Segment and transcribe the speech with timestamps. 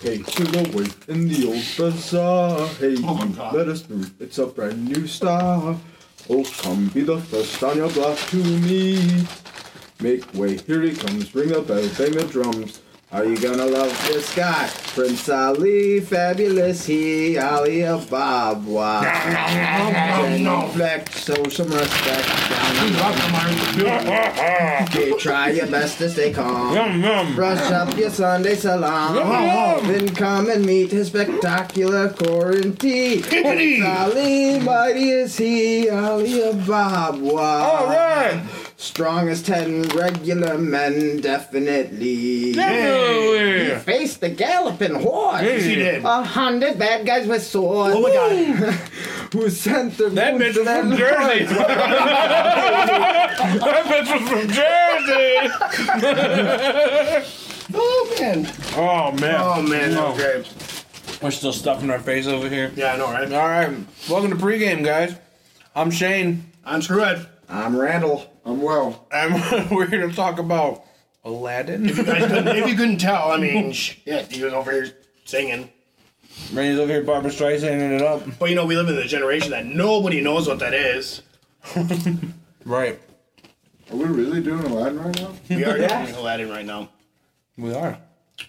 [0.00, 2.66] Hey, to the way in the old bazaar.
[2.78, 3.54] Hey, Oh my God.
[3.54, 4.06] let us through.
[4.18, 5.76] It's a brand new star.
[6.28, 9.26] Oh, come be the first on your block to meet.
[10.00, 11.34] Make way, here he comes.
[11.34, 12.80] Ring the bell, bang the drums.
[13.12, 14.70] Are you gonna love this guy?
[14.94, 18.62] Prince Ali, fabulous he, Ali Abab.
[18.62, 19.02] Wow.
[20.72, 22.28] Flex, show some respect.
[24.90, 26.72] Okay, try your best to stay calm.
[26.74, 27.34] Yum yum.
[27.34, 29.16] Brush up your Sunday salam.
[29.88, 33.22] Then come and meet his spectacular quarantine.
[33.22, 37.18] Prince Ali, mighty is he, Ali Abab.
[37.20, 37.70] Wow.
[37.70, 38.40] All right.
[38.80, 42.54] Strong as ten regular men, definitely.
[42.54, 43.78] Definitely.
[43.80, 45.42] Faced the galloping horse.
[45.42, 46.02] Yes, he did.
[46.02, 47.94] A hundred bad guys with swords.
[47.94, 48.32] Oh my god.
[49.34, 51.44] Who sent the That bitch was from Jersey.
[53.60, 55.36] that bitch was from Jersey.
[57.74, 58.48] Oh man.
[58.76, 59.40] Oh man.
[59.40, 60.24] Oh man, that was No.
[60.24, 61.20] great.
[61.22, 62.72] We're still stuffing our face over here.
[62.74, 63.30] Yeah, I know, right?
[63.30, 63.76] All right.
[64.08, 65.14] Welcome to pregame, guys.
[65.76, 66.50] I'm Shane.
[66.64, 67.26] I'm Screwhead.
[67.48, 68.29] I'm Randall.
[68.44, 69.06] I'm well.
[69.12, 70.84] And we're here to talk about
[71.24, 71.86] Aladdin.
[71.86, 74.90] Guys couldn't- if you couldn't tell, I mean, shit, he was over here
[75.24, 75.70] singing.
[76.52, 78.22] Randy's over here, Barbara Streisanding it up.
[78.38, 81.22] But you know, we live in the generation that nobody knows what that is.
[82.66, 83.00] Right.
[83.90, 85.32] Are we really doing Aladdin right now?
[85.48, 86.04] We are Yeah.
[86.04, 86.90] doing Aladdin right now.
[87.56, 87.98] We are.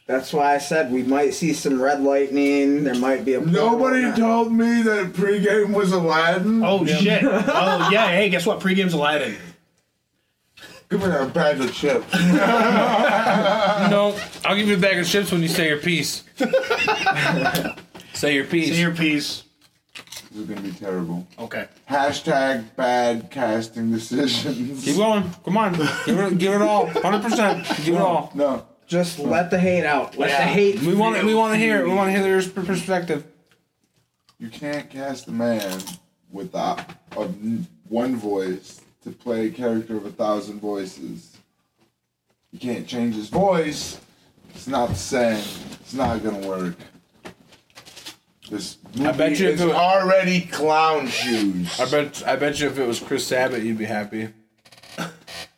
[0.05, 2.83] That's why I said we might see some red lightning.
[2.83, 6.61] There might be a Nobody told me that pregame was Aladdin.
[6.63, 7.23] Oh shit.
[7.23, 8.07] Oh yeah.
[8.11, 8.59] Hey, guess what?
[8.59, 9.37] Pregame's Aladdin.
[10.91, 12.05] Give me that bag of chips.
[13.89, 16.23] No, I'll give you a bag of chips when you say your piece.
[18.13, 18.69] say your piece.
[18.69, 19.43] Say your piece.
[19.95, 21.25] this is gonna be terrible.
[21.39, 21.67] Okay.
[21.89, 24.83] Hashtag bad casting decisions.
[24.83, 25.31] Keep going.
[25.45, 25.73] Come on.
[26.05, 26.87] Give it, give it all.
[26.87, 27.85] 100%.
[27.85, 28.31] Give it all.
[28.35, 28.67] No.
[28.85, 30.17] Just let the hate out.
[30.17, 30.39] Let Yeah.
[30.39, 30.81] the hate.
[30.81, 31.87] We want, we want to hear it.
[31.87, 33.25] We want to hear their perspective.
[34.39, 35.79] You can't cast a man
[36.29, 37.33] with the, of
[37.87, 41.37] one voice to play a character of a thousand voices.
[42.51, 43.99] You can't change his voice.
[44.53, 45.43] It's not the same.
[45.79, 46.75] It's not gonna work.
[48.49, 51.79] This movie I bet you if is it was- already clown shoes.
[51.79, 54.29] I bet I bet you if it was Chris Sabat, you'd be happy.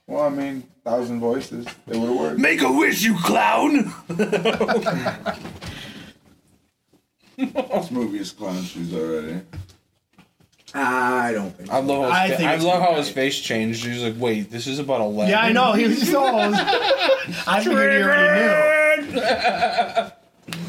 [0.06, 1.66] Well, I mean, thousand voices.
[1.88, 2.40] It would have worked.
[2.40, 3.91] Make a wish, you clown!
[7.35, 9.41] This movie is clown shoes already.
[10.75, 11.69] I don't think.
[11.72, 13.85] I love how I his, fa- think I it's love how his face changed.
[13.85, 15.29] He's like, wait, this is about a Aladdin.
[15.31, 15.73] Yeah, I know.
[15.73, 16.35] He was just all.
[17.47, 19.22] I figured you already knew.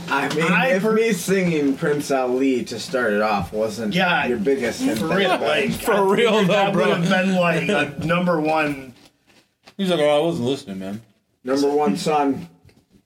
[0.07, 4.27] I mean, I if per- me singing Prince Ali to start it off wasn't Yeah,
[4.27, 6.95] your biggest hit, For real, like For real though, that would bro.
[6.95, 8.93] have been like a number one.
[9.77, 11.01] He's like, oh, I wasn't listening, man.
[11.43, 12.49] number one son.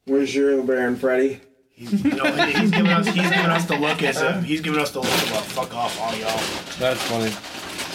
[0.04, 1.40] Where's your little Baron Freddy?
[1.78, 3.06] He's, you know, he's giving us.
[3.06, 5.72] He's giving us the look as if he's giving us the look of a fuck
[5.76, 6.36] off all y'all.
[6.80, 7.30] That's funny.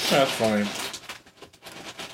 [0.10, 0.66] That's funny.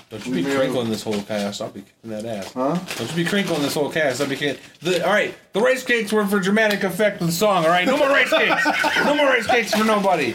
[0.09, 0.56] Don't you be Yeah.
[0.56, 1.62] crinkling this whole cast.
[1.62, 2.52] I'll be kicking that ass.
[2.53, 2.80] Huh?
[2.97, 4.19] Don't you be crinkling this whole cast.
[4.19, 4.59] I'll be kicking.
[4.81, 7.63] The, all right, the rice cakes were for dramatic effect of the song.
[7.66, 8.66] All right, no more rice cakes.
[9.06, 10.34] No more rice cakes for nobody.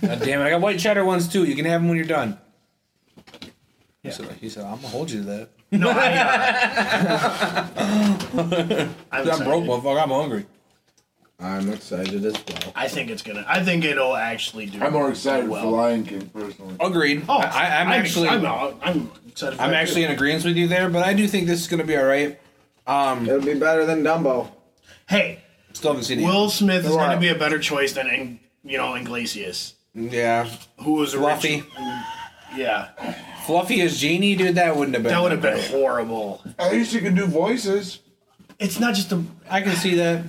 [0.00, 0.44] God damn it!
[0.44, 1.44] I got white cheddar ones too.
[1.44, 2.38] You can have them when you're done.
[4.02, 5.48] He said, he said, I'm gonna hold you to that.
[5.70, 7.68] No, I.
[9.12, 10.02] I'm, I'm broke, motherfucker.
[10.02, 10.46] I'm hungry.
[11.40, 12.72] I'm excited as well.
[12.74, 13.44] I think it's gonna.
[13.46, 14.80] I think it'll actually do.
[14.82, 15.62] I'm more excited well.
[15.62, 16.74] for Lion King personally.
[16.80, 17.24] Agreed.
[17.28, 19.56] Oh, I, I, I'm, actually, I'm, I'm, I'm excited.
[19.56, 20.08] For that actually too.
[20.08, 22.40] in agreement with you there, but I do think this is gonna be all right.
[22.88, 24.50] Um, It'll be better than Dumbo.
[25.08, 26.24] Hey, still haven't seen it.
[26.24, 30.12] Will Smith is going to be a better choice than In- you know Iglesias, yet.
[30.12, 30.50] Yeah,
[30.82, 31.60] who was Fluffy.
[31.60, 32.04] origi-
[32.56, 32.88] Yeah,
[33.48, 34.56] Fluffy as genie, dude.
[34.56, 35.10] That wouldn't have been.
[35.12, 35.70] that would have been great.
[35.70, 36.42] horrible.
[36.58, 37.98] At least you can do voices.
[38.58, 39.24] It's not just a.
[39.48, 40.22] I can see that.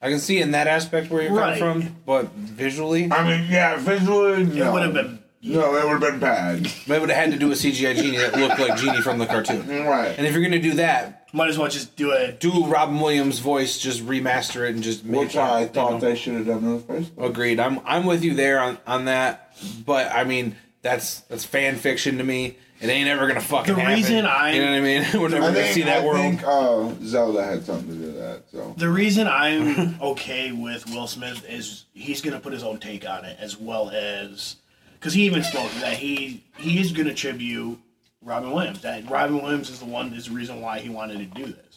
[0.00, 1.58] I can see in that aspect where you're Right.
[1.58, 4.68] coming from, but visually, I mean, yeah, visually, no.
[4.68, 5.18] It would have been.
[5.42, 6.64] No, it would have been bad.
[6.86, 9.26] they would have had to do a CGI genie that looked like genie from the
[9.26, 9.66] cartoon.
[9.84, 10.14] Right.
[10.16, 12.38] And if you're gonna do that, Might as well just do it.
[12.38, 15.98] do Robin Williams' voice, just remaster it and just make Which it, I thought know.
[15.98, 17.28] they should have done in the first place.
[17.30, 17.58] Agreed.
[17.58, 19.52] I'm I'm with you there on, on that.
[19.84, 22.56] But I mean, that's that's fan fiction to me.
[22.80, 23.96] It ain't ever gonna fucking The happen.
[23.96, 25.02] reason I- you know what I mean?
[25.14, 26.18] We're never I gonna think, see that I world.
[26.20, 28.42] think uh, Zelda had something to do with that.
[28.52, 32.78] So The reason I'm okay with Will Smith is he's going to put his own
[32.78, 34.56] take on it, as well as
[34.94, 37.78] because he even spoke that he he is going to tribute
[38.22, 38.80] Robin Williams.
[38.82, 41.67] That Robin Williams is the one is the reason why he wanted to do this.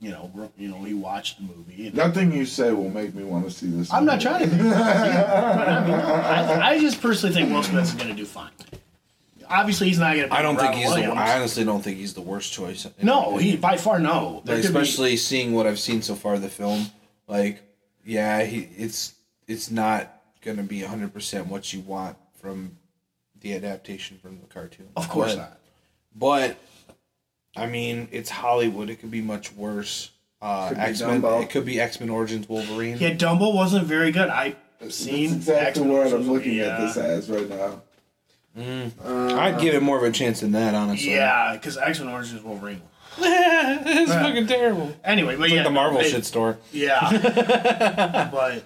[0.00, 1.90] You know, you know, he watched the movie.
[1.92, 3.92] Nothing you say will make me want to see this.
[3.92, 4.56] I'm not trying to.
[4.56, 8.52] Be, I, I just personally think Will Smith is going to do fine.
[9.48, 10.28] obviously he's not gonna.
[10.30, 11.04] I don't think Robin he's the.
[11.12, 12.86] I honestly don't think he's the worst choice.
[13.02, 14.42] no, he by far no.
[14.44, 16.86] Like, could be- especially seeing what I've seen so far of the film.
[17.26, 17.62] Like,
[18.04, 19.14] yeah, he it's
[19.48, 20.12] it's not
[20.42, 22.76] gonna be hundred percent what you want from
[23.40, 24.88] the adaptation from the cartoon.
[24.96, 25.58] of course But- not.
[26.14, 26.56] But
[27.58, 28.90] I mean, it's Hollywood.
[28.90, 30.10] It could be much worse.
[30.40, 31.24] Uh, X Men.
[31.24, 32.96] It could be X Men Origins Wolverine.
[32.98, 34.28] Yeah, Dumbo wasn't very good.
[34.28, 34.56] I've
[34.88, 36.64] seen That's exactly X-Men what I'm looking yeah.
[36.64, 37.82] at this as right now.
[39.36, 41.12] I'd give it more of a chance than that, honestly.
[41.14, 42.82] Yeah, because X Men Origins Wolverine.
[43.20, 44.94] it's fucking terrible.
[45.02, 46.58] Anyway, but It's yeah, like the Marvel they- shit store.
[46.72, 48.62] Yeah, but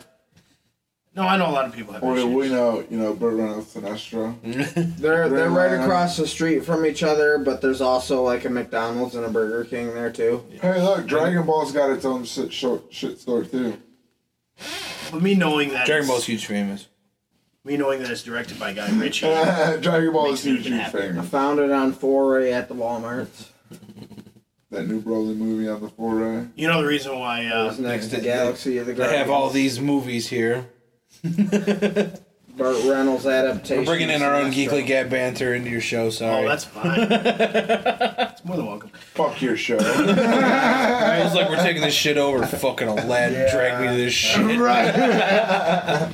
[1.15, 2.27] no, I know a lot of people have Or issues.
[2.35, 4.35] we know, you know, Burt Reynolds, Sinestro.
[4.99, 8.51] They're they're right Green across the street from each other, but there's also like a
[8.51, 10.45] McDonald's and a Burger King there too.
[10.61, 13.77] Hey, look, Dragon Ball's got its own shit, short, shit store too.
[15.11, 16.89] But me knowing that Dragon it's- Ball's huge famous.
[17.65, 20.73] me knowing that it's directed by Guy Ritchie, Dragon Ball Makes is me huge, even
[20.73, 21.03] huge happier.
[21.03, 21.29] I famous.
[21.29, 23.29] found it on 4K at the Walmart.
[24.71, 26.53] That new Broly movie on the 4K.
[26.57, 27.41] you know the reason why.
[27.43, 30.67] It Uh, was next to Galaxy of the They have all these movies here.
[32.57, 33.79] Burt Reynolds adaptation.
[33.79, 34.87] We're bringing in our own Geekly Sinestro.
[34.87, 36.11] Gap banter into your show.
[36.11, 36.45] Sorry.
[36.45, 37.01] oh, that's fine.
[37.11, 38.91] it's more than welcome.
[39.15, 39.79] Fuck your show.
[41.23, 42.45] It's like we're taking this shit over.
[42.47, 44.59] Fucking a Aladdin drag me to this shit.
[44.59, 46.11] right.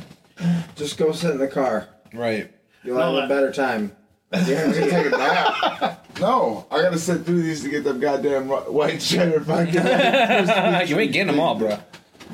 [0.77, 1.89] Just go sit in the car.
[2.13, 2.53] Right.
[2.85, 3.97] You'll No, have a uh, better time.
[4.33, 6.07] I'm gonna take a nap.
[6.21, 9.75] No, I gotta sit through these to get them goddamn ru- white cheddar fucking.
[10.89, 11.79] you ain't getting them all, bro.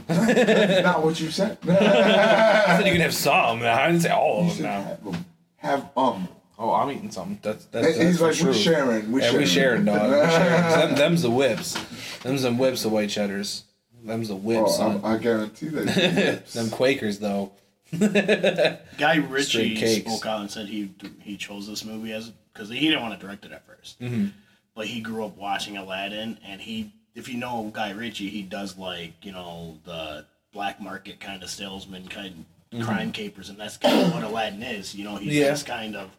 [0.07, 1.59] That's not what you said.
[1.69, 3.63] I said you can have some.
[3.63, 4.83] I didn't say all You of them now.
[4.83, 5.25] have, 'em.
[5.57, 6.29] have um.
[6.59, 7.39] Oh, I'm eating some.
[7.43, 8.51] That's that's, that's He's for like, true.
[8.51, 9.13] we sharing.
[9.13, 9.41] We yeah, sharing.
[9.43, 10.11] we sharing, dog.
[10.11, 10.63] We sharing.
[10.89, 11.75] Them, them's the whips.
[12.23, 13.65] Them's them whips, the white cheddars.
[14.05, 15.01] Them's the whips, Oh.
[15.03, 16.47] I, I guarantee that.
[16.53, 17.53] them Quakers, though.
[17.99, 20.91] Guy Ritchie spoke out and said he
[21.23, 24.27] he chose this movie as because he didn't want to direct it at 1st Mm-hmm.
[24.75, 28.77] but he grew up watching Aladdin, and he if you know Guy Ritchie, he does
[28.77, 33.77] like you know the black market kind of salesman kind of crime capers, and that's
[33.77, 34.95] kind of what Aladdin is.
[34.95, 35.39] You know, he's Mm-hmm.
[35.43, 35.51] Yeah.
[35.51, 36.11] just kind of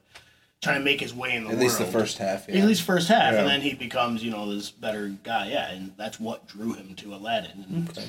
[0.62, 1.62] trying to make his way in the At world.
[1.64, 2.48] least the first half.
[2.48, 2.62] Yeah.
[2.62, 3.40] At least first half, Yeah.
[3.42, 5.50] and then he becomes, you know, this better guy.
[5.50, 7.88] Yeah, and that's what drew him to Aladdin.
[7.90, 8.08] Okay.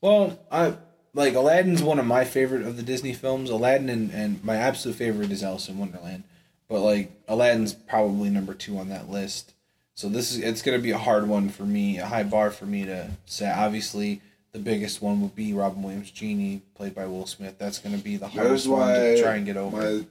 [0.00, 0.76] Well, I
[1.14, 3.48] like Aladdin's one of my favorite of the Disney films.
[3.50, 6.24] Aladdin and, and my absolute favorite is Alice in Wonderland.
[6.68, 9.51] But like Aladdin's probably number two on that list.
[9.94, 12.64] So this is it's gonna be a hard one for me, a high bar for
[12.66, 13.50] me to say.
[13.50, 14.20] Obviously,
[14.52, 17.56] the biggest one would be Robin Williams' Genie, played by Will Smith.
[17.58, 19.76] That's gonna be the hardest is one to try and get over.
[19.76, 20.04] My,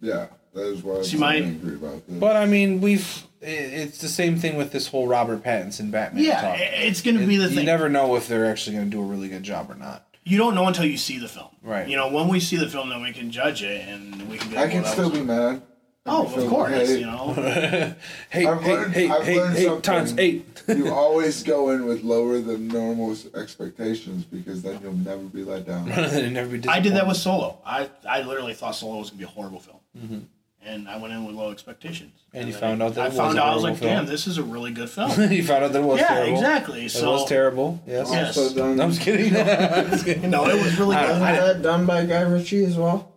[0.00, 2.18] yeah, that is why I'm See, so my- angry about this.
[2.18, 6.24] But I mean, we've it, it's the same thing with this whole Robert Pattinson Batman
[6.24, 6.56] yeah, talk.
[6.58, 7.58] it's going to be the you thing.
[7.58, 10.06] You never know if they're actually going to do a really good job or not.
[10.24, 11.48] you don't know until you see the film.
[11.62, 11.86] Right.
[11.86, 14.50] You know, when we see the film, then we can judge it, and we can.
[14.50, 15.62] Be I can well, still be mad.
[16.08, 16.72] Oh, of course.
[16.72, 17.00] okay.
[17.00, 17.94] You know.
[18.30, 20.62] Hey, I've hey, learned- hey, I've hey, hey, times eight.
[20.68, 25.66] you always go in with lower than normal expectations because then you'll never be let
[25.66, 25.86] down.
[26.32, 27.58] Never be I did that with Solo.
[27.64, 30.18] I I literally thought Solo was gonna be a horrible film, Mm-hmm.
[30.64, 32.12] and I went in with low expectations.
[32.34, 33.90] And you found out that I it was found a out I was like, film.
[33.90, 35.10] damn, this is a really good film.
[35.32, 36.34] you found out that it was yeah, terrible.
[36.34, 36.80] exactly.
[36.86, 37.82] It was terrible.
[37.86, 38.10] Yes.
[38.12, 38.36] Yes.
[38.36, 38.76] Also done.
[38.76, 39.30] No, I'm just kidding.
[39.32, 40.30] Just kidding.
[40.30, 41.20] no, it was really I- good.
[41.20, 43.12] Wasn't that done by Guy Ritchie as well?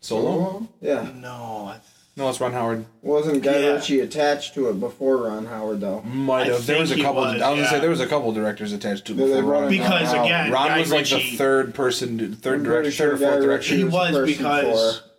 [0.00, 0.68] Solo?
[0.80, 1.08] Yeah.
[1.14, 1.80] no, I,
[2.16, 2.84] No, it's Ron Howard.
[3.02, 3.66] Wasn't Guy Yeah.
[3.72, 6.00] Ritchie attached to it before Ron Howard though?
[6.02, 6.64] Might I have.
[6.66, 7.22] There was a think he couple.
[7.22, 9.30] was, I was gonna say there was a couple directors attached to it Yeah, they
[9.34, 9.72] before brought Ron.
[9.72, 13.06] in because Ron again, Ron Guy was like the third person, third I'm director, sure
[13.08, 13.48] third or fourth Guy director.
[13.72, 15.10] Ritchie He was was person because for-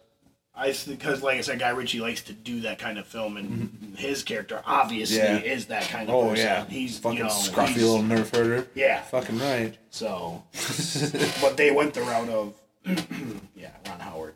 [0.58, 3.50] I because like I said, Guy Ritchie likes to do that kind of film, and
[3.50, 3.96] mm-hmm.
[3.96, 5.40] his character obviously Yeah.
[5.40, 6.46] is that kind of Oh person.
[6.46, 8.68] yeah, he's fucking you know, scruffy he's- little nerf herder.
[8.74, 9.02] yeah.
[9.02, 9.78] Fucking right.
[9.90, 10.44] So,
[11.42, 12.54] but they went the route of
[13.54, 14.36] yeah, Ron Howard.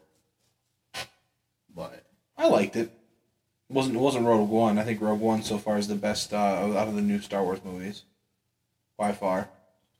[2.39, 2.89] But I liked it.
[2.89, 2.91] it
[3.73, 4.79] wasn't it wasn't Rogue One.
[4.79, 7.43] I think Rogue One so far is the best uh, out of the new Star
[7.43, 8.03] Wars movies,
[8.97, 9.49] by far.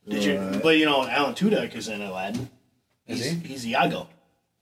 [0.08, 0.38] did you?
[0.38, 0.62] Right.
[0.62, 2.48] But you know, Alan Tudyk is in Aladdin.
[3.06, 3.48] Is He's, he?
[3.48, 4.08] he's Iago.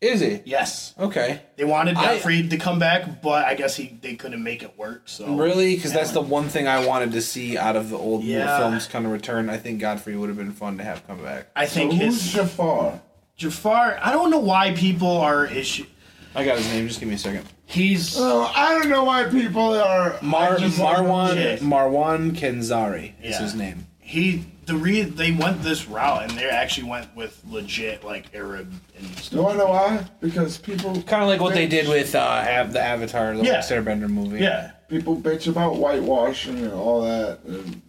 [0.01, 0.41] Is he?
[0.45, 1.41] Yes, Okay.
[1.57, 4.77] they wanted I- Gottfried to come back, but I guess he they couldn't make it
[4.79, 5.03] work.
[5.07, 5.75] So Really?
[5.75, 8.59] Because that's the one thing I wanted to see out of the old Yeah.
[8.59, 9.49] films kind of return.
[9.51, 11.49] I think Gottfried would have been fun to have come back.
[11.57, 13.01] I So think who's his Jafar?
[13.37, 13.99] Jafar.
[14.03, 15.87] I don't know why people are issue.
[16.35, 16.87] I got his name.
[16.87, 17.45] Just give me a second.
[17.71, 20.17] He's Oh, I don't know why people are.
[20.23, 21.61] Mar- I just- Marwan Shit.
[21.61, 23.43] Marwan Kenzari is Yeah.
[23.43, 23.87] his name.
[24.01, 28.73] he the re they went this route and they actually went with legit like Arab
[28.99, 29.33] and stuff.
[29.33, 30.05] You wanna know why?
[30.21, 33.61] Because people Kind of like what they did with uh, Av- the Avatar, the Yeah.
[33.61, 34.41] Sarah Bender movie.
[34.41, 34.71] Yeah.
[34.89, 37.41] People bitch about whitewashing and all that.
[37.47, 37.83] And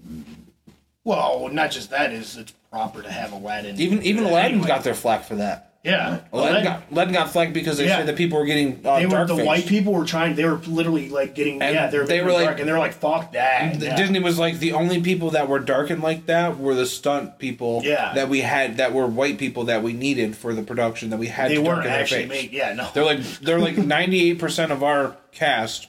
[1.06, 3.80] Well, not just that is it's proper to have Aladdin.
[3.80, 4.68] Even even Aladdin anyway.
[4.68, 5.69] got their flack for that.
[5.82, 6.20] Yeah.
[6.34, 7.98] Aladdin Aladdin- got, Aladdin got flagged because they Yeah.
[8.00, 9.46] said that people were getting uh, they were dark the face.
[9.46, 10.36] white people were trying.
[10.36, 11.62] They were literally like getting.
[11.62, 13.96] And yeah, they were, they were like- dark, and they were like, "Fuck that." Yeah.
[13.96, 17.82] Disney was like the only people that were darkened like that were the stunt people
[17.86, 18.12] Yeah.
[18.14, 21.28] that we had that were white people that we needed for the production that we
[21.28, 22.52] had They to weren't actually made.
[22.52, 22.90] Yeah, no.
[22.94, 25.88] They're like they're like ninety eight percent of our cast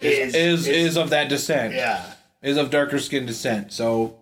[0.00, 1.74] is is, is, of that descent.
[1.74, 2.02] yeah.
[2.42, 3.72] Is of darker skin descent.
[3.72, 4.16] So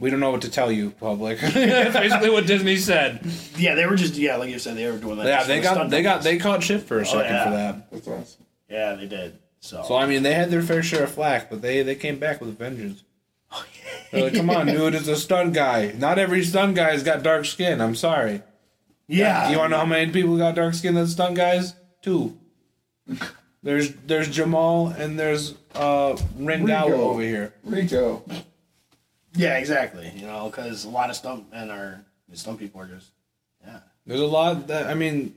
[0.00, 1.38] we don't know what to tell you, public.
[1.40, 3.24] That's basically what Disney said.
[3.56, 5.26] Yeah, they were just yeah, like you said, they were doing that.
[5.26, 7.44] Yeah, they got stunt they got they caught shit for a second yeah.
[7.44, 7.90] for that.
[7.90, 8.44] That's awesome.
[8.68, 9.38] Yeah, they did.
[9.60, 12.18] So, So I mean, they had their fair share of flack, but they they came
[12.18, 13.04] back with a vengeance.
[14.10, 15.92] They're like, come on, dude, it's a stunt guy.
[15.96, 17.80] Not every stunt guy's got dark skin.
[17.80, 18.42] I'm sorry.
[19.06, 21.74] yeah, You want to know how many people got dark skin that's stunt guys?
[22.02, 22.38] Two.
[23.62, 27.52] There's there's Jamal and there's uh Rendao over here.
[27.62, 28.24] Rico.
[29.34, 30.10] Yeah, exactly.
[30.16, 33.10] You know, because a lot of stunt men are stunt people are just
[33.64, 33.80] yeah.
[34.06, 35.34] There's a lot that I mean,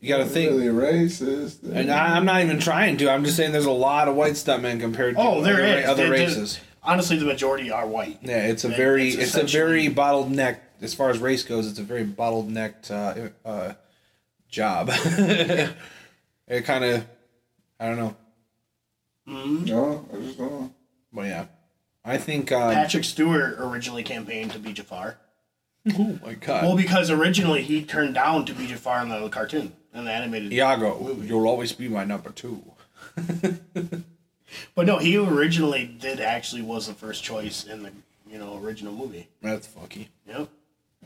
[0.00, 0.50] you got to think.
[0.52, 1.62] Really racist.
[1.64, 3.10] And I, I'm not even trying to.
[3.10, 5.88] I'm just saying there's a lot of white stuntmen compared to Oh, there other, is
[5.88, 6.60] other There- there- races.
[6.82, 8.18] honestly, the majority are white.
[8.22, 11.42] Yeah, it's a It- very it's it's, a very essentially- bottleneck as far as race
[11.42, 11.68] goes.
[11.68, 13.72] It's a very bottlenecked uh, uh,
[14.48, 14.90] job.
[16.46, 17.04] it kind of
[17.80, 18.16] I don't know,
[19.26, 20.70] No, I just don't know.
[21.12, 21.44] but yeah,
[22.04, 22.50] I think.
[22.52, 25.18] Um, Patrick Stewart originally campaigned to be Jafar.
[25.96, 29.72] oh my god, Well, because originally he turned down to be Jafar in the cartoon
[29.94, 30.52] in the animated.
[30.52, 32.62] Iago, you'll always be my number two.
[34.74, 37.92] But no, he originally did actually was the first choice in the
[38.30, 39.28] you know original movie.
[39.42, 40.08] That's fucky.
[40.26, 40.48] Yep.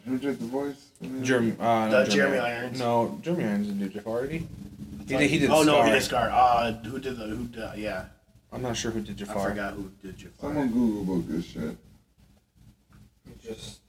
[0.06, 0.90] Who did the voice?
[1.22, 2.78] Jeremy, uh, The not Jeremy Irons.
[2.78, 4.38] No, Jeremy Irons didn't do Jafar, did he?
[4.38, 5.30] He did.
[5.30, 5.50] He did.
[5.50, 6.30] Oh no, he did Scar.
[6.30, 7.44] Uh, who did the who?
[7.46, 8.06] Did, yeah,
[8.52, 9.34] I'm not sure who did Jafar.
[9.34, 9.50] I Jafar.
[9.50, 10.50] forgot who did Jafar.
[10.50, 11.76] Someone Google about this shit.
[13.26, 13.80] I Just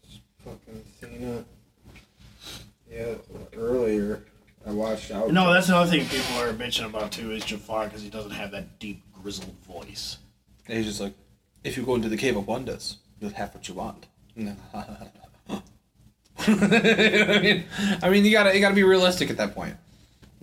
[0.44, 1.46] fucking seen it.
[2.90, 3.16] Yeah,
[3.58, 4.24] earlier
[4.66, 5.32] I watched out.
[5.32, 8.52] No, that's another thing people are bitching about too is Jafar because he doesn't have
[8.52, 10.18] that deep grizzled voice.
[10.68, 11.14] And he's just like,
[11.64, 14.06] if you go into the cave of wonders, you'll have what you want.
[14.38, 14.42] I
[17.42, 17.64] mean,
[18.02, 19.76] I mean, you gotta you gotta be realistic at that point.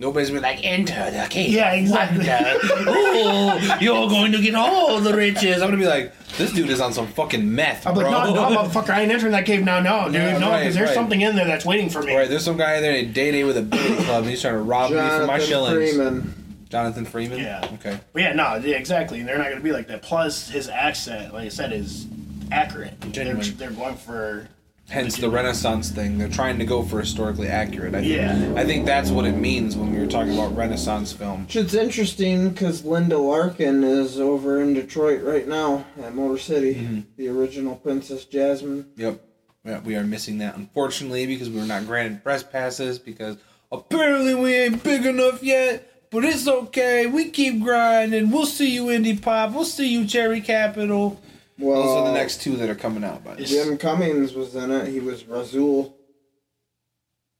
[0.01, 1.51] Nobody's gonna like, enter the cave.
[1.51, 2.25] Yeah, exactly.
[2.27, 5.61] oh, you're going to get all the riches.
[5.61, 8.09] I'm gonna be like, this dude is on some fucking meth, I'm bro.
[8.09, 9.79] like, no, no, motherfucker, I ain't entering that cave now.
[9.79, 10.95] No, dude, Yeah, no, right, because there's right.
[10.95, 12.15] something in there that's waiting for me.
[12.15, 14.41] Right, there's some guy in there named Day Day with a billy club, and he's
[14.41, 15.91] trying to rob me for my shillings.
[15.91, 16.21] Jonathan.
[16.21, 16.65] Freeman.
[16.69, 17.39] Jonathan Freeman.
[17.39, 17.69] Yeah.
[17.75, 17.99] Okay.
[18.11, 19.19] But yeah, no, yeah, exactly.
[19.19, 20.01] And they're not gonna be like that.
[20.01, 22.07] Plus, his accent, like I said, is
[22.51, 22.99] accurate.
[23.01, 24.47] They're, they're going for.
[24.91, 26.17] Hence the Renaissance thing.
[26.17, 27.95] They're trying to go for historically accurate.
[27.95, 28.53] I think, Yeah.
[28.57, 31.43] I think that's what it means when we were talking about Renaissance film.
[31.43, 36.75] Which it's interesting because Linda Larkin is over in Detroit right now at Motor City.
[36.75, 36.99] Mm-hmm.
[37.15, 38.87] The original Princess Jasmine.
[38.97, 39.21] Yep.
[39.63, 43.37] Yeah, we are missing that unfortunately because we were not granted press passes because
[43.71, 45.87] apparently we ain't big enough yet.
[46.09, 47.05] But it's okay.
[47.05, 48.29] We keep grinding.
[48.31, 49.53] We'll see you, Indie Pop.
[49.53, 51.21] We'll see you, Cherry Capital.
[51.61, 53.23] Well, Those are the next two that are coming out.
[53.23, 53.47] By the way.
[53.47, 54.87] Jim Cummings was in it.
[54.87, 55.93] He was Razul.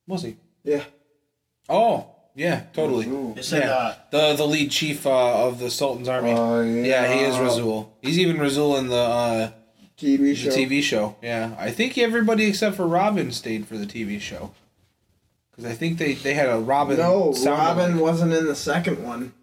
[0.08, 0.38] Was he?
[0.64, 0.84] Yeah.
[1.70, 3.06] Oh, yeah, totally.
[3.06, 3.52] Razul.
[3.52, 3.72] Yeah.
[3.72, 6.32] uh, The the lead chief uh, of the Sultan's army.
[6.32, 6.84] Oh, yeah.
[7.08, 7.90] yeah, he is Razul.
[8.02, 9.52] He's even Razul in the uh,
[9.98, 10.50] TV the show.
[10.52, 11.16] TV show.
[11.22, 14.52] Yeah, I think everybody except for Robin stayed for the TV show.
[15.52, 16.98] Because I think they, they had a Robin.
[16.98, 18.02] No, sound Robin alike.
[18.04, 19.34] wasn't in the second one.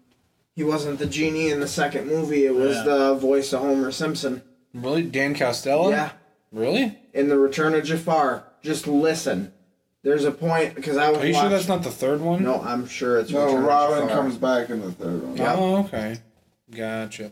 [0.55, 2.45] He wasn't the genie in the second movie.
[2.45, 2.83] It was Yeah.
[2.83, 4.41] the voice of Homer Simpson.
[4.73, 5.89] Really, Dan Costello.
[5.89, 6.11] Yeah.
[6.51, 6.97] Really?
[7.13, 8.43] In the Return of Jafar.
[8.61, 9.53] Just listen.
[10.01, 11.19] There's a point because I was.
[11.19, 12.43] Are you sure that's not the third one?
[12.43, 13.31] No, I'm sure it's.
[13.31, 14.15] No, Return of Robin Jafar.
[14.15, 15.37] comes back in the third one.
[15.37, 15.55] Yeah.
[15.57, 16.17] Oh, okay.
[16.71, 17.31] Gotcha.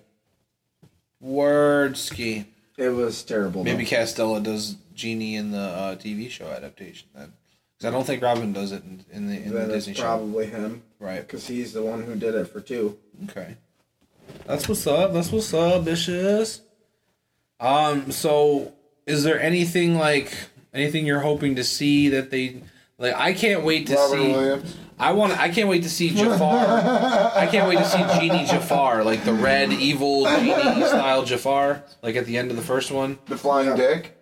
[1.20, 2.46] Word ski.
[2.78, 3.64] It was terrible.
[3.64, 3.98] Maybe though.
[3.98, 7.08] Costello does Genie in the uh, TV show adaptation.
[7.16, 7.34] Then,
[7.78, 10.02] because I don't think Robin does it in, in the in Then the it's Disney
[10.04, 10.84] probably him.
[11.00, 11.22] Right.
[11.22, 12.98] because he's the one who did it for two.
[13.26, 13.56] Okay.
[14.46, 15.14] That's what's up.
[15.14, 16.62] That's what's up, bitches.
[17.60, 18.74] Um, so
[19.06, 20.32] is there anything like
[20.74, 22.62] anything you're hoping to see that they
[22.98, 24.76] like I can't wait to Robert see Williams.
[25.00, 26.66] I want I can't wait to see Jafar.
[27.36, 32.16] I can't wait to see Genie Jafar, like the red evil genie style Jafar, like
[32.16, 33.20] at the end of the first one.
[33.26, 34.18] The Flying Dick.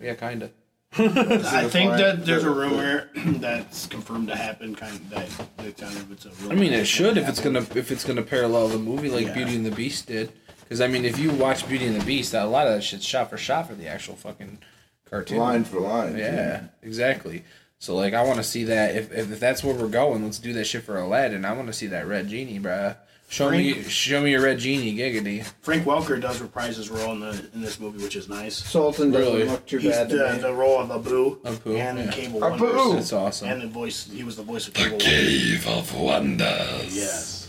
[0.00, 0.50] Yeah, kinda.
[0.98, 1.98] I think fine.
[1.98, 4.74] that there's a rumor that's confirmed to happen.
[4.74, 6.30] Kind of that, that kind of it's a.
[6.50, 9.34] I mean, it should if it's gonna if it's gonna parallel the movie like Yeah.
[9.34, 10.32] Beauty and the Beast did.
[10.72, 13.04] Because I mean, if you watch Beauty and the Beast, a lot of that shit's
[13.04, 14.56] shot for shot for the actual fucking
[15.04, 15.36] cartoon.
[15.36, 16.16] Line for line.
[16.16, 17.44] Yeah, exactly.
[17.78, 20.38] So like, I want to see that if, if if that's where we're going, let's
[20.38, 21.44] do that shit for Aladdin.
[21.44, 22.96] I want to see that red genie, bruh.
[23.28, 25.44] Show me, show me your red genie, giggity.
[25.60, 28.56] Frank Welker does reprise his role in the in this movie, which is nice.
[28.56, 29.44] Sultan doesn't Really?
[29.44, 32.10] look too He's bad the, the role of Abu, Abu, and yeah.
[32.10, 32.64] Cable Abu.
[32.64, 33.48] Wonders, That's awesome.
[33.50, 34.08] and the voice.
[34.10, 35.06] He was the voice of Cave of Wonders.
[35.06, 36.96] Cave of Wonders.
[36.96, 37.41] Yes.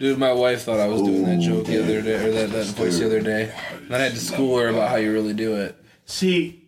[0.00, 2.66] Dude, my wife thought I was doing that joke the other day, or that, that
[2.68, 3.52] voice the other day.
[3.84, 5.76] And I had to school her about how you really do it.
[6.06, 6.64] See,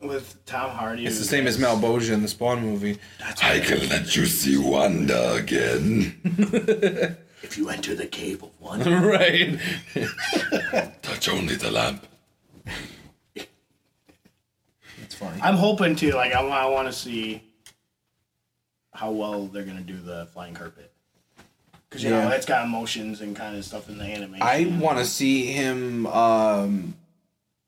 [0.00, 2.96] with Tom Hardy, It's the same as Malebolgia in the Spawn movie.
[3.20, 7.18] That's I can let you see Wanda again.
[7.44, 9.58] If you enter the cave of one, right.
[11.02, 12.06] Touch only the lamp.
[13.34, 15.40] It's funny.
[15.42, 17.42] I'm hoping to like I, wa- I want to see
[18.94, 20.91] how well they're gonna do the flying carpet
[21.92, 22.30] because you know Yeah.
[22.30, 24.42] it's got emotions and kind of stuff in the animation.
[24.42, 26.94] I want to see him um,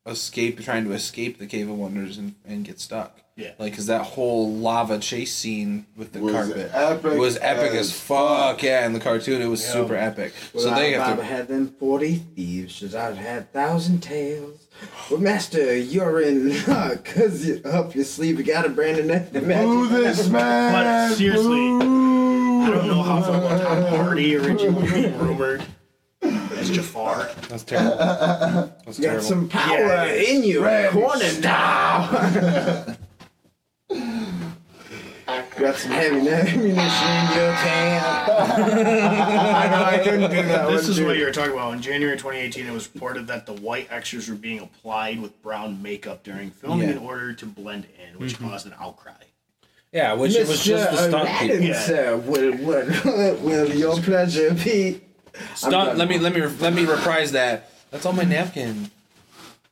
[0.07, 3.21] escape, trying to escape the Cave of Wonders and, and get stuck.
[3.37, 3.50] Yeah.
[3.59, 7.90] Like, because that whole lava chase scene with the Was carpet epic was epic as,
[7.90, 8.62] as fuck.
[8.62, 9.73] Yeah, in the cartoon, it was Yeah.
[9.73, 10.33] super epic.
[10.54, 11.25] Well, so they if have I to.
[11.25, 14.61] had them forty thieves, should I have had thousand tales.
[15.11, 19.04] Well, Master, you're in, luck cause you, up your sleeve, you got a brand new
[19.04, 19.33] magic.
[19.33, 20.73] Boo this man.
[21.11, 22.24] But seriously, Boo.
[22.64, 25.64] I don't know how far about Tom Hardy originally rumored
[26.23, 27.28] as Jafar.
[27.49, 27.97] That's terrible.
[27.97, 29.23] That's You got terrible.
[29.23, 30.28] some power Yes.
[30.30, 32.97] in you, Randy corner down.
[35.59, 36.75] got some heavy ammunition in
[37.37, 38.04] your can.
[38.64, 41.06] I know I couldn't do that This one, is too.
[41.06, 41.75] what you were talking about.
[41.75, 45.83] In January 2018, it was reported that the white extras were being applied with brown
[45.83, 46.94] makeup during filming Yeah.
[46.94, 48.49] in order to blend in, which mm-hmm.
[48.49, 49.12] caused an outcry.
[49.94, 51.66] Yeah, which it was just the stunt Aladdin, people.
[51.66, 51.78] Yeah.
[51.80, 55.00] sir, will, will, will your pleasure be?
[55.54, 55.96] Stunt.
[55.96, 57.70] Let me let me let me reprise that.
[57.92, 58.90] That's on my napkin.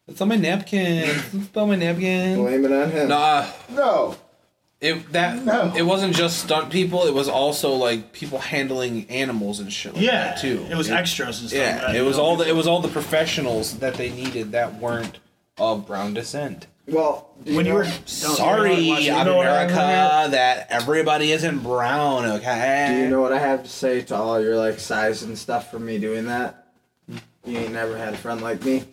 [0.07, 1.07] That's on my napkin.
[1.33, 2.37] That's on my napkin.
[2.37, 3.09] Blame it on him.
[3.09, 4.17] Nah, No.
[4.81, 5.73] it that No.
[5.77, 7.05] it wasn't just stunt people.
[7.07, 10.67] It was also like people handling animals and shit like Yeah, that too.
[10.71, 11.61] It was extras and stuff.
[11.61, 15.19] Yeah, it was all the it was all the professionals that they needed that weren't
[15.59, 16.67] of brown descent.
[16.89, 22.25] Well, do When you know- were Sorry, you of know America, that everybody isn't brown.
[22.27, 22.93] Okay.
[22.95, 25.71] Do you know what I have to say to all your like size and stuff
[25.71, 26.67] for me doing that?
[27.45, 28.85] You ain't never had a friend like me.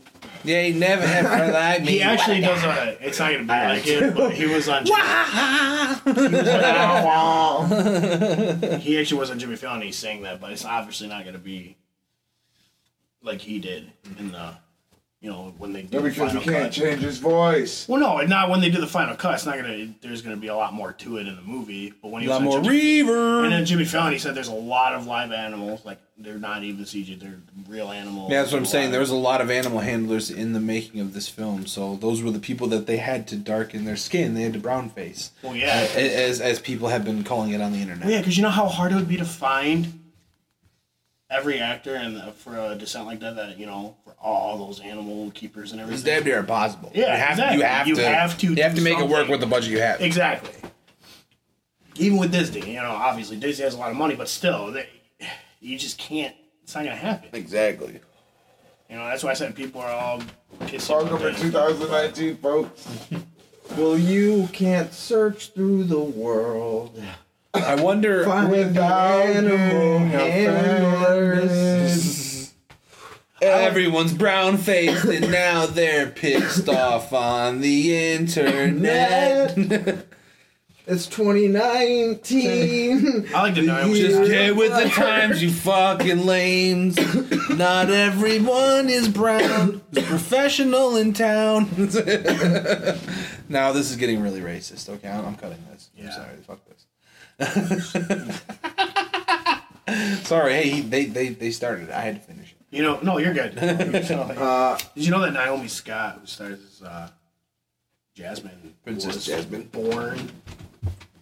[0.43, 1.91] Yeah, he never had a friend like me.
[1.93, 2.97] He actually does a.
[3.05, 4.85] It's not gonna be like it, but he was on.
[8.81, 9.81] he actually was on Jimmy Fallon.
[9.81, 11.77] He's saying that, but it's obviously not gonna be
[13.21, 14.53] like he did in the,
[15.21, 16.71] you know, when they do No, the because final we can't cut.
[16.71, 17.87] change his voice.
[17.89, 19.33] Well, no, and not when they do the final cut.
[19.33, 19.89] It's not gonna.
[20.01, 21.91] There's gonna be a lot more to it in the movie.
[22.01, 23.43] But when he a was lot on more Jimmy, reverb.
[23.43, 25.83] and then Jimmy Fallon, he said there's a lot of live animals.
[25.83, 27.19] Like they're not even CG.
[27.19, 28.31] They're real animals.
[28.31, 28.91] Yeah, that's what I'm saying.
[28.91, 32.23] There was a lot of animal handlers in the making of this film, so those
[32.23, 34.35] were the people that they had to darken their skin.
[34.35, 35.85] They had to brown face, Well, yeah.
[35.95, 38.05] as as people have been calling it on the internet.
[38.05, 39.98] Well, yeah, because you know how hard it would be to find
[41.29, 43.35] every actor and for a descent like that.
[43.35, 46.23] That you know, for all those animal keepers and everything, It's everything.
[46.25, 46.91] damn near impossible.
[46.93, 47.57] Yeah, you have, exactly.
[47.57, 48.03] you have You to.
[48.09, 50.01] have to You have to do make it work with the budget you have.
[50.01, 50.51] Exactly.
[51.95, 54.87] Even with Disney, you know, obviously Disney has a lot of money, but still, they,
[55.59, 56.33] you just can't.
[56.63, 57.29] It's not gonna happen.
[57.33, 57.99] Exactly.
[58.89, 60.19] You know, that's why I said people are all
[60.61, 60.89] pissy.
[60.89, 62.87] Welcome about 2019, folks.
[63.77, 66.99] Well, you can't search through the world.
[67.63, 68.25] I wonder.
[68.25, 71.91] Find Without animal being handlers.
[71.91, 72.15] offended.
[73.41, 80.05] Everyone's brown faced and now they're pissed off on the internet.
[80.91, 83.27] It's 2019.
[83.35, 83.87] I like to know.
[83.87, 86.97] The Just year get with the times, you fucking lames.
[87.55, 89.83] Not everyone is brown.
[89.91, 91.69] There's professional in town.
[93.49, 94.89] now this is getting really racist.
[94.89, 95.91] Okay, I'm, I'm cutting this.
[96.01, 96.37] I'm sorry.
[96.47, 96.87] Fuck this.
[100.23, 100.53] sorry.
[100.53, 101.89] Hey, they they they started.
[101.89, 101.95] it.
[101.95, 102.57] I had to finish it.
[102.75, 103.57] You know, no, you're good.
[103.59, 107.09] Uh, Did you know that Naomi Scott, who stars as uh,
[108.13, 109.63] Jasmine, Princess was Jasmine.
[109.71, 110.29] born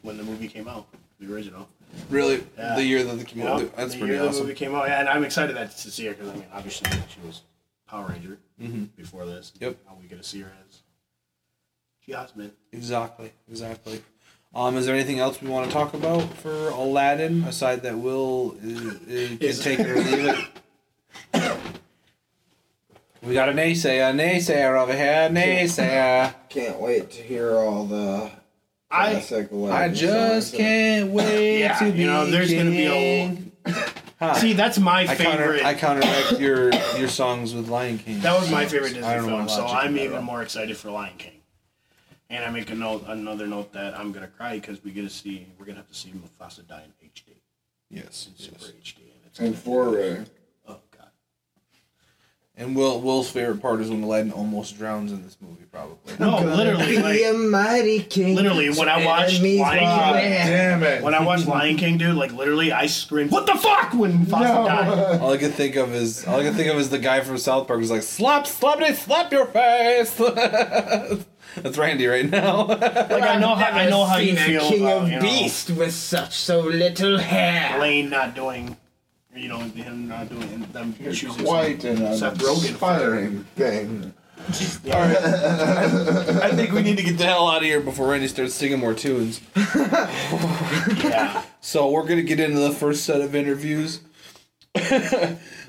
[0.01, 0.87] when the movie came out,
[1.19, 1.67] the original?
[2.09, 2.75] Really, Yeah.
[2.75, 3.61] the year that the came out.
[3.61, 4.43] Yep, That's the pretty year the awesome.
[4.43, 6.91] movie came out, yeah, and I'm excited that to see her because I mean, obviously
[7.09, 7.41] she was
[7.87, 8.37] Power Ranger
[8.97, 9.51] before this.
[9.55, 9.63] Mm-hmm.
[9.63, 9.77] Yep.
[9.87, 10.81] Now we get to see her as
[12.07, 12.51] Jasmine.
[12.73, 14.01] Exactly, exactly.
[14.57, 18.55] Um, is there anything else we want to talk about for Aladdin aside that Will
[18.65, 20.47] uh, uh, can Is- take it or leave
[21.33, 21.57] it?
[23.21, 26.33] We got a naysayer, naysayer over here, naysayer.
[26.49, 28.31] can't wait to hear all the
[28.89, 30.57] I classic I just songs.
[30.59, 33.51] can't wait Yeah, to be you know, there's gonna be a- king.
[34.19, 34.33] Huh.
[34.33, 35.65] see that's my I counter, favorite.
[35.65, 38.21] I counteract your your songs with Lion King.
[38.21, 40.23] that was my favorite Disney I don't know film, so I'm even up.
[40.23, 41.33] more excited for Lion King.
[42.29, 45.09] And I make a note, another note that I'm gonna cry because we get to
[45.09, 47.33] see, we're gonna have to see Mufasa die in HD.
[47.89, 48.29] Yes.
[48.37, 48.47] yes.
[48.47, 48.97] Super HD.
[48.99, 50.25] And it's And foray.
[50.67, 51.07] oh god.
[52.57, 55.95] And Will Will's favorite part is when Aladdin almost drowns in this movie, probably.
[56.19, 58.35] No, literally, like, a mighty king.
[58.35, 61.03] Literally, when I watched Lion King- are- Damn it.
[61.03, 64.65] when I watched Lion King, dude, like literally, I screamed, "What the fuck!" when Mufasa
[64.65, 65.21] died.
[65.21, 67.37] All I can think of is all I can think of is the guy from
[67.37, 70.19] South Park who's like slap, slap it, slap your face.
[71.55, 72.65] That's Randy right now.
[72.67, 75.15] Like I know, how, I know how you Seen a feel king about of you
[75.15, 77.79] know, beast with such so little hair.
[77.79, 78.77] Lane not doing,
[79.35, 84.13] you know, him not doing them choosing Quite an Seth Rogen for- inspiring thing.
[84.93, 88.79] I think we need to get the hell out of here before Randy starts singing
[88.79, 89.41] more tunes.
[91.03, 91.43] Yeah.
[91.61, 93.99] So we're gonna get into the first set of interviews.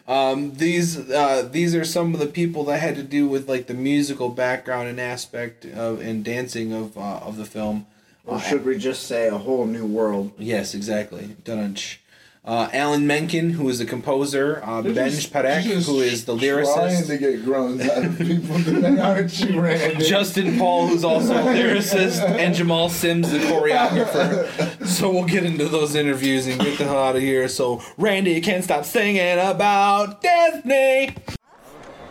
[0.08, 3.66] Um, these uh, these are some of the people that had to do with like
[3.66, 7.86] the musical background and aspect of and dancing of uh, of the film.
[8.24, 10.32] Or should we just say a whole new world?
[10.36, 11.36] Yes, exactly.
[11.44, 12.00] Dun-dun-ch.
[12.47, 16.35] Uh, Alan Menken, who is the composer, uh, Benj Parek, You're just who is the
[16.37, 20.03] Trying lyricist, to get groans out of people today, aren't you, Randy?
[20.03, 24.85] Justin Paul, who's also a lyricist, and Jamal Sims, the choreographer.
[24.85, 27.47] So we'll get into those interviews and get the hell out of here.
[27.47, 31.15] So Randy can't stop singing about Disney.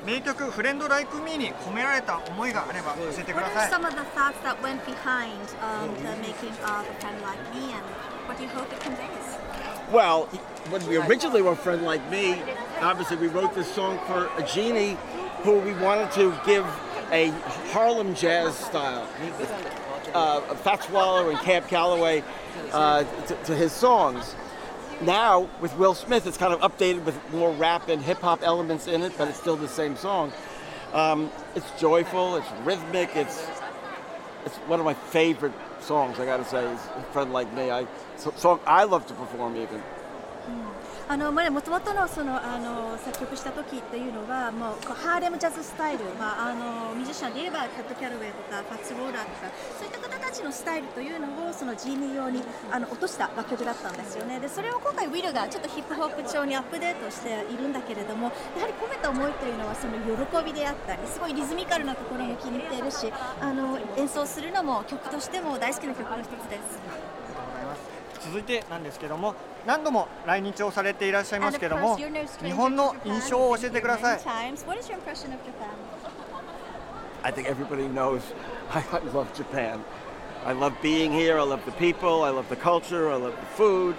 [0.06, 6.50] 名曲「フレンド・ライク・ミー」に込められた思いがあれば教えてく What だ are さい some of the thoughts that went behind um, the making
[6.64, 7.84] of A Friend Like Me and
[8.26, 9.25] what do you hope it conveys?
[9.91, 10.25] Well,
[10.69, 12.41] when we originally were Friend Like Me,
[12.81, 14.97] obviously we wrote this song for a genie
[15.43, 16.65] who we wanted to give
[17.11, 17.29] a
[17.71, 19.07] Harlem jazz style.
[20.13, 22.21] Uh, Fats Waller and Cab Calloway
[22.73, 24.35] uh, to, to his songs.
[25.01, 28.87] Now, with Will Smith, it's kind of updated with more rap and hip hop elements
[28.87, 30.33] in it, but it's still the same song.
[30.91, 33.47] Um, it's joyful, it's rhythmic, it's
[34.45, 35.53] it's one of my favorite
[35.87, 36.19] songs.
[36.19, 36.81] I gotta say, is
[37.13, 37.87] "Friend Like Me." I
[38.35, 39.81] song I love to perform even.
[41.09, 49.47] あのもともとのそのあの作曲した時っていうのはもうハーレムジャズスタイル、まあ、あのミュージシャンで言えばキャット・キャロウェイとかファッツ・ウォーラーとか
[49.79, 58.27] そういった方たちのスタイルというのをそのジーニー用にあの落とした楽曲だったんですよねでそれを今回ウィルがちょっとヒップホップ調にアップデートしているんだけれども
[58.59, 63.07] やはり込めた思いというのはその喜びであったりすごいリズミカルなところも気に入っているし
[63.39, 67.06] あの演奏するのも曲としても大好きな曲の一つです。
[68.27, 69.35] 続いてなんですけども
[69.65, 74.19] 何度も来日をされていらっしゃいますけども日本の.印象を教えてください?
[77.23, 78.21] I think everybody knows
[78.71, 79.79] I, I love Japan.
[80.45, 81.37] I love being here.
[81.39, 82.23] I love the people.
[82.23, 83.09] I love the culture.
[83.11, 83.95] I love the food.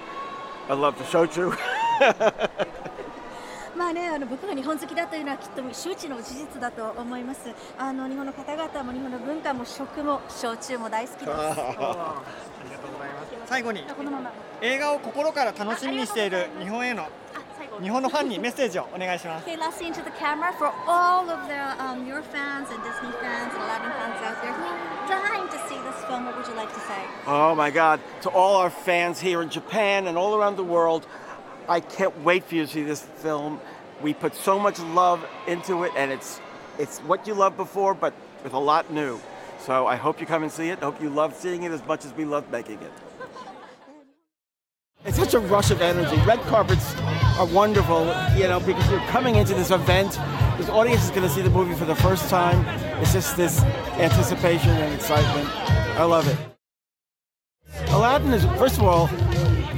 [0.68, 1.52] I love the shochu.
[3.78, 7.54] まあね、あの僕が日本好きだというのはきっと周知の事実だと思います。
[7.78, 11.30] あの日本の方々も日本の文化も食も焼酎も大好きです。
[11.30, 14.32] ありがとうございます最後にこのまま。
[14.62, 17.06] 映画を心から楽しみにしている日本への。
[17.80, 23.12] 日本のファンにメッセージをお願いします Okay, last scene to the camera for all of the um, your fans and Disney
[23.20, 26.24] fans and Aladdin fans out there who are dying to see this film.
[26.24, 27.00] What would you like to say?
[27.26, 28.00] oh my God!
[28.22, 31.06] To all our fans here in Japan and all around the world,
[31.68, 33.60] I can't wait for you to see this film.
[34.02, 36.40] We put so much love into it, and it's
[36.78, 39.20] it's what you loved before, but with a lot new.
[39.58, 40.78] So I hope you come and see it.
[40.78, 42.92] I hope you love seeing it as much as we love making it.
[45.04, 46.16] It's such a rush of energy.
[46.26, 46.94] Red carpets
[47.38, 50.12] are wonderful, you know, because you're coming into this event.
[50.56, 52.64] This audience is going to see the movie for the first time.
[53.00, 53.62] It's just this
[53.98, 55.48] anticipation and excitement.
[55.98, 56.36] I love it.
[57.90, 59.06] Aladdin is, first of all,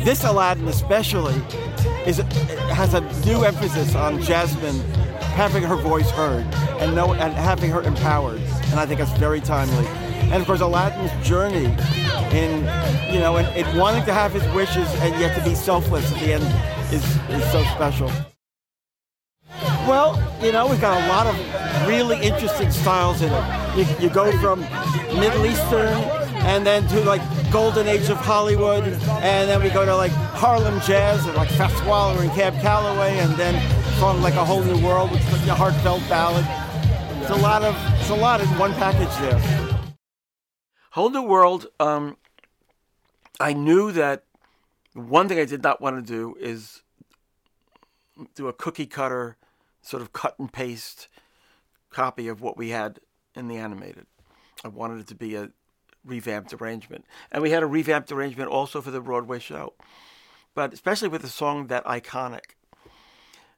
[0.04, 1.34] this Aladdin especially
[2.06, 4.78] is has a new emphasis on Jasmine
[5.34, 6.44] having her voice heard
[6.80, 9.86] and know and having her empowered, and I think that's very timely.
[10.30, 11.66] And of course, Aladdin's journey
[12.32, 12.60] in
[13.12, 16.20] you know in, in wanting to have his wishes and yet to be selfless at
[16.20, 16.44] the end
[16.92, 18.10] is is so special.
[19.88, 23.76] Well, you know, we've got a lot of really interesting styles in it.
[23.76, 24.60] You, you go from
[25.18, 29.94] Middle Eastern and then to like golden age of Hollywood, and then we go to
[29.96, 33.54] like Harlem jazz and like Fats Waller and Cab Calloway, and then
[33.98, 36.46] song like a whole new world, which is a heartfelt ballad.
[37.20, 39.60] It's a lot of it's a lot in one package there.
[40.92, 41.66] Whole New World.
[41.78, 42.16] Um,
[43.38, 44.24] I knew that
[44.94, 46.82] one thing I did not want to do is
[48.34, 49.36] do a cookie cutter,
[49.82, 51.08] sort of cut and paste
[51.90, 53.00] copy of what we had
[53.34, 54.06] in the animated.
[54.64, 55.50] I wanted it to be a
[56.04, 57.04] revamped arrangement.
[57.30, 59.74] And we had a revamped arrangement also for the Broadway show.
[60.54, 62.56] But especially with a song that iconic,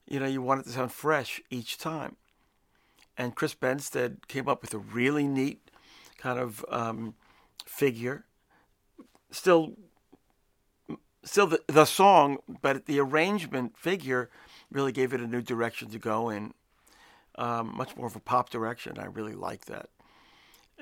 [0.07, 2.17] you know, you want it to sound fresh each time.
[3.17, 5.71] And Chris Benstead came up with a really neat
[6.19, 7.15] kind of um,
[7.65, 8.25] figure,
[9.31, 9.75] still
[11.25, 14.29] still the, the song, but the arrangement figure
[14.71, 16.53] really gave it a new direction to go in.
[17.37, 18.99] Um, much more of a pop direction.
[18.99, 19.89] I really like that,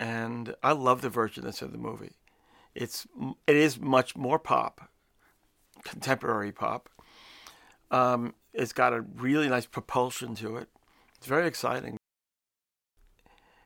[0.00, 1.10] and I love the
[1.42, 2.12] that's in the movie.
[2.74, 3.06] It's
[3.46, 4.88] it is much more pop,
[5.84, 6.88] contemporary pop.
[7.90, 10.68] Um, it's got a really nice propulsion to it.
[11.18, 11.98] It's very exciting.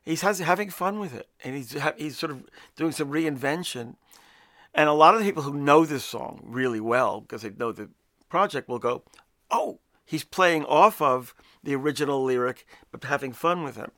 [0.03, 2.43] He's has, having fun with it, and he's ha- he's sort of
[2.75, 3.95] doing some reinvention.
[4.73, 7.71] And a lot of the people who know this song really well because they know
[7.71, 7.89] the
[8.27, 9.03] project will go,
[9.49, 13.91] "Oh, he's playing off of the original lyric, but having fun with him."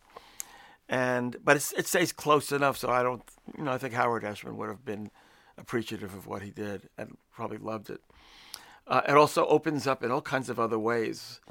[0.89, 3.21] And but it stays close enough, so I don't,
[3.58, 5.12] you know, I think Howard Ashman would have been
[5.58, 8.02] appreciative of what he did and probably loved it.
[8.88, 11.41] Uh, it also opens up in all kinds of other ways.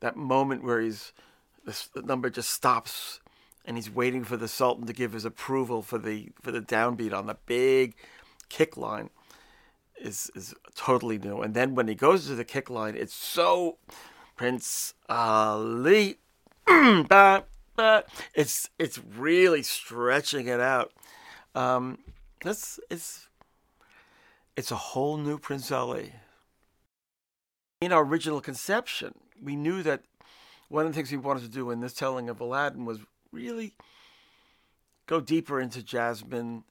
[0.00, 1.12] That moment where he's
[1.64, 3.20] this, the number just stops
[3.66, 7.12] and he's waiting for the Sultan to give his approval for the for the downbeat
[7.12, 7.96] on the big
[8.48, 9.10] kick line
[10.00, 11.42] is is totally new.
[11.42, 13.78] And then when he goes to the kick line, it's so
[14.36, 16.18] Prince Ali.
[17.76, 20.92] but it's it's really stretching it out.
[21.54, 21.98] Um,
[22.42, 23.28] that's it's
[24.56, 26.12] it's a whole new Prince Ali.
[27.80, 30.02] In our original conception, we knew that
[30.68, 33.74] one of the things we wanted to do in this telling of Aladdin was really
[35.06, 36.64] go deeper into Jasmine,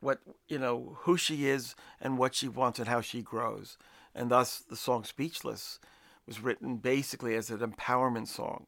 [0.00, 3.76] what you know, who she is and what she wants and how she grows.
[4.14, 5.78] And thus the song Speechless
[6.26, 8.66] was written basically as an empowerment song.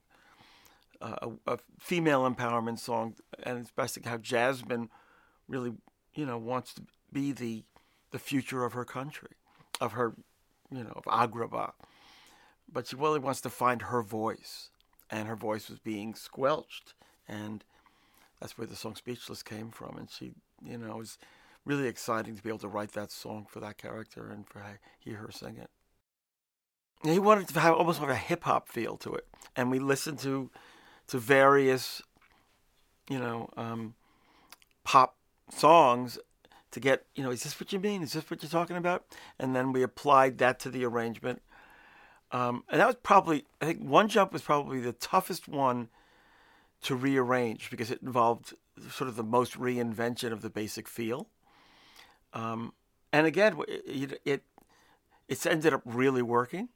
[1.00, 4.90] A, a female empowerment song, and it's basically how Jasmine
[5.46, 5.72] really,
[6.14, 6.82] you know, wants to
[7.12, 7.64] be the
[8.10, 9.36] the future of her country,
[9.80, 10.14] of her,
[10.70, 11.72] you know, of Agrabah.
[12.70, 14.70] But she really wants to find her voice,
[15.10, 16.94] and her voice was being squelched,
[17.26, 17.64] and
[18.40, 19.96] that's where the song "Speechless" came from.
[19.96, 20.32] And she,
[20.62, 21.18] you know, was
[21.64, 24.62] really exciting to be able to write that song for that character and for
[24.98, 25.70] hear her sing it.
[27.04, 30.18] He wanted to have almost like a hip hop feel to it, and we listened
[30.20, 30.50] to
[31.08, 32.02] to various,
[33.08, 33.94] you know, um,
[34.84, 35.16] pop
[35.50, 36.18] songs
[36.70, 38.02] to get, you know, is this what you mean?
[38.02, 39.04] Is this what you're talking about?
[39.38, 41.42] And then we applied that to the arrangement.
[42.30, 45.88] Um, and that was probably, I think One Jump was probably the toughest one
[46.82, 48.54] to rearrange because it involved
[48.90, 51.26] sort of the most reinvention of the basic feel.
[52.34, 52.74] Um,
[53.12, 54.42] and again, it, it
[55.28, 56.68] it's ended up really working.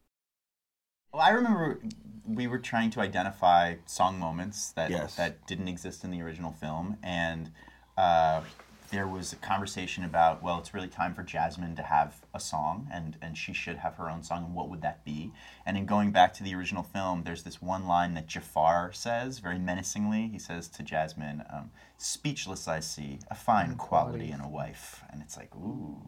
[1.12, 1.78] Well, I remember
[2.26, 5.16] we were trying to identify song moments that Yes.
[5.16, 7.50] that didn't exist in the original film, and
[7.98, 8.42] uh,
[8.90, 12.88] there was a conversation about well, it's really time for Jasmine to have a song,
[12.90, 15.32] and and she should have her own song, and what would that be?
[15.66, 19.38] And in going back to the original film, there's this one line that Jafar says
[19.38, 20.28] very menacingly.
[20.28, 25.20] He says to Jasmine, um, "Speechless, I see a fine quality in a wife," and
[25.20, 26.00] it's like ooh.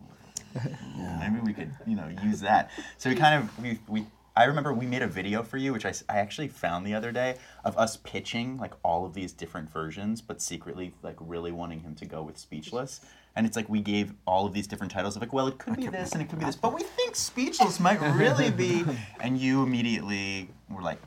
[0.97, 2.71] Maybe we could, you know, use that.
[2.97, 4.07] So we kind of we we.
[4.37, 7.12] I remember we made a video for you, which I, I actually found the other
[7.12, 11.81] day of us pitching like all of these different versions, but secretly like really wanting
[11.81, 13.01] him to go with Speechless.
[13.37, 15.77] And it's like we gave all of these different titles of like, well, it could
[15.77, 18.85] be this and it could be this, but we think Speechless might really be.
[19.20, 20.99] And you immediately were like,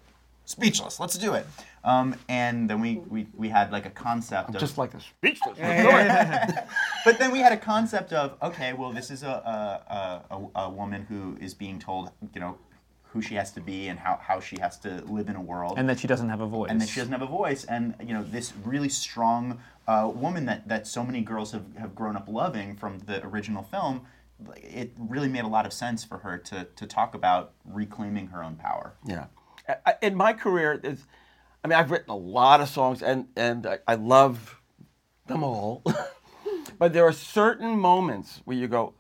[0.45, 1.45] Speechless, let's do it.
[1.83, 5.57] Um, and then we, we, we had like a concept of Just like a speechless.
[7.05, 10.63] but then we had a concept of okay, well, this is a a, a, a
[10.63, 12.57] a woman who is being told, you know,
[13.17, 15.73] who she has to be and how, how she has to live in a world,
[15.79, 16.69] and that she doesn't have a voice.
[16.69, 20.45] and that she doesn't have a voice, and you know, this really strong uh, woman
[20.45, 24.01] that that so many girls have have grown up loving from the original film.
[24.57, 28.43] It really made a lot of sense for her to to talk about reclaiming her
[28.43, 28.93] own power.
[29.03, 29.25] Yeah.
[29.67, 31.03] I- I- In my career, there's,
[31.63, 34.61] I mean, I've written a lot of songs and, and I, I love
[35.25, 35.83] them all.
[36.79, 38.93] but there are certain moments where you go,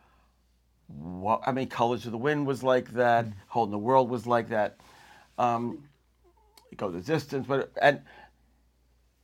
[0.87, 1.41] what?
[1.45, 3.27] I mean, Colors of the Wind was like that.
[3.47, 4.77] Holding the World was like that.
[5.37, 5.83] Um,
[6.75, 7.45] Go the Distance.
[7.47, 8.01] But, and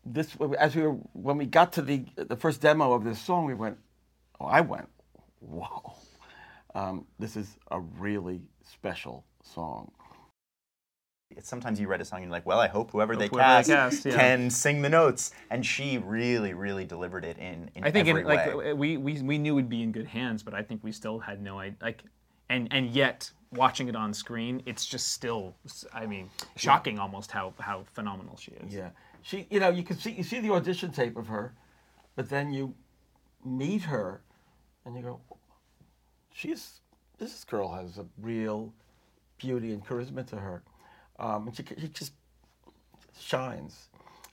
[0.06, 3.46] this, as we were, when we got to the, the first demo of this song,
[3.46, 3.78] we went,
[4.40, 4.90] oh, I went,
[5.40, 5.96] whoa.
[6.76, 9.92] Um, this is a really special song.
[11.38, 13.36] It's sometimes you write a song and you're like, well, I hope whoever they Hope
[13.36, 14.18] whoever cast, they cast, yeah.
[14.18, 15.32] can sing the notes.
[15.50, 18.74] And she really, really delivered it in, in I think every in, like way.
[18.74, 21.42] we, we we knew we'd be in good hands, but I think we still had
[21.42, 21.78] no idea.
[21.82, 22.04] Like,
[22.50, 25.56] and and yet watching it on screen, it's just still,
[25.94, 28.74] I mean, shocking almost how how phenomenal she is.
[28.74, 28.90] Yeah,
[29.22, 29.48] she.
[29.50, 31.54] You know, you can see you see the audition tape of her,
[32.16, 32.74] but then you
[33.46, 34.22] meet her,
[34.86, 35.22] and you go,
[36.32, 36.82] "She's
[37.18, 38.74] this girl has a real
[39.38, 40.64] beauty and charisma to her,"
[41.20, 42.14] um, and she she just
[43.20, 43.90] shines.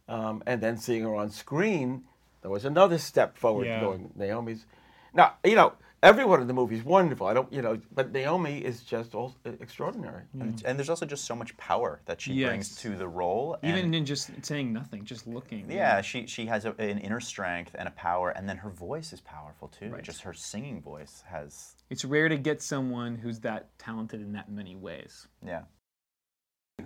[0.08, 2.02] Um, and then seeing her on screen,
[2.42, 3.66] there was another step forward.
[3.66, 3.80] Yeah.
[3.80, 4.66] Going Naomi's,
[5.14, 7.28] Now, you know, everyone in the movie is wonderful.
[7.28, 10.24] I don't, you know, but Naomi is just all extraordinary.
[10.40, 13.56] And, and there's also just so much power that she brings to the role.
[13.62, 15.70] Even and- in just saying nothing, just looking.
[15.70, 19.12] Yeah, she she has a, an inner strength and a power, and then her voice
[19.12, 19.94] is powerful too.
[20.02, 24.50] Just her singing voice has It's rare to get someone who's that talented in that
[24.50, 25.28] many ways.
[25.46, 25.62] yeah.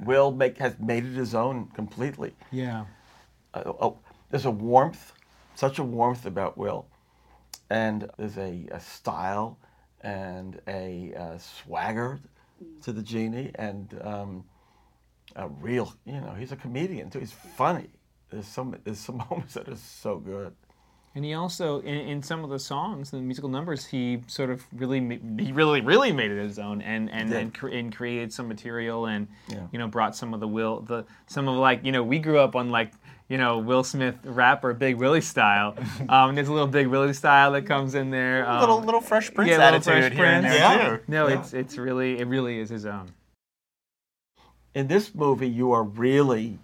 [0.00, 2.34] Will make has made it his own completely.
[2.50, 2.84] Yeah.
[3.52, 3.98] Uh, oh,
[4.30, 5.12] there's a warmth,
[5.54, 6.86] such a warmth about Will,
[7.70, 9.58] and there's a, a style
[10.00, 12.20] and a uh, swagger
[12.82, 14.44] to the genie, and um,
[15.36, 17.20] a real, you know, he's a comedian too.
[17.20, 17.88] He's funny.
[18.30, 20.54] There's some there's some moments that are so good.
[21.16, 24.64] And he also, in, in some of the songs, the musical numbers, he sort of
[24.72, 28.48] really, he really, really made it his own, and and and, cre- and created some
[28.48, 29.66] material, and Yeah.
[29.72, 32.40] you know, brought some of the Will, the some of like, you know, we grew
[32.40, 32.90] up on like,
[33.28, 35.76] you know, Will Smith rapper, Big Willie style.
[36.08, 38.44] um, there's a little Big Willie style that comes in there.
[38.48, 40.58] Um, little little Fresh Prince yeah, attitude Fresh here and Prince.
[40.58, 41.04] there too.
[41.06, 41.38] No, Yeah.
[41.38, 43.06] it's it's really, it really is his own
[44.74, 46.58] In this movie, you are really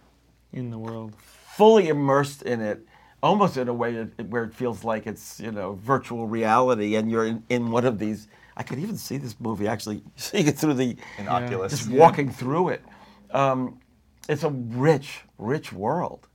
[0.52, 1.14] in the world.
[1.56, 2.84] fully immersed in it,
[3.22, 3.94] almost in a way
[4.28, 7.98] where it feels like it's you know virtual reality, and you're in, in one of
[7.98, 8.28] these.
[8.56, 11.72] I could even see this movie actually seeing it through the In Oculus.
[11.72, 12.83] just walking through it.
[13.30, 13.80] Um,
[14.28, 16.28] it's a rich, rich world,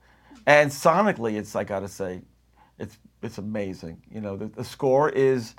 [0.45, 2.21] and sonically, it's I gotta say,
[2.79, 4.01] it's it's amazing.
[4.09, 5.55] You know, the, the score is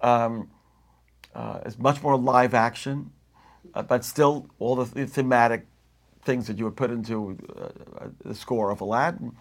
[0.00, 0.50] um,
[1.34, 3.10] uh, is much more live action,
[3.74, 5.66] uh, but still all the, the thematic
[6.24, 9.32] things that you would put into uh, uh, the score of Aladdin.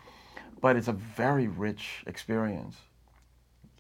[0.62, 2.76] But it's a very rich experience.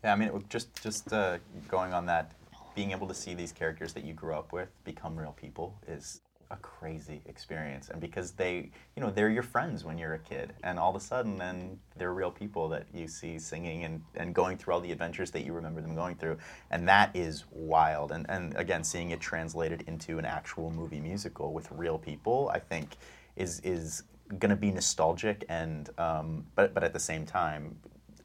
[0.04, 1.38] Yeah, I mean, it, just just uh,
[1.68, 2.32] going on that,
[2.76, 6.22] being able to see these characters that you grew up with become real people is
[6.52, 7.90] a crazy experience.
[7.90, 10.96] And because they, you know, they're your friends when you're a kid, and all of
[10.96, 14.80] a sudden, then they're real people that you see singing and, and going through all
[14.80, 16.38] the adventures that you remember them going through,
[16.72, 18.12] and that is wild.
[18.12, 22.60] And and again, seeing it translated into an actual movie musical with real people, I
[22.60, 22.96] think,
[23.36, 24.04] is is
[24.38, 27.76] going to be nostalgic and um, but but at the same time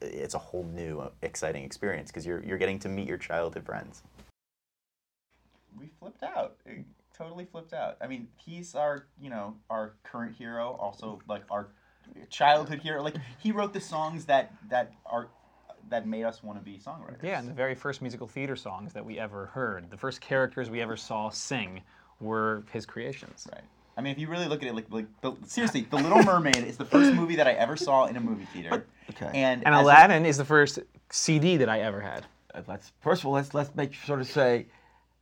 [0.01, 3.65] it's a whole new uh, exciting experience because you're you're getting to meet your childhood
[3.65, 4.03] friends.
[5.79, 6.57] We flipped out.
[6.67, 6.85] It
[7.17, 7.97] totally flipped out.
[8.01, 11.69] I mean, he's our, you know, our current hero, also like our
[12.29, 13.03] childhood hero.
[13.03, 15.29] Like he wrote the songs that that are
[15.91, 17.23] that made us want to be songwriters.
[17.23, 20.71] Yeah, and the very first musical theater songs that we ever heard, the first characters
[20.71, 21.83] we ever saw sing,
[22.21, 23.47] were his creations.
[23.53, 23.65] Right.
[23.97, 26.57] I mean, if you really look at it, like, like the, seriously, The Little Mermaid
[26.59, 28.87] is the first movie that I ever saw in a movie theater.
[29.11, 29.27] Okay.
[29.35, 30.79] And, And as a- Aladdin is the first
[31.11, 32.27] CD that I ever had.
[32.55, 34.67] Uh, Let's first of all let's let's make sort of say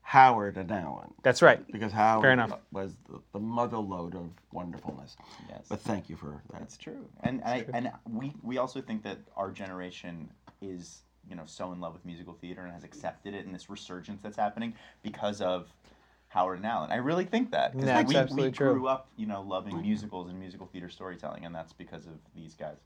[0.02, 1.64] Howard and Alan That's right.
[1.72, 2.58] because Howard Fair enough.
[2.72, 5.16] was the, the mother lode of wonderfulness.
[5.48, 5.66] Yes.
[5.68, 6.61] But thank you for that.
[6.61, 7.06] That's true.
[7.22, 10.28] And I, and we we also think that our generation
[10.61, 13.70] is you know so in love with musical theater and has accepted it and this
[13.70, 15.72] resurgence that's happening because of
[16.33, 16.90] Howard and Alan.
[16.90, 18.73] I really think that 'cause That's we, absolutely we true.
[18.75, 22.55] grew up you know loving musicals and musical theater storytelling, and that's because of these
[22.55, 22.79] guys.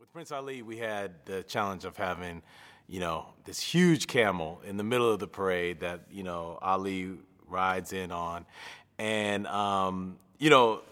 [0.00, 2.42] With Prince Ali, we had the challenge of having,
[2.88, 7.12] you know, this huge camel in the middle of the parade that, you know, Ali
[7.48, 8.44] rides in on.
[8.98, 10.82] And, um, you know,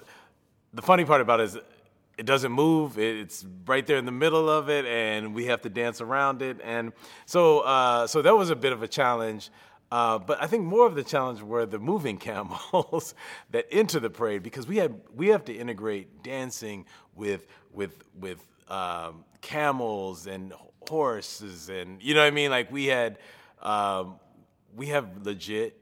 [0.73, 1.59] the funny part about it is
[2.23, 3.01] it doesn't move.
[3.01, 6.61] It's right there in the middle of it, and we have to dance around it.
[6.63, 6.93] And
[7.27, 9.51] so, uh, so that was a bit of a challenge.
[9.91, 13.17] Uh, but I think more of the challenge were the moving camels
[13.51, 18.39] that enter the parade because we had we have to integrate dancing with with with
[18.69, 20.53] um, camels and
[20.89, 22.53] horses and you know what I mean.
[22.53, 23.19] Like we had
[23.63, 24.21] um,
[24.77, 25.77] we have legit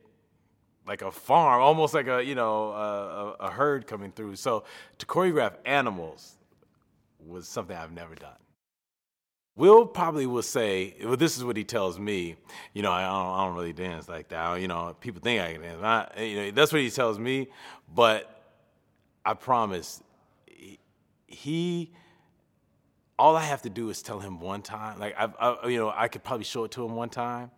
[0.91, 4.35] like a farm, almost like a you know a, a, herd coming through.
[4.35, 4.65] So
[4.99, 6.35] to choreograph animals
[7.25, 8.35] was something I've never done.
[9.55, 12.35] Will probably will say, well, this is what he tells me.
[12.75, 14.61] You know, I don't, I don't really dance like that.
[14.61, 15.81] You know, people think I can dance.
[15.81, 17.47] I, you know, that's what he tells me.
[17.95, 18.43] But
[19.25, 20.03] I promise,
[21.29, 21.93] he,
[23.17, 24.99] all I have to do is tell him one time.
[24.99, 27.53] Like I, I, you know, I could probably show it to him one time,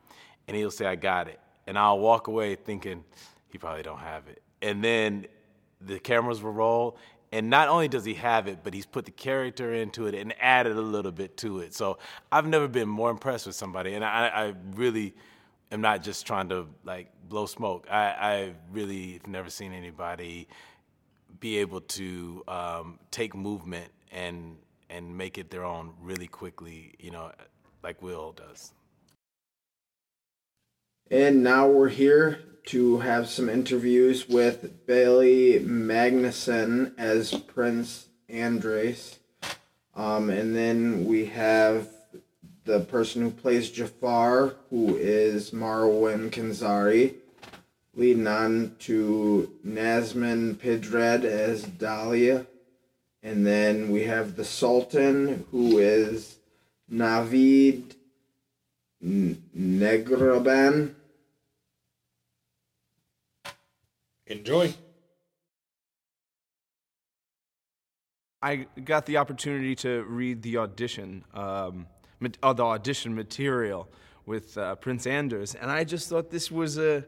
[0.46, 3.04] and he'll say, "I got it," and I'll walk away thinking
[3.48, 4.42] he probably don't have it.
[4.60, 5.26] And then
[5.80, 6.96] the cameras will roll,
[7.32, 10.34] and not only does he have it, but he's put the character into it and
[10.40, 11.74] added a little bit to it.
[11.74, 11.98] So
[12.30, 15.14] I've never been more impressed with somebody, and I, I really
[15.70, 17.86] am not just trying to like blow smoke.
[17.90, 20.46] I, I really have never seen anybody
[21.40, 24.56] be able to um, take movement and
[24.90, 27.32] and make it their own really quickly, you know,
[27.82, 28.74] like Will does.
[31.12, 32.38] And now we're here
[32.68, 39.18] to have some interviews with Bailey Magnussen as Prince Anders.
[39.94, 41.90] Um, and then we have
[42.64, 47.16] the person who plays Jafar, who is Marwan Kenzari,
[47.92, 52.46] leading on to Nasim Pedrad as Dahlia.
[53.22, 56.36] And then we have the Sultan, who is
[56.90, 57.96] Navid
[59.04, 60.94] Negahban.
[64.26, 64.74] Enjoy.
[68.40, 71.86] I got the opportunity to read the audition, um,
[72.42, 73.88] uh, the audition material
[74.26, 77.04] with uh, Prince Anders, and I just thought this was a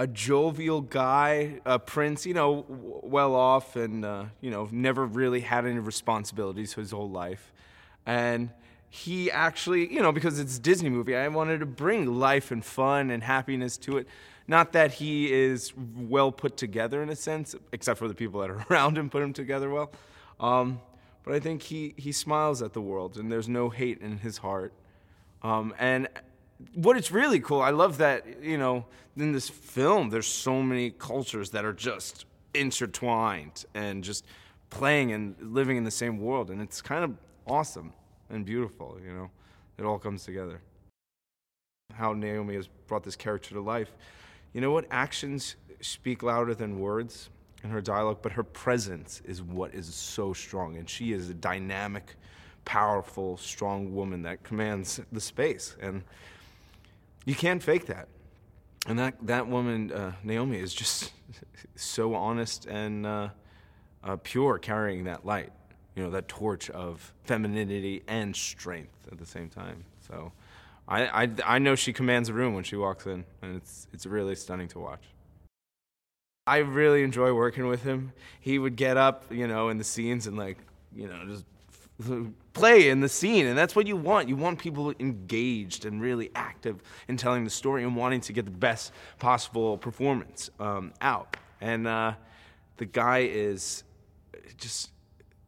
[0.00, 5.04] a jovial guy, a prince, you know, w- well off, and uh, you know, never
[5.04, 7.52] really had any responsibilities his whole life,
[8.06, 8.50] and
[8.90, 12.64] he actually, you know, because it's a Disney movie, I wanted to bring life and
[12.64, 14.06] fun and happiness to it.
[14.48, 18.50] Not that he is well put together in a sense, except for the people that
[18.50, 19.92] are around him put him together well.
[20.40, 20.80] Um,
[21.22, 24.38] but I think he, he smiles at the world and there's no hate in his
[24.38, 24.72] heart.
[25.42, 26.08] Um, and
[26.74, 28.86] what it's really cool, I love that, you know,
[29.16, 32.24] in this film, there's so many cultures that are just
[32.54, 34.24] intertwined and just
[34.70, 36.50] playing and living in the same world.
[36.50, 37.14] And it's kind of
[37.46, 37.92] awesome
[38.30, 39.30] and beautiful, you know,
[39.76, 40.62] it all comes together.
[41.92, 43.92] How Naomi has brought this character to life.
[44.52, 44.86] You know what?
[44.90, 47.30] Actions speak louder than words
[47.62, 50.76] in her dialogue, but her presence is what is so strong.
[50.76, 52.16] And she is a dynamic,
[52.64, 55.76] powerful, strong woman that commands the space.
[55.80, 56.02] And
[57.24, 58.08] you can't fake that.
[58.86, 61.12] And that, that woman, uh, Naomi, is just
[61.76, 63.28] so honest and uh,
[64.04, 65.52] uh, pure, carrying that light,
[65.94, 69.84] you know, that torch of femininity and strength at the same time.
[70.06, 70.32] So
[70.88, 74.06] I, I, I know she commands a room when she walks in, and it's, it's
[74.06, 75.04] really stunning to watch.
[76.46, 78.12] I really enjoy working with him.
[78.40, 80.56] He would get up, you know, in the scenes and like,
[80.96, 81.44] you know, just
[82.54, 84.30] play in the scene, and that's what you want.
[84.30, 88.46] You want people engaged and really active in telling the story and wanting to get
[88.46, 91.36] the best possible performance um, out.
[91.60, 92.14] And uh,
[92.78, 93.84] the guy is
[94.56, 94.90] just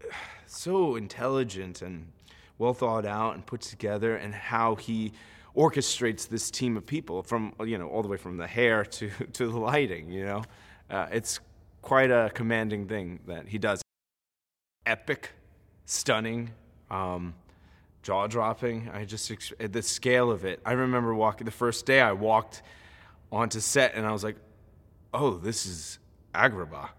[0.47, 2.13] so intelligent and
[2.59, 5.13] well thought out and put together, and how he
[5.57, 9.11] orchestrates this team of people from you know all the way from the hair to
[9.33, 10.11] to the lighting.
[10.11, 10.43] You know,
[10.91, 11.41] uh, it's
[11.83, 13.83] quite a commanding thing that he does.
[14.87, 15.31] Epic,
[15.85, 16.51] stunning,
[16.91, 17.35] um,
[18.03, 18.91] jaw dropping.
[18.93, 20.61] I just the scale of it.
[20.65, 22.63] I remember walking the first day I walked
[23.31, 24.37] onto set and I was like,
[25.13, 25.99] "Oh, this is
[26.35, 26.91] Agrabah."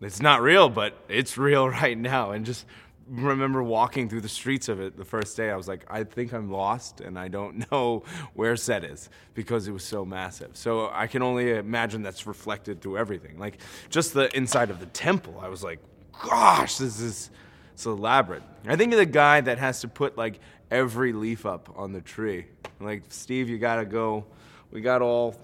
[0.00, 2.32] It's not real, but it's real right now.
[2.32, 2.66] And just
[3.08, 5.50] remember walking through the streets of it the first day.
[5.50, 9.68] I was like, I think I'm lost and I don't know where set is because
[9.68, 10.50] it was so massive.
[10.54, 13.38] So I can only imagine that's reflected through everything.
[13.38, 13.58] Like
[13.90, 15.80] just the inside of the temple, I was like,
[16.22, 17.30] gosh, this is
[17.76, 18.42] so elaborate.
[18.66, 20.40] I think of the guy that has to put like
[20.70, 22.46] every leaf up on the tree.
[22.80, 24.24] Like, Steve, you gotta go.
[24.70, 25.36] We got all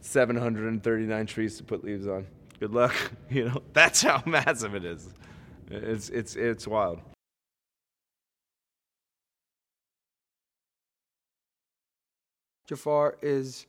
[0.00, 2.26] 739 trees to put leaves on.
[2.60, 2.94] Good luck.
[3.30, 5.08] You know, that's how massive it is.
[5.70, 7.00] It's it's it's wild.
[12.66, 13.66] Jafar is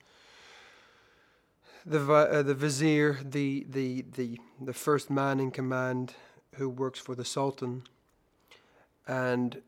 [1.86, 6.16] the uh, the vizier, the, the the the first man in command
[6.56, 7.84] who works for the sultan,
[9.08, 9.62] and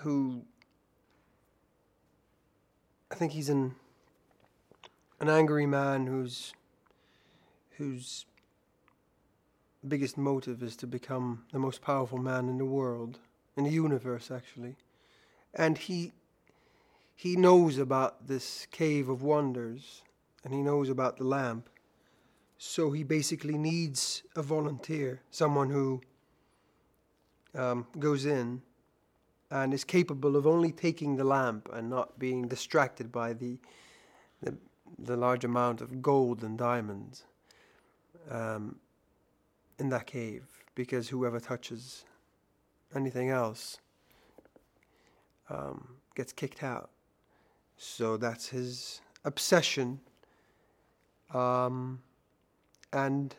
[0.00, 0.42] who
[3.10, 3.74] I think he's an
[5.20, 6.52] an angry man who's
[7.78, 8.26] whose
[9.86, 13.18] biggest motive is to become the most powerful man in the world,
[13.56, 14.76] in the universe actually,
[15.54, 16.12] and he
[17.14, 20.02] he knows about this cave of wonders
[20.42, 21.68] and he knows about the lamp.
[22.56, 26.00] So he basically needs a volunteer, someone who
[27.54, 28.62] um, goes in
[29.50, 33.58] and is capable of only taking the lamp and not being distracted by the
[34.42, 34.56] the,
[34.98, 37.24] the large amount of gold and diamonds
[38.30, 38.76] um,
[39.80, 40.44] in that cave.
[40.74, 42.04] Because whoever touches
[42.94, 43.78] anything else
[45.48, 46.90] um, gets kicked out.
[47.76, 50.00] So that's his obsession.
[51.32, 52.00] Um,
[52.92, 53.34] and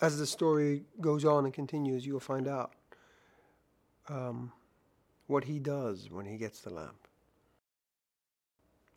[0.00, 2.72] as the story goes on and continues, you'll find out
[4.08, 4.52] um,
[5.26, 6.96] what he does when he gets the lamp.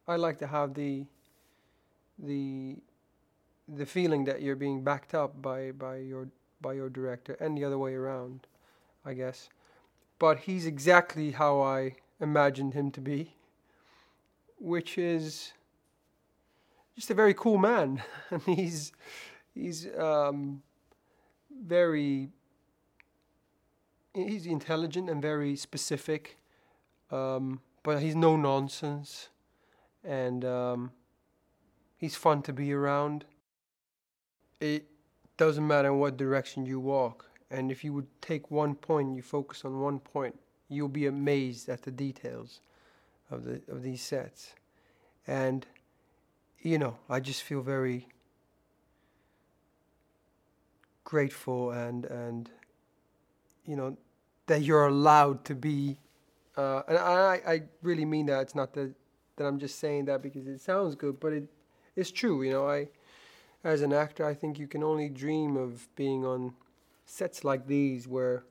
[0.07, 1.05] I like to have the
[2.17, 2.77] the
[3.67, 6.27] the feeling that you're being backed up by, by your
[6.61, 8.47] by your director and the other way around,
[9.05, 9.49] I guess.
[10.17, 13.35] But he's exactly how I imagined him to be,
[14.57, 15.53] which is
[16.95, 18.01] just a very cool man,
[18.31, 18.93] and he's
[19.53, 20.63] he's um,
[21.51, 22.29] very
[24.13, 26.37] he's intelligent and very specific,
[27.11, 29.29] um, but he's no nonsense,
[30.03, 30.91] and um,
[31.97, 33.25] he's fun to be around.
[34.59, 34.85] It
[35.37, 39.65] doesn't matter what direction you walk, and if you would take one point, you focus
[39.65, 40.37] on one point,
[40.69, 42.61] you'll be amazed at the details
[43.29, 44.55] of the of these sets,
[45.27, 45.65] and
[46.59, 48.07] you know I just feel very
[51.03, 52.49] grateful and and
[53.65, 53.97] you know
[54.47, 55.99] that you're allowed to be
[56.57, 58.41] uh, and I, I really mean that.
[58.41, 58.93] It's not that
[59.35, 61.43] that I'm just saying that because it sounds good but it
[61.95, 62.87] it's true you know I
[63.65, 66.53] as an actor I think you can only dream of being on
[67.05, 68.43] sets like these where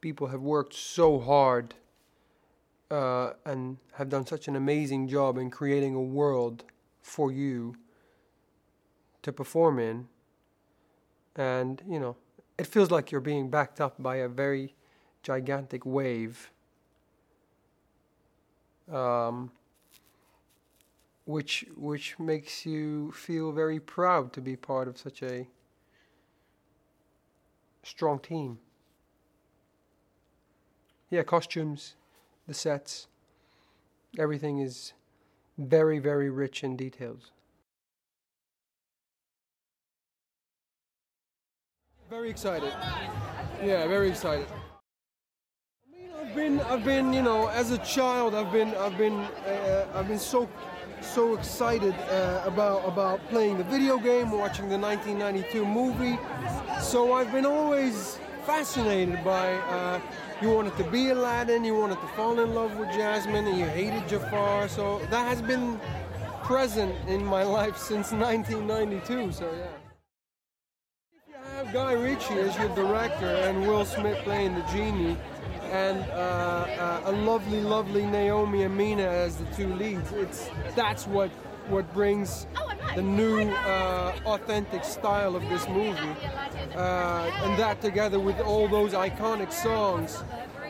[0.00, 1.74] people have worked so hard
[2.90, 6.64] uh, and have done such an amazing job in creating a world
[7.02, 7.74] for you
[9.22, 10.06] to perform in.
[11.34, 12.16] And you know
[12.58, 14.74] it feels like you're being backed up by a very
[15.22, 16.50] gigantic wave.
[18.92, 19.50] Um,
[21.28, 25.46] which which makes you feel very proud to be part of such a
[27.82, 28.58] strong team
[31.10, 31.96] yeah costumes
[32.46, 33.08] the sets
[34.18, 34.94] everything is
[35.58, 37.30] very very rich in details
[42.08, 42.72] Very excited.
[43.62, 44.46] Yeah, very excited.
[44.50, 49.12] I mean, I've been, I've been, you know, as a child, I've been, I've been,
[49.12, 50.48] uh, I've been so,
[51.02, 56.18] so excited uh, about about playing the video game, watching the 1992 movie.
[56.80, 59.54] So I've been always fascinated by.
[59.54, 60.00] Uh,
[60.40, 63.64] you wanted to be Aladdin, you wanted to fall in love with Jasmine, and you
[63.64, 64.68] hated Jafar.
[64.68, 65.80] So that has been
[66.44, 69.32] present in my life since 1992.
[69.32, 69.66] So yeah
[71.12, 75.16] If you have Guy Ritchie as your director and Will Smith playing the genie,
[75.70, 80.10] and uh, uh, a lovely, lovely Naomi and Mina as the two leads.
[80.12, 81.30] It's that's what
[81.68, 82.46] what brings
[82.94, 86.16] the new uh, authentic style of this movie,
[86.74, 90.22] uh, and that together with all those iconic songs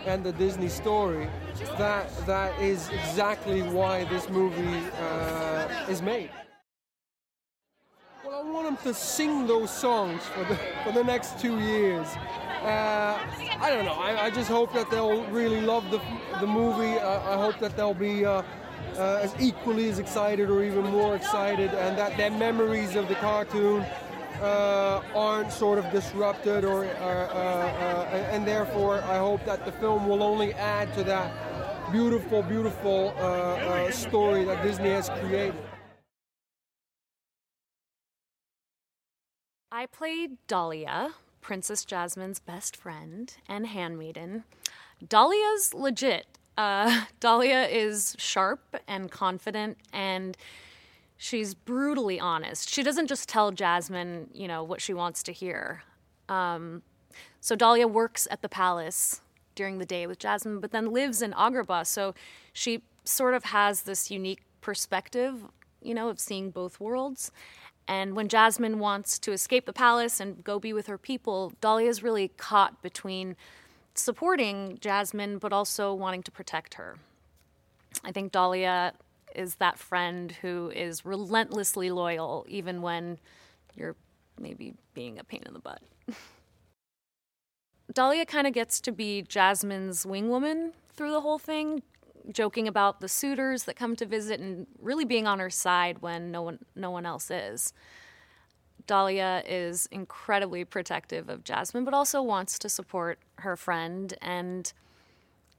[0.06, 1.28] and the Disney story,
[1.76, 6.30] that that is exactly why this movie uh, is made.
[8.24, 12.08] Well, I want them to sing those songs for the for the next two years.
[12.62, 13.16] Uh,
[13.60, 13.92] I don't know.
[13.92, 16.00] I, I, just hope that they'll really love the
[16.40, 16.98] the movie.
[16.98, 18.42] Uh, I hope that they'll be uh,
[18.96, 23.14] uh, as equally as excited or even more excited, and that their memories of the
[23.16, 23.82] cartoon
[24.42, 30.24] uh, aren't sort of disrupted, or uh, and therefore I hope that the film will
[30.24, 33.14] only add to that beautiful, beautiful
[33.92, 35.54] story that Disney has created.
[39.70, 44.44] I played Dahlia, Princess Jasmine's best friend and handmaiden.
[45.06, 46.26] Dahlia's legit.
[46.56, 50.36] Uh, Dahlia is sharp and confident, and
[51.16, 52.68] she's brutally honest.
[52.68, 55.82] She doesn't just tell Jasmine, you know, what she wants to hear.
[56.28, 56.82] Um,
[57.40, 59.20] so Dahlia works at the palace
[59.54, 61.86] during the day with Jasmine, but then lives in Agrabah.
[61.86, 62.14] So
[62.52, 65.44] she sort of has this unique perspective,
[65.82, 67.32] you know, of seeing both worlds.
[67.88, 71.88] And when Jasmine wants to escape the palace and go be with her people, Dahlia
[71.88, 73.34] is really caught between
[73.94, 76.98] supporting Jasmine but also wanting to protect her.
[78.04, 78.92] I think Dahlia
[79.34, 83.18] is that friend who is relentlessly loyal even when
[83.74, 83.96] you're
[84.38, 85.80] maybe being a pain in the butt.
[87.94, 91.82] Dahlia kind of gets to be Jasmine's wingwoman through the whole thing
[92.30, 96.30] joking about the suitors that come to visit and really being on her side when
[96.30, 97.72] no one no one else is.
[98.86, 104.14] Dahlia is incredibly protective of Jasmine, but also wants to support her friend.
[104.22, 104.72] And,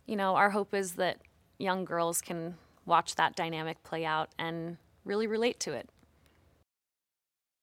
[0.07, 1.19] you know, our hope is that
[1.59, 2.55] young girls can
[2.85, 5.89] watch that dynamic play out and really relate to it.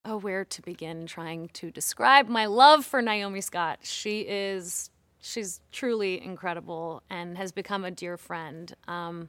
[0.05, 3.81] Oh, where to begin trying to describe my love for Naomi Scott?
[3.83, 4.91] She is
[5.27, 8.75] she's truly incredible and has become a dear friend.
[8.87, 9.29] Um,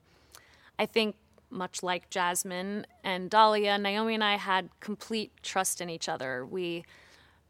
[0.78, 1.16] I think,
[1.50, 6.46] much like Jasmine and Dahlia, Naomi and I had complete trust in each other.
[6.46, 6.84] We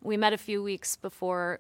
[0.04, 1.60] we met a few weeks before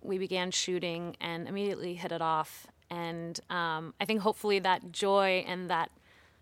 [0.00, 2.66] we began shooting and immediately hit it off.
[2.88, 5.90] And um, I think hopefully that joy and that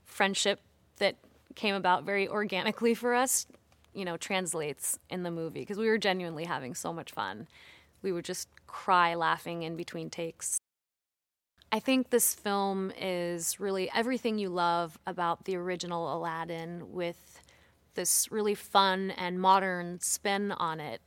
[0.04, 0.60] friendship
[0.98, 1.16] that
[1.56, 3.48] came about very organically for us,
[3.92, 7.48] you know, translates in the movie because we were genuinely having so much fun
[8.06, 10.58] we were just cry laughing in between takes.
[11.72, 17.40] I think this film is really everything you love about the original Aladdin with
[17.94, 21.00] this really fun and modern spin on it.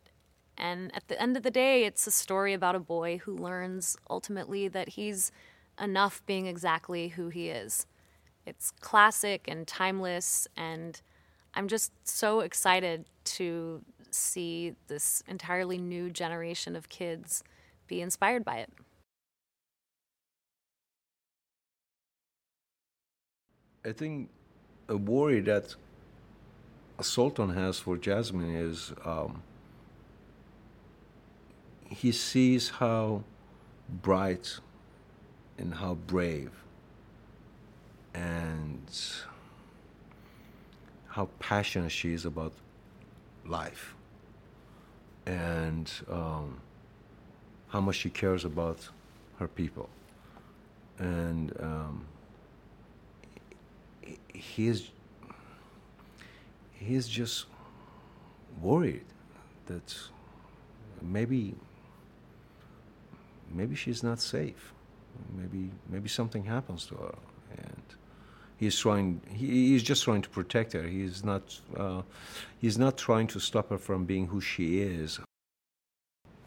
[0.57, 3.95] And at the end of the day, it's a story about a boy who learns
[4.09, 5.31] ultimately that he's
[5.79, 7.85] enough being exactly who he is.
[8.47, 10.99] It's classic and timeless, and
[11.53, 13.05] I'm just so excited
[13.37, 17.43] to see this entirely new generation of kids
[17.89, 18.69] be inspired by it.
[23.85, 24.29] I think
[24.87, 25.75] a worry that
[27.01, 29.41] Sultan has for Jasmine is um,
[31.89, 33.23] he sees how
[33.89, 34.59] bright
[35.57, 36.51] and how brave
[38.13, 38.91] and
[41.07, 42.53] how passionate she is about
[43.45, 43.95] life
[45.25, 46.59] and um,
[47.69, 48.89] how much she cares about
[49.37, 49.89] her people.
[50.97, 52.05] And um,
[54.33, 54.89] he is
[56.73, 57.45] he is just
[58.61, 59.05] worried
[59.67, 59.95] that
[61.01, 61.55] maybe
[63.53, 64.73] maybe she's not safe.
[65.35, 67.15] Maybe maybe something happens to her,
[67.57, 67.83] and
[68.57, 69.21] he's trying.
[69.29, 70.83] He, he's just trying to protect her.
[70.83, 71.59] He's not.
[71.75, 72.01] Uh,
[72.59, 75.19] he's not trying to stop her from being who she is.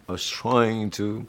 [0.07, 1.27] Was trying to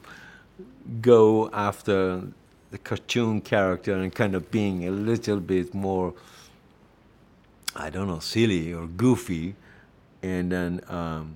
[1.02, 2.24] go after
[2.72, 6.14] the cartoon character and kind of being a little bit more.
[7.76, 9.56] I don't know, silly or goofy,
[10.22, 11.36] and then um,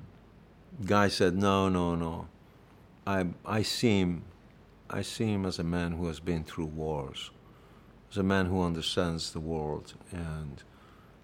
[0.86, 2.28] guy said, "No, no, no.
[3.06, 4.24] I I see him
[4.90, 7.32] I see him as a man who has been through wars,
[8.10, 10.64] as a man who understands the world, and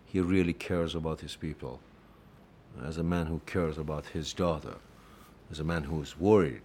[0.05, 1.79] he really cares about his people,
[2.83, 4.75] as a man who cares about his daughter,
[5.53, 6.63] as a man who is worried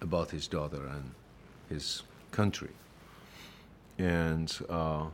[0.00, 1.10] about his daughter and
[1.68, 2.70] his country.
[3.98, 5.04] And uh,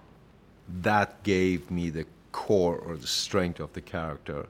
[0.82, 4.46] that gave me the core or the strength of the character.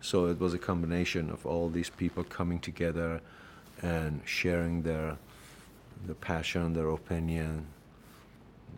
[0.00, 3.20] So it was a combination of all these people coming together
[3.82, 5.18] and sharing their
[6.06, 7.66] the passion, their opinion,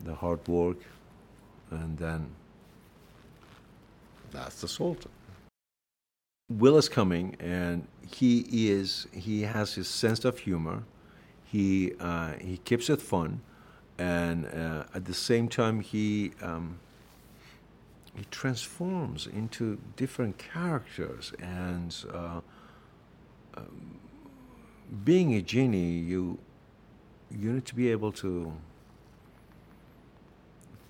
[0.03, 0.79] the hard work,
[1.71, 2.27] and then
[4.33, 5.13] that's the Sultan.
[6.59, 10.85] Will is coming, and he is he has his sense of humor.
[11.45, 13.41] He uh, he keeps it fun,
[13.99, 16.79] and uh, at the same time he um,
[18.15, 21.33] he transforms into different characters.
[21.41, 22.41] And uh,
[23.57, 24.01] um,
[25.05, 26.39] being a genie, you
[27.31, 28.53] you need to be able to,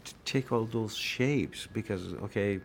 [0.04, 2.60] to take all those shapes because okay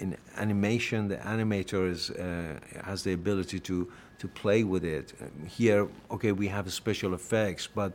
[0.00, 3.76] in animation the animator uh, has the ability to
[4.18, 5.06] to play with it.
[5.46, 7.92] Here okay we have special effects but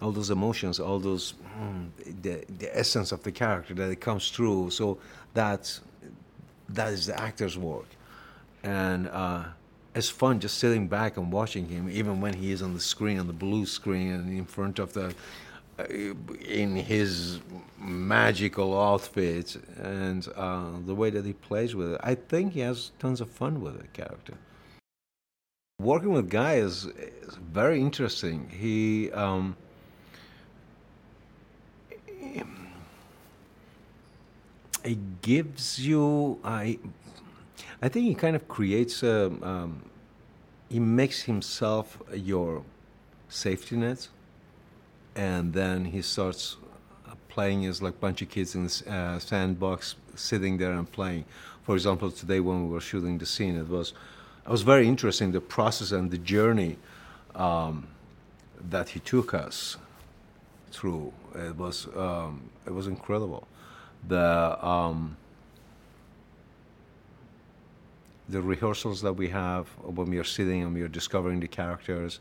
[0.00, 1.88] all those emotions all those mm,
[2.22, 4.98] the, the essence of the character that it comes through so
[5.34, 5.80] that's
[6.68, 7.86] that is the actor's work.
[8.62, 9.44] And uh,
[9.94, 13.18] it's fun just sitting back and watching him, even when he is on the screen,
[13.18, 15.14] on the blue screen, and in front of the,
[15.78, 17.40] in his
[17.78, 22.00] magical outfit and uh, the way that he plays with it.
[22.02, 24.34] I think he has tons of fun with the character.
[25.80, 28.48] Working with Guy is, is very interesting.
[28.50, 29.10] He.
[29.12, 29.56] Um,
[34.84, 36.78] it gives you I
[37.80, 39.82] I think he kind of creates a, um,
[40.68, 42.64] he makes himself your
[43.28, 44.08] safety net,
[45.18, 46.56] and then he starts
[47.28, 51.24] playing as like a bunch of kids in the uh, sandbox, sitting there and playing.
[51.64, 53.94] For example, today when we were shooting the scene, it was,
[54.46, 56.78] it was very interesting the process and the journey
[57.34, 57.88] um,
[58.70, 59.76] that he took us
[60.70, 61.12] through.
[61.34, 63.48] It was um, it was incredible.
[64.06, 65.16] The um,
[68.28, 72.20] the rehearsals that we have when we are sitting and we are discovering the characters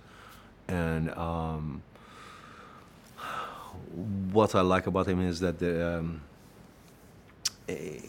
[0.67, 1.83] and um,
[4.31, 6.21] what I like about him is that the um,
[7.67, 7.99] eh,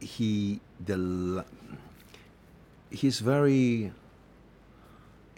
[0.00, 1.44] he the
[2.90, 3.92] he's very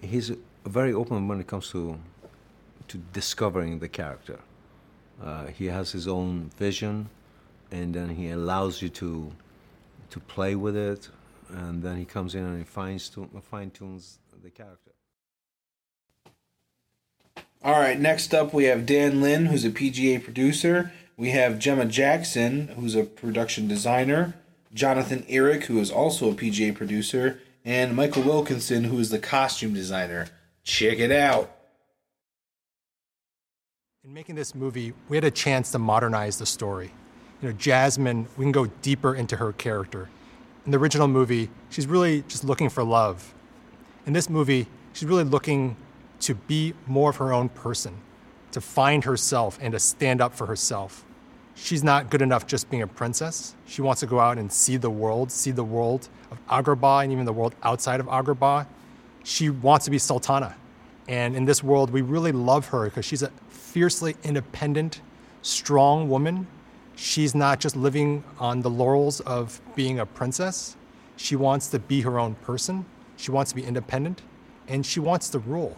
[0.02, 0.32] he's
[0.66, 1.98] very open when it comes to
[2.88, 4.40] to discovering the character.
[5.22, 7.08] Uh, he has his own vision
[7.70, 9.32] and then he allows you to
[10.10, 11.08] to play with it,
[11.48, 12.98] and then he comes in and he fine
[13.70, 14.92] tunes the character.
[17.62, 20.92] All right, next up we have Dan Lin, who's a PGA producer.
[21.16, 24.34] We have Gemma Jackson, who's a production designer.
[24.72, 27.40] Jonathan Eirich, who is also a PGA producer.
[27.64, 30.28] And Michael Wilkinson, who is the costume designer.
[30.64, 31.50] Check it out.
[34.02, 36.92] In making this movie, we had a chance to modernize the story
[37.40, 40.08] you know, Jasmine, we can go deeper into her character.
[40.66, 43.34] in the original movie, she's really just looking for love.
[44.06, 45.74] In this movie, she's really looking
[46.20, 48.00] to be more of her own person,
[48.52, 51.04] to find herself and to stand up for herself.
[51.54, 53.54] She's not good enough just being a princess.
[53.66, 57.12] She wants to go out and see the world, see the world of Agrabah and
[57.12, 58.66] even the world outside of Agrabah.
[59.24, 60.56] She wants to be Sultana.
[61.08, 65.00] And in this world, we really love her because she's a fiercely independent,
[65.42, 66.46] strong woman.
[66.96, 70.76] She's not just living on the laurels of being a princess.
[71.16, 72.86] She wants to be her own person.
[73.16, 74.22] She wants to be independent
[74.68, 75.76] and she wants to rule.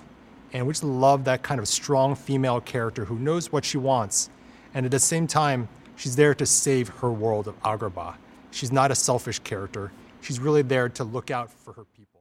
[0.53, 4.29] And we just love that kind of strong female character who knows what she wants.
[4.75, 8.17] And at the same time, she's there to save her world of Agrabah.
[8.51, 9.93] She's not a selfish character.
[10.21, 12.21] She's really there to look out for her people.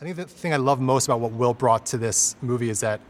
[0.00, 2.80] I think the thing I love most about what Will brought to this movie is
[2.80, 3.00] that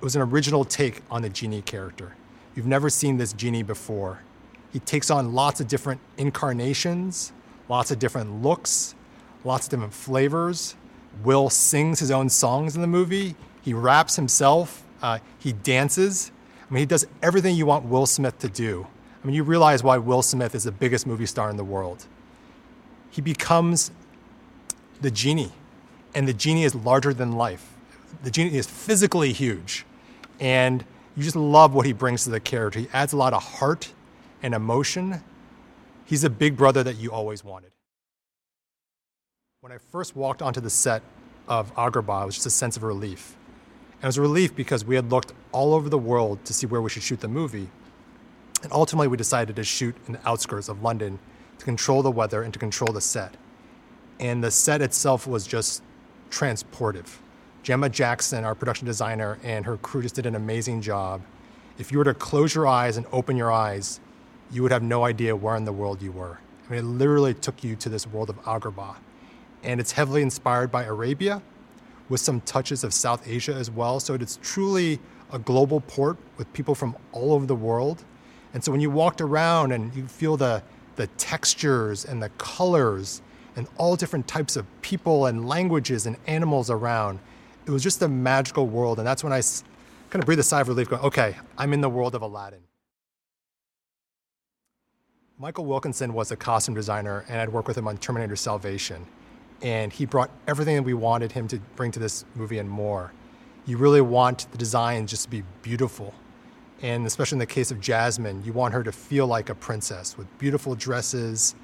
[0.00, 2.14] it was an original take on the genie character.
[2.54, 4.20] You've never seen this genie before.
[4.72, 7.32] He takes on lots of different incarnations,
[7.68, 8.94] lots of different looks,
[9.44, 10.76] lots of different flavors.
[11.24, 13.34] Will sings his own songs in the movie.
[13.62, 14.84] He raps himself.
[15.02, 16.30] Uh, he dances.
[16.68, 18.86] I mean, he does everything you want Will Smith to do.
[19.22, 22.06] I mean, you realize why Will Smith is the biggest movie star in the world.
[23.10, 23.90] He becomes
[25.00, 25.52] the genie,
[26.14, 27.72] and the genie is larger than life.
[28.22, 29.84] The genie is physically huge,
[30.40, 30.84] and
[31.16, 32.80] you just love what he brings to the character.
[32.80, 33.92] He adds a lot of heart
[34.42, 35.22] and emotion.
[36.04, 37.70] He's a big brother that you always wanted.
[39.66, 41.02] When I first walked onto the set
[41.48, 43.36] of Agrabah, it was just a sense of relief.
[43.94, 46.68] And it was a relief because we had looked all over the world to see
[46.68, 47.68] where we should shoot the movie.
[48.62, 51.18] And ultimately, we decided to shoot in the outskirts of London
[51.58, 53.34] to control the weather and to control the set.
[54.20, 55.82] And the set itself was just
[56.30, 57.16] transportive.
[57.64, 61.22] Gemma Jackson, our production designer, and her crew just did an amazing job.
[61.76, 63.98] If you were to close your eyes and open your eyes,
[64.48, 66.38] you would have no idea where in the world you were.
[66.68, 68.94] I mean, it literally took you to this world of Agrabah.
[69.66, 71.42] And it's heavily inspired by Arabia
[72.08, 74.00] with some touches of South Asia as well.
[74.00, 75.00] So it's truly
[75.32, 78.04] a global port with people from all over the world.
[78.54, 80.62] And so when you walked around and you feel the,
[80.94, 83.22] the textures and the colors
[83.56, 87.18] and all different types of people and languages and animals around,
[87.66, 88.98] it was just a magical world.
[88.98, 89.42] And that's when I
[90.10, 92.60] kind of breathed a sigh of relief, going, okay, I'm in the world of Aladdin.
[95.38, 99.04] Michael Wilkinson was a costume designer, and I'd worked with him on Terminator Salvation.
[99.62, 103.12] And he brought everything that we wanted him to bring to this movie and more.
[103.64, 106.14] You really want the design just to be beautiful.
[106.82, 110.18] And especially in the case of Jasmine, you want her to feel like a princess
[110.18, 111.54] with beautiful dresses,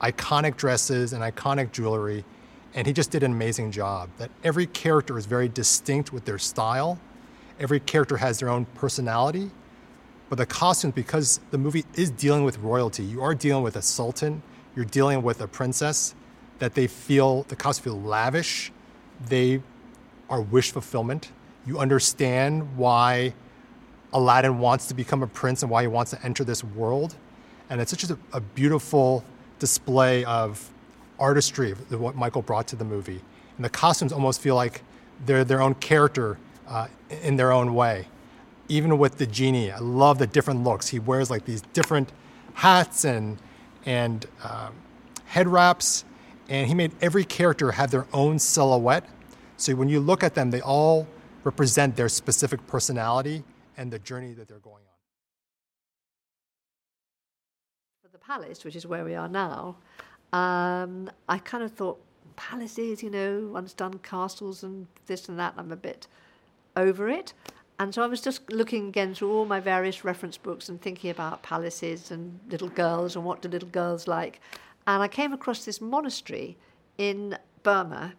[0.00, 2.24] iconic dresses, and iconic jewelry.
[2.74, 4.08] And he just did an amazing job.
[4.16, 6.98] That every character is very distinct with their style,
[7.60, 9.50] every character has their own personality.
[10.30, 13.82] But the costumes, because the movie is dealing with royalty, you are dealing with a
[13.82, 14.42] sultan,
[14.74, 16.14] you're dealing with a princess,
[16.62, 18.70] that they feel, the costumes feel lavish,
[19.28, 19.60] they
[20.30, 21.32] are wish fulfillment.
[21.66, 23.34] You understand why
[24.12, 27.16] Aladdin wants to become a prince and why he wants to enter this world.
[27.68, 29.24] And it's such a, a beautiful
[29.58, 30.70] display of
[31.18, 33.22] artistry, of what Michael brought to the movie.
[33.56, 34.82] And the costumes almost feel like
[35.26, 36.38] they're their own character
[36.68, 38.06] uh, in their own way.
[38.68, 40.86] Even with the genie, I love the different looks.
[40.86, 42.12] He wears like these different
[42.54, 43.38] hats and,
[43.84, 44.74] and um,
[45.24, 46.04] head wraps,
[46.52, 49.06] and he made every character have their own silhouette.
[49.56, 51.08] So when you look at them, they all
[51.44, 53.42] represent their specific personality
[53.78, 54.80] and the journey that they're going on.
[58.12, 59.76] The palace, which is where we are now,
[60.34, 61.98] um, I kind of thought
[62.36, 65.54] palaces, you know, one's done castles and this and that.
[65.56, 66.06] I'm a bit
[66.76, 67.32] over it.
[67.78, 71.10] And so I was just looking again through all my various reference books and thinking
[71.10, 74.38] about palaces and little girls and what do little girls like.
[74.86, 76.56] And I came across this monastery
[76.98, 78.14] in Burma,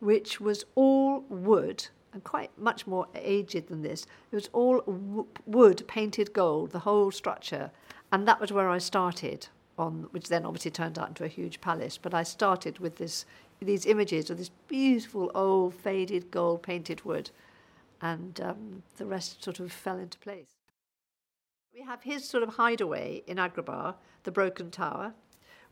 [0.00, 4.06] which was all wood and quite much more aged than this.
[4.32, 7.70] It was all w- wood painted gold, the whole structure.
[8.12, 9.48] And that was where I started
[9.78, 11.98] on, which then obviously turned out into a huge palace.
[11.98, 13.26] But I started with this,
[13.60, 17.30] these images of this beautiful old faded gold painted wood.
[18.00, 20.56] And um, the rest sort of fell into place.
[21.74, 25.12] We have his sort of hideaway in Agrabah, the Broken Tower,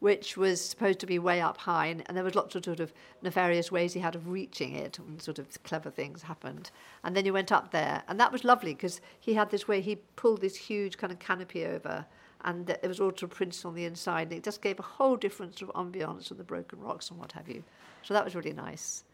[0.05, 2.79] which was supposed to be way up high, and, and there was lots of sort
[2.79, 2.93] of
[3.23, 6.71] nefarious ways he had of reaching it, and sort of clever things happened.
[7.03, 9.81] And then you went up there, and that was lovely because he had this way
[9.81, 12.05] he pulled this huge kind of canopy over,
[12.45, 15.17] and it was also a prince on the inside, and it just gave a whole
[15.17, 17.65] different sort of ambiance of the broken rocks and what have you.
[18.03, 19.05] So that was really nice.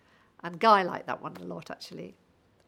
[0.43, 2.17] And Guy liked that one a lot actually,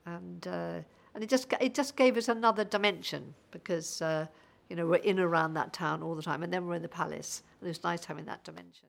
[0.07, 0.79] and uh,
[1.13, 4.01] and it just it just gave us another dimension because.
[4.01, 4.29] Uh,
[4.73, 6.89] You know, we're in around that town all the time, and then we're in the
[6.89, 8.89] palace, and it's nice having that dimension.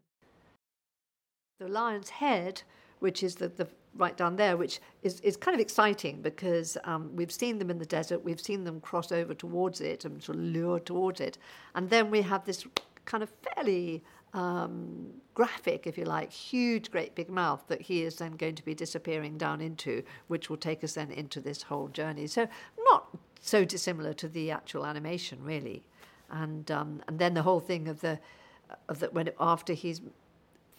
[1.59, 2.63] The lion's head,
[2.99, 3.67] which is the, the
[3.97, 7.79] right down there, which is, is kind of exciting because um, we've seen them in
[7.79, 11.37] the desert, we've seen them cross over towards it and sort of lure towards it,
[11.75, 12.65] and then we have this
[13.03, 14.01] kind of fairly
[14.33, 18.63] um, graphic, if you like, huge, great big mouth that he is then going to
[18.63, 22.25] be disappearing down into, which will take us then into this whole journey.
[22.27, 25.83] So not so dissimilar to the actual animation, really.
[26.31, 28.19] And um, and then the whole thing of the
[28.87, 30.01] of the when after he's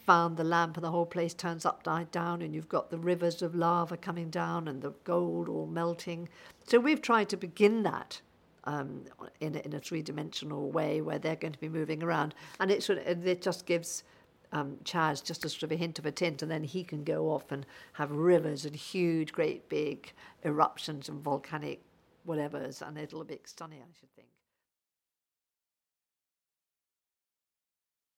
[0.07, 3.43] found the lamp and the whole place turns upside down and you've got the rivers
[3.43, 6.29] of lava coming down and the gold all melting.
[6.67, 8.21] So we've tried to begin that
[8.65, 9.05] um,
[9.41, 12.35] in, a, in a three-dimensional way where they're going to be moving around.
[12.61, 14.05] And it, sort of, it just gives
[14.53, 17.03] um, Chas just a sort of a hint of a tint and then he can
[17.03, 20.13] go off and have rivers and huge, great big
[20.45, 21.81] eruptions and volcanic
[22.27, 24.29] whatevers and it'll be stunning, I should think.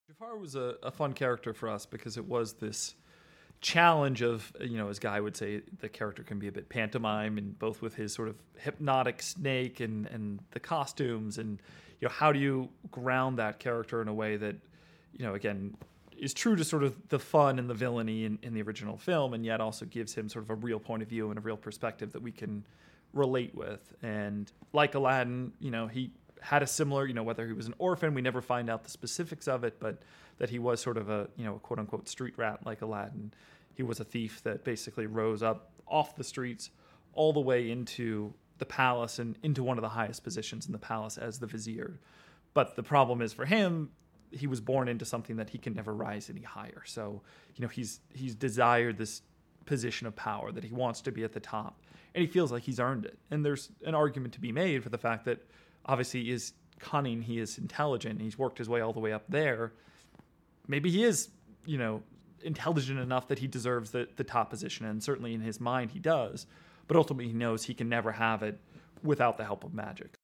[0.08, 2.94] Jafar was a, a fun character for us because it was this
[3.60, 7.38] challenge of you know as guy would say the character can be a bit pantomime
[7.38, 11.60] and both with his sort of hypnotic snake and and the costumes and
[12.00, 14.54] you know how do you ground that character in a way that
[15.12, 15.74] you know again
[16.16, 19.34] is true to sort of the fun and the villainy in, in the original film
[19.34, 21.56] and yet also gives him sort of a real point of view and a real
[21.56, 22.64] perspective that we can
[23.16, 26.12] relate with and like aladdin you know he
[26.46, 28.90] had a similar, you know, whether he was an orphan, we never find out the
[28.90, 30.02] specifics of it, but
[30.38, 33.32] that he was sort of a, you know, a quote unquote street rat like Aladdin.
[33.74, 36.70] He was a thief that basically rose up off the streets
[37.14, 40.78] all the way into the palace and into one of the highest positions in the
[40.78, 41.98] palace as the vizier.
[42.54, 43.90] But the problem is for him,
[44.30, 46.82] he was born into something that he can never rise any higher.
[46.84, 47.22] So,
[47.54, 49.22] you know, he's he's desired this
[49.64, 51.82] position of power that he wants to be at the top
[52.16, 53.18] and he feels like he's earned it.
[53.30, 55.38] And there's an argument to be made for the fact that
[55.84, 59.24] obviously he is cunning, he is intelligent, he's worked his way all the way up
[59.28, 59.74] there.
[60.66, 61.28] Maybe he is,
[61.66, 62.02] you know,
[62.42, 65.98] intelligent enough that he deserves the, the top position, and certainly in his mind he
[65.98, 66.46] does.
[66.88, 68.58] But ultimately, he knows he can never have it
[69.02, 70.14] without the help of magic.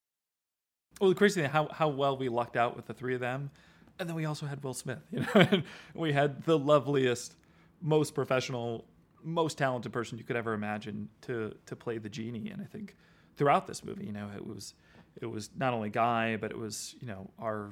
[1.00, 3.50] Well, the crazy thing, how how well we lucked out with the three of them,
[3.98, 5.00] and then we also had Will Smith.
[5.10, 5.62] You know,
[5.94, 7.34] we had the loveliest,
[7.80, 8.86] most professional,
[9.22, 12.50] most talented person you could ever imagine to to play the genie.
[12.50, 12.96] And I think
[13.36, 14.74] throughout this movie, you know, it was
[15.20, 17.70] it was not only Guy, but it was you know our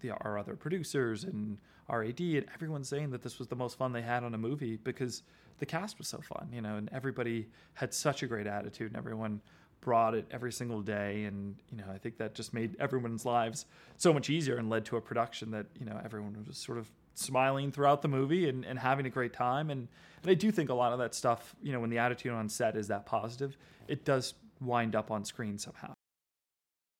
[0.00, 1.58] the, our other producers and
[1.88, 4.38] our AD and everyone saying that this was the most fun they had on a
[4.38, 5.22] movie because
[5.58, 8.96] the cast was so fun, you know, and everybody had such a great attitude and
[8.96, 9.40] everyone
[9.80, 13.66] brought it every single day and you know I think that just made everyone's lives
[13.98, 16.88] so much easier and led to a production that you know everyone was sort of
[17.14, 19.88] smiling throughout the movie and, and having a great time and,
[20.22, 22.48] and I do think a lot of that stuff you know when the attitude on
[22.48, 23.56] set is that positive
[23.88, 25.94] it does wind up on screen somehow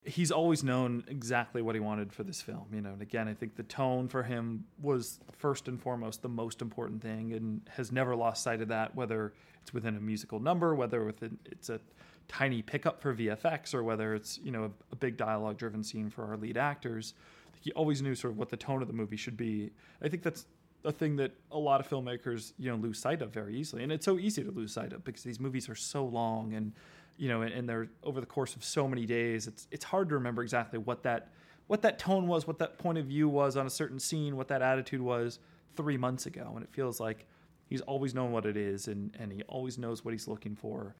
[0.04, 2.90] he's always known exactly what he wanted for this film, you know.
[2.90, 7.02] And again, I think the tone for him was first and foremost the most important
[7.02, 8.94] thing, and has never lost sight of that.
[8.94, 11.80] Whether it's within a musical number, whether within it's a
[12.28, 16.24] tiny pickup for VFX, or whether it's you know a, a big dialogue-driven scene for
[16.24, 17.14] our lead actors,
[17.62, 19.70] he always knew sort of what the tone of the movie should be.
[20.02, 20.46] I think that's
[20.84, 23.92] a thing that a lot of filmmakers you know lose sight of very easily, and
[23.92, 26.72] it's so easy to lose sight of because these movies are so long and
[27.16, 29.46] you know, and, and they're over the course of so many days.
[29.46, 31.28] It's it's hard to remember exactly what that
[31.66, 34.48] what that tone was, what that point of view was on a certain scene, what
[34.48, 35.38] that attitude was
[35.76, 36.52] three months ago.
[36.54, 37.26] And it feels like
[37.66, 40.96] he's always known what it is, and and he always knows what he's looking for.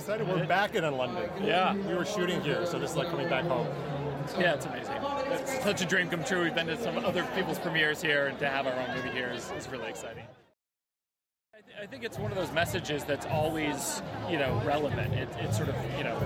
[0.00, 1.28] Excited, we're back in London.
[1.44, 1.74] Yeah.
[1.74, 3.68] we were shooting here, so this is like coming back home.
[4.38, 4.96] Yeah, it's amazing.
[5.26, 6.42] It's such a dream come true.
[6.42, 9.30] We've been to some other people's premieres here, and to have our own movie here
[9.30, 10.24] is, is really exciting.
[11.78, 15.12] I think it's one of those messages that's always, you know, relevant.
[15.12, 16.18] It, it's sort of, you know,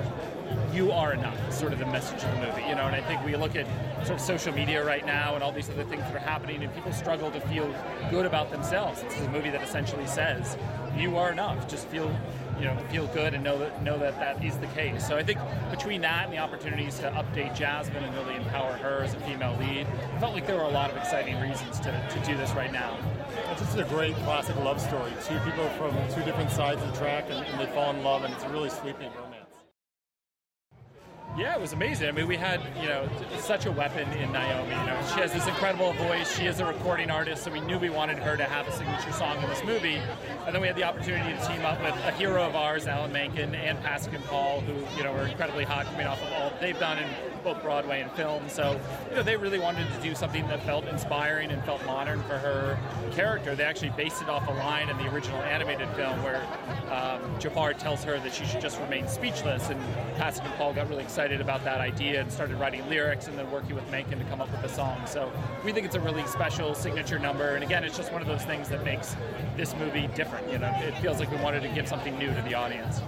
[0.73, 2.87] you are enough, is sort of the message of the movie, you know.
[2.87, 3.67] And I think we look at
[4.07, 6.73] sort of social media right now and all these other things that are happening, and
[6.75, 7.73] people struggle to feel
[8.11, 9.03] good about themselves.
[9.03, 10.57] This is a movie that essentially says,
[10.97, 11.69] "You are enough.
[11.69, 12.17] Just feel,
[12.59, 15.23] you know, feel good and know that know that that is the case." So I
[15.23, 15.39] think
[15.71, 19.57] between that and the opportunities to update Jasmine and really empower her as a female
[19.59, 22.51] lead, I felt like there were a lot of exciting reasons to, to do this
[22.53, 22.97] right now.
[23.51, 25.13] It's just a great classic love story.
[25.25, 28.25] Two people from two different sides of the track, and, and they fall in love,
[28.25, 29.34] and it's a really sweeping romance.
[31.37, 32.09] Yeah, it was amazing.
[32.09, 33.09] I mean, we had, you know,
[33.39, 34.71] such a weapon in Naomi.
[34.71, 36.33] You know, she has this incredible voice.
[36.37, 39.11] She is a recording artist, so we knew we wanted her to have a signature
[39.11, 40.01] song in this movie.
[40.47, 43.11] And then we had the opportunity to team up with a hero of ours, Alan
[43.11, 46.53] Menken, and Pasek and Paul, who, you know, were incredibly hot coming off of all
[46.61, 48.49] they've done and both Broadway and film.
[48.49, 48.81] So,
[49.11, 52.39] you know, they really wanted to do something that felt inspiring and felt modern for
[52.39, 52.79] her
[53.13, 53.55] character.
[53.55, 56.43] They actually based it off a line in the original animated film where
[56.91, 59.81] um, Jafar tells her that she should just remain speechless, and
[60.17, 63.51] Pasek and Paul got really excited about that idea and started writing lyrics and then
[63.51, 65.07] working with Menken to come up with the song.
[65.07, 65.31] So
[65.65, 68.43] we think it's a really special signature number, and again, it's just one of those
[68.45, 69.17] things that makes
[69.57, 70.51] this movie different.
[70.51, 73.01] You know, it feels like we wanted to give something new to the audience.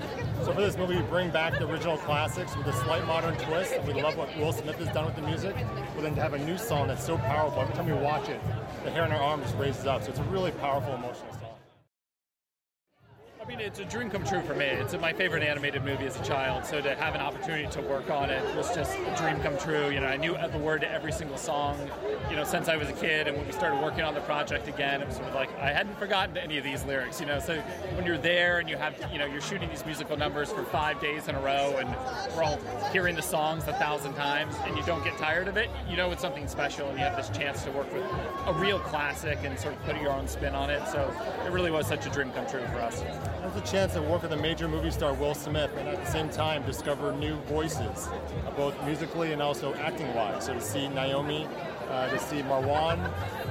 [0.44, 3.72] So for this movie, we bring back the original classics with a slight modern twist.
[3.72, 5.56] And we love what Will Smith has done with the music.
[5.94, 8.40] But then to have a new song that's so powerful, every time we watch it,
[8.84, 10.02] the hair on our arm just raises up.
[10.02, 11.35] So it's a really powerful, emotional.
[13.46, 14.64] I mean, it's a dream come true for me.
[14.64, 18.10] It's my favorite animated movie as a child, so to have an opportunity to work
[18.10, 19.88] on it was just a dream come true.
[19.88, 21.78] You know, I knew the word to every single song,
[22.28, 24.66] you know, since I was a kid, and when we started working on the project
[24.66, 27.38] again, it was sort of like I hadn't forgotten any of these lyrics, you know.
[27.38, 27.60] So
[27.94, 31.00] when you're there and you have, you know, you're shooting these musical numbers for five
[31.00, 31.88] days in a row, and
[32.36, 32.58] we're all
[32.90, 36.10] hearing the songs a thousand times, and you don't get tired of it, you know,
[36.10, 38.02] it's something special, and you have this chance to work with
[38.46, 40.84] a real classic and sort of put your own spin on it.
[40.88, 41.08] So
[41.46, 43.04] it really was such a dream come true for us.
[43.46, 46.10] That's a chance to work with a major movie star, Will Smith, and at the
[46.10, 50.46] same time discover new voices, uh, both musically and also acting wise.
[50.46, 51.46] So to see Naomi,
[51.88, 52.98] uh, to see Marwan,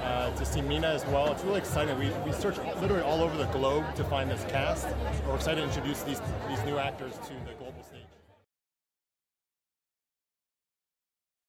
[0.04, 1.98] uh, to see Mena as well, it's really exciting.
[1.98, 4.86] We, we searched literally all over the globe to find this cast.
[5.26, 6.20] We're excited to introduce these,
[6.50, 8.02] these new actors to the global stage.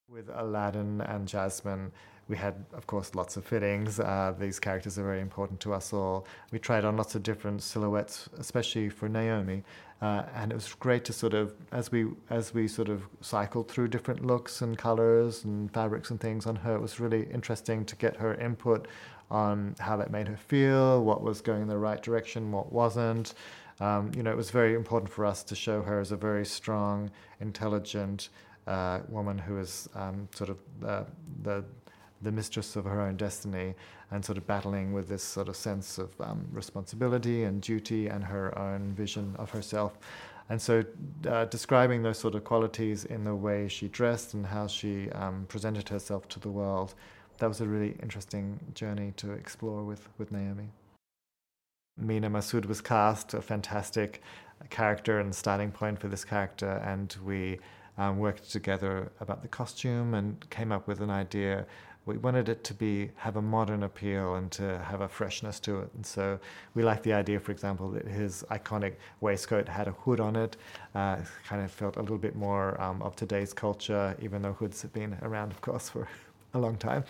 [0.08, 1.90] With Aladdin and Jasmine,
[2.28, 4.00] we had, of course, lots of fittings.
[4.00, 6.26] Uh, these characters are very important to us all.
[6.50, 9.62] We tried on lots of different silhouettes, especially for Naomi,
[10.02, 13.70] uh, and it was great to sort of, as we as we sort of cycled
[13.70, 17.84] through different looks and colors and fabrics and things on her, it was really interesting
[17.84, 18.88] to get her input
[19.30, 23.34] on how that made her feel, what was going in the right direction, what wasn't.
[23.80, 26.46] Um, you know, it was very important for us to show her as a very
[26.46, 27.10] strong,
[27.40, 28.30] intelligent
[28.66, 31.04] uh, woman who is um, sort of uh,
[31.42, 31.64] the
[32.26, 33.72] the mistress of her own destiny
[34.10, 38.24] and sort of battling with this sort of sense of um, responsibility and duty and
[38.24, 39.96] her own vision of herself.
[40.48, 40.84] And so,
[41.28, 45.46] uh, describing those sort of qualities in the way she dressed and how she um,
[45.48, 46.94] presented herself to the world,
[47.38, 50.68] that was a really interesting journey to explore with, with Naomi.
[51.96, 54.20] Mena Massoud was cast, a fantastic
[54.70, 57.58] character and starting point for this character, and we
[57.98, 61.66] um, worked together about the costume and came up with an idea.
[62.06, 65.80] We wanted it to be have a modern appeal and to have a freshness to
[65.80, 66.38] it, and so
[66.74, 70.56] we liked the idea, for example, that his iconic waistcoat had a hood on it.
[70.94, 71.16] Uh,
[71.48, 74.92] kind of felt a little bit more um, of today's culture, even though hoods have
[74.92, 76.08] been around, of course, for
[76.54, 77.04] a long time.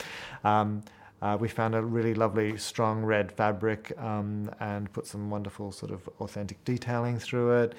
[0.44, 0.82] Um,
[1.22, 5.92] uh, we found a really lovely strong red fabric um, and put some wonderful sort
[5.92, 7.74] of authentic detailing through it.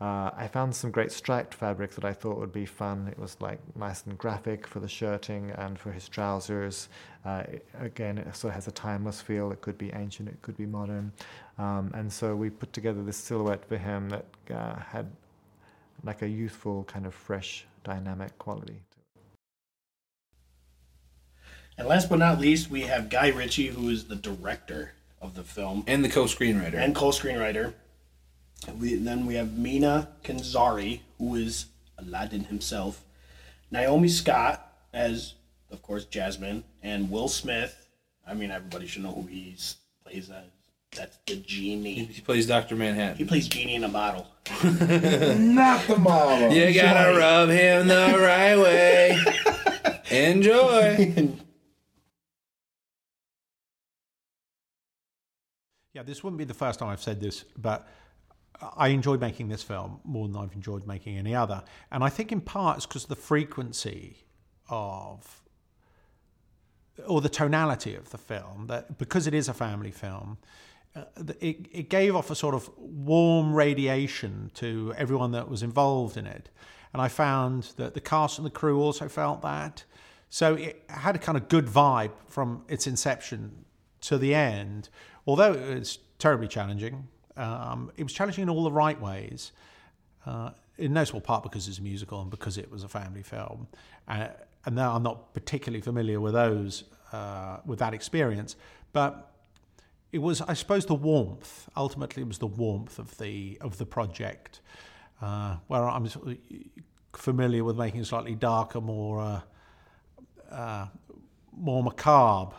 [0.00, 3.06] Uh, I found some great striped fabric that I thought would be fun.
[3.08, 6.88] It was like nice and graphic for the shirting and for his trousers.
[7.24, 9.52] Uh, it- again, it sort of has a timeless feel.
[9.52, 11.12] It could be ancient, it could be modern.
[11.58, 15.06] Um, and so we put together this silhouette for him that uh, had
[16.02, 18.80] like a youthful, kind of fresh, dynamic quality.
[21.76, 25.42] And last but not least, we have Guy Ritchie, who is the director of the
[25.42, 26.74] film And the co-screenwriter.
[26.74, 27.74] and co-screenwriter.
[28.78, 31.66] We, then we have Mena Kanzari, who is
[31.98, 33.04] Aladdin himself.
[33.70, 35.34] Naomi Scott as,
[35.70, 37.88] of course, Jasmine, and Will Smith.
[38.26, 39.56] I mean, everybody should know who he
[40.04, 40.44] plays as.
[40.96, 42.04] That's the genie.
[42.06, 43.16] He plays Doctor Manhattan.
[43.16, 44.26] He plays genie in a bottle.
[44.64, 46.52] Not the model.
[46.52, 49.18] You gotta rub him the right way.
[50.10, 51.28] Enjoy.
[55.92, 57.86] Yeah, this wouldn't be the first time I've said this, but
[58.76, 61.62] I enjoyed making this film more than I've enjoyed making any other.
[61.90, 64.24] And I think in part it's because the frequency
[64.68, 65.42] of,
[67.06, 70.38] or the tonality of the film, that because it is a family film,
[70.94, 71.04] uh,
[71.40, 76.26] it, it gave off a sort of warm radiation to everyone that was involved in
[76.26, 76.50] it.
[76.92, 79.84] And I found that the cast and the crew also felt that.
[80.28, 83.64] So it had a kind of good vibe from its inception
[84.02, 84.88] to the end.
[85.26, 89.52] Although it was terribly challenging, um, it was challenging in all the right ways.
[90.26, 90.50] Uh,
[90.80, 93.68] in no small part because it's a musical and because it was a family film.
[94.08, 94.28] Uh,
[94.64, 98.56] and now I'm not particularly familiar with those, uh, with that experience.
[98.92, 99.30] But
[100.12, 101.68] it was, I suppose, the warmth.
[101.76, 104.60] Ultimately, it was the warmth of the of the project,
[105.22, 106.08] uh, where I'm
[107.12, 109.40] familiar with making slightly darker, more uh,
[110.50, 110.86] uh,
[111.56, 112.56] more macabre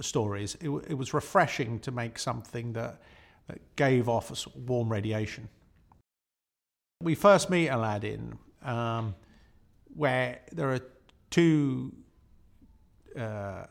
[0.00, 0.56] stories.
[0.60, 3.00] It, it was refreshing to make something that,
[3.50, 5.48] that gave off a sort of warm radiation.
[7.02, 8.38] We first meet Aladdin.
[8.62, 9.14] Um,
[9.94, 10.80] where there are
[11.30, 11.92] two
[13.18, 13.64] uh,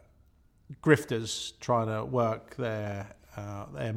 [0.82, 3.95] grifters trying to work their uh, their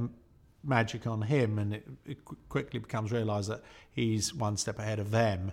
[0.64, 2.18] magic on him, and it, it
[2.49, 3.62] quickly becomes realised that
[3.93, 5.53] he's one step ahead of them.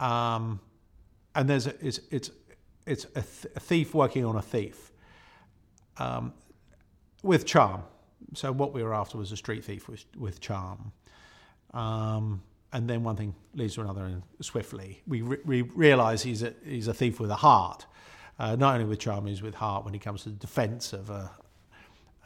[0.00, 0.60] Um,
[1.34, 2.30] and there's a, it's it's
[2.86, 4.92] it's a, th- a thief working on a thief
[5.98, 6.32] um,
[7.22, 7.82] with charm.
[8.32, 10.92] So what we were after was a street thief with, with charm.
[11.72, 16.42] Um, and then one thing leads to another, and swiftly we, re- we realise he's
[16.42, 17.86] a he's a thief with a heart,
[18.38, 21.10] uh, not only with charm, he's with heart when he comes to the defence of
[21.10, 21.30] a.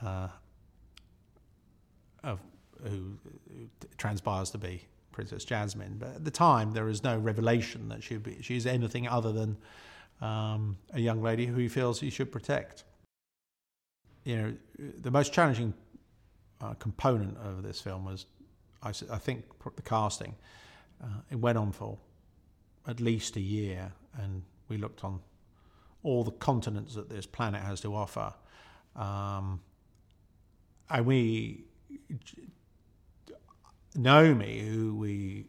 [0.03, 0.29] Uh,
[2.25, 2.41] of
[2.83, 3.19] who,
[3.53, 8.03] who transpires to be Princess Jasmine, but at the time there is no revelation that
[8.03, 9.57] she'd be she's anything other than
[10.21, 12.85] um, a young lady who he feels he should protect.
[14.25, 14.55] You know,
[15.01, 15.75] the most challenging
[16.61, 18.27] uh, component of this film was,
[18.83, 19.45] I think,
[19.77, 20.35] the casting.
[21.03, 21.99] Uh, it went on for
[22.87, 25.21] at least a year, and we looked on
[26.03, 28.33] all the continents that this planet has to offer.
[28.97, 29.61] Um,
[30.91, 31.65] and we,
[33.95, 35.47] Naomi, who we,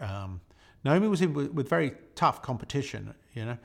[0.00, 0.40] um,
[0.84, 3.14] Naomi was in with, with very tough competition.
[3.34, 3.58] You know,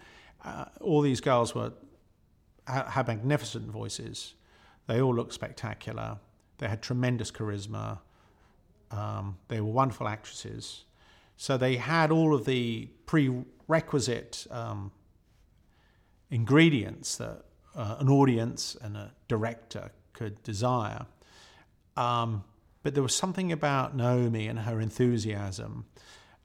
[0.46, 1.74] uh, all these girls were
[2.68, 4.34] had magnificent voices.
[4.88, 6.20] They all looked spectacular.
[6.58, 7.99] They had tremendous charisma.
[8.91, 10.86] Um, they were wonderful actresses.
[11.36, 14.91] So they had all of the prerequisite um,
[16.32, 17.43] ingredients that
[17.76, 21.05] uh, an audience and a director could desire.
[21.95, 22.43] Um,
[22.84, 25.86] but there was something about Naomi and her enthusiasm,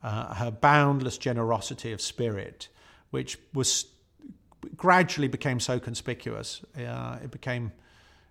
[0.02, 2.68] uh, her boundless generosity of spirit,
[3.10, 3.86] which was
[4.76, 6.62] gradually became so conspicuous.
[6.76, 7.72] Uh, it became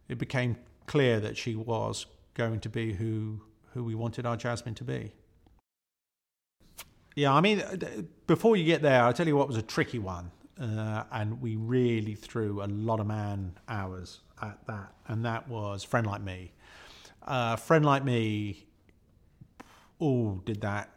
[0.10, 3.42] it became clear that she was going to be who
[3.74, 5.12] who we wanted our Jasmine to be.
[7.16, 7.78] Yeah, I mean, uh,
[8.28, 10.32] before you get there, I'll tell you what was a tricky one.
[10.60, 14.94] Uh, and we really threw a lot of man hours at that.
[15.08, 16.52] And that was Friend Like Me.
[17.26, 18.66] Uh, Friend Like Me,
[20.00, 20.92] oh, did that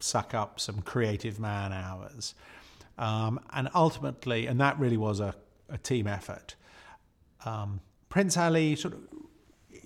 [0.00, 2.34] suck up some creative man hours.
[2.98, 5.34] Um, and ultimately, and that really was a,
[5.68, 6.54] a team effort.
[7.44, 7.80] Um,
[8.16, 9.00] Prince Ali sort of,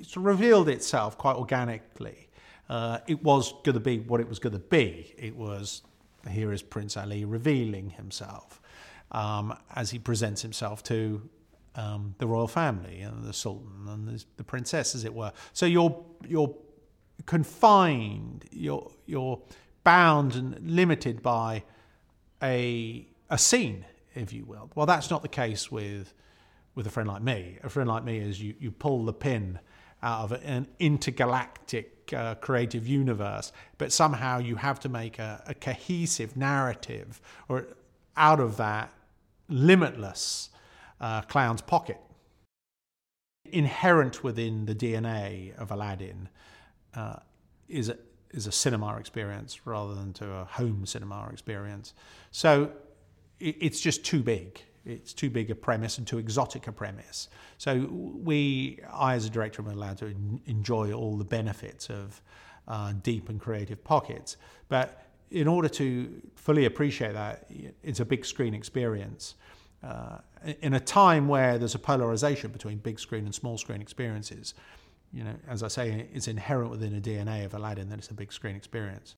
[0.07, 2.29] sort of revealed itself quite organically.
[2.69, 5.13] Uh, it was going to be what it was going to be.
[5.19, 5.83] It was
[6.31, 8.61] here is Prince Ali revealing himself
[9.11, 11.29] um, as he presents himself to
[11.75, 15.33] um, the royal family and the sultan and the, the princess, as it were.
[15.53, 16.55] So you're you're
[17.27, 19.41] confined, you're you're
[19.83, 21.65] bound and limited by
[22.41, 24.71] a a scene, if you will.
[24.77, 26.15] Well, that's not the case with
[26.81, 27.59] with a friend like me.
[27.63, 29.61] A friend like me is you you pull the pin
[30.03, 35.53] out of an intergalactic uh, creative universe, but somehow you have to make a, a
[35.53, 37.21] cohesive narrative
[37.51, 37.67] or
[38.17, 38.95] out of that
[39.51, 40.49] limitless
[41.03, 41.99] uh, clown's pocket.
[43.45, 46.31] Inherent within the DNA of Aladdin
[46.95, 47.17] uh,
[47.69, 47.99] is a,
[48.31, 51.93] is a cinema experience rather than to a home cinema experience.
[52.31, 52.73] So
[53.39, 54.63] it, it's just too big.
[54.91, 57.29] It's too big a premise and too exotic a premise.
[57.59, 62.21] So we, I as a director, am allowed to en- enjoy all the benefits of
[62.69, 64.37] uh, deep and creative pockets.
[64.69, 67.51] But in order to fully appreciate that,
[67.83, 69.37] it's a big screen experience.
[69.83, 70.19] Uh,
[70.61, 74.55] in a time where there's a polarization between big screen and small screen experiences,
[75.13, 78.15] you know, as I say, it's inherent within the DNA of Aladdin that it's a
[78.15, 79.17] big screen experience.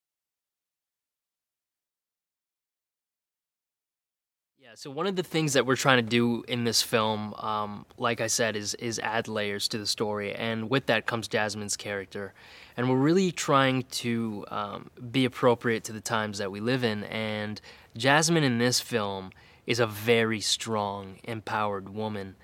[4.72, 7.84] Yeah, so one of the things that we're trying to do in this film, um,
[7.98, 11.76] like I said, is is add layers to the story, and with that comes Jasmine's
[11.76, 12.32] character,
[12.74, 17.04] and we're really trying to um, be appropriate to the times that we live in.
[17.04, 17.60] And
[17.98, 19.32] Jasmine in this film
[19.66, 22.36] is a very strong, empowered woman.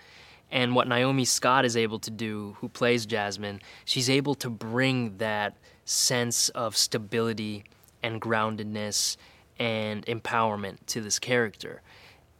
[0.50, 5.16] And what Naomi Scott is able to do, who plays Jasmine, she's able to bring
[5.16, 7.64] that sense of stability
[8.02, 9.16] and groundedness
[9.58, 11.80] and empowerment to this character.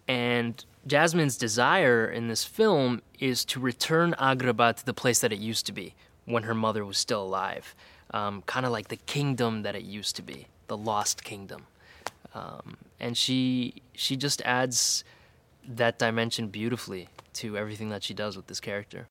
[0.08, 5.38] And Jasmine's desire in this film is to return Agrabah to the place that it
[5.38, 5.94] used to be
[6.24, 7.74] when her mother was still alive.
[8.10, 11.66] Um, kind of like the kingdom that it used to be, the lost kingdom.
[12.34, 15.04] Um, and she she just adds
[15.66, 19.06] that dimension beautifully to everything that she does with this character.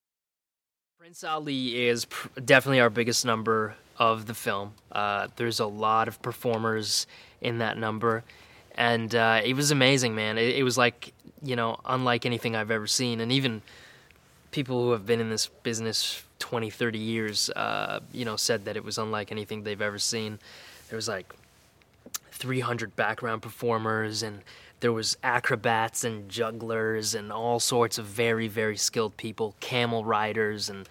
[0.99, 4.73] Prince Ali is pr- definitely our biggest number of the film.
[4.91, 7.07] Uh, there's a lot of performers
[7.39, 8.23] in that number,
[8.77, 10.37] and uh, it was amazing, man.
[10.37, 11.13] It, it was like
[11.43, 13.61] you know unlike anything I've ever seen, and even
[14.51, 18.77] people who have been in this business 20, 30 years, uh, you know, said that
[18.77, 20.39] it was unlike anything they've ever seen.
[20.89, 21.33] There was like
[22.31, 24.41] 300 background performers and
[24.79, 30.69] there was acrobats and jugglers and all sorts of very very skilled people camel riders
[30.69, 30.87] and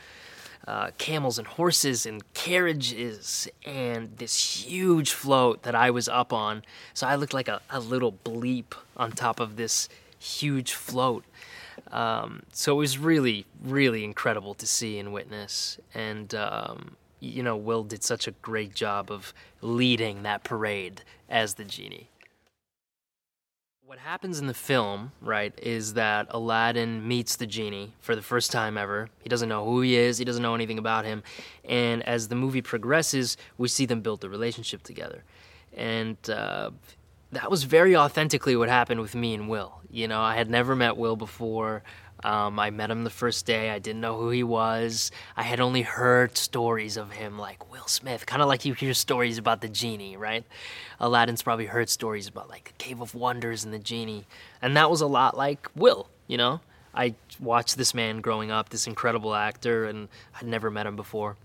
[0.67, 6.63] uh, camels and horses and carriages and this huge float that i was up on.
[6.95, 9.89] So i looked like a, a little bleep on top of this
[10.19, 11.25] huge float.
[11.93, 15.79] Um, so it was really really incredible to see and witness.
[15.95, 21.55] And um, you know will did such a great job of leading that parade as
[21.55, 22.09] the genie
[23.87, 28.51] what happens in the film, right, is that Aladdin meets the genie for the first
[28.51, 29.09] time ever.
[29.21, 31.23] He doesn't know who he is, he doesn't know anything about him.
[31.65, 35.23] And as the movie progresses, we see them build a relationship together.
[35.73, 36.73] And uh,
[37.31, 39.81] that was very authentically what happened with me and Will.
[39.89, 41.85] You know, I had never met Will before.
[42.25, 43.71] Um, I met him the first day.
[43.71, 45.11] I didn't know who he was.
[45.37, 48.95] I had only heard stories of him, like Will Smith, kind of like you hear
[48.95, 50.45] stories about the genie, right?
[50.99, 54.27] Aladdin's probably heard stories about like the Cave of Wonders and the genie,
[54.63, 56.09] and that was a lot like Will.
[56.27, 56.61] You know,
[56.95, 61.37] I watched this man growing up, this incredible actor, and I'd never met him before.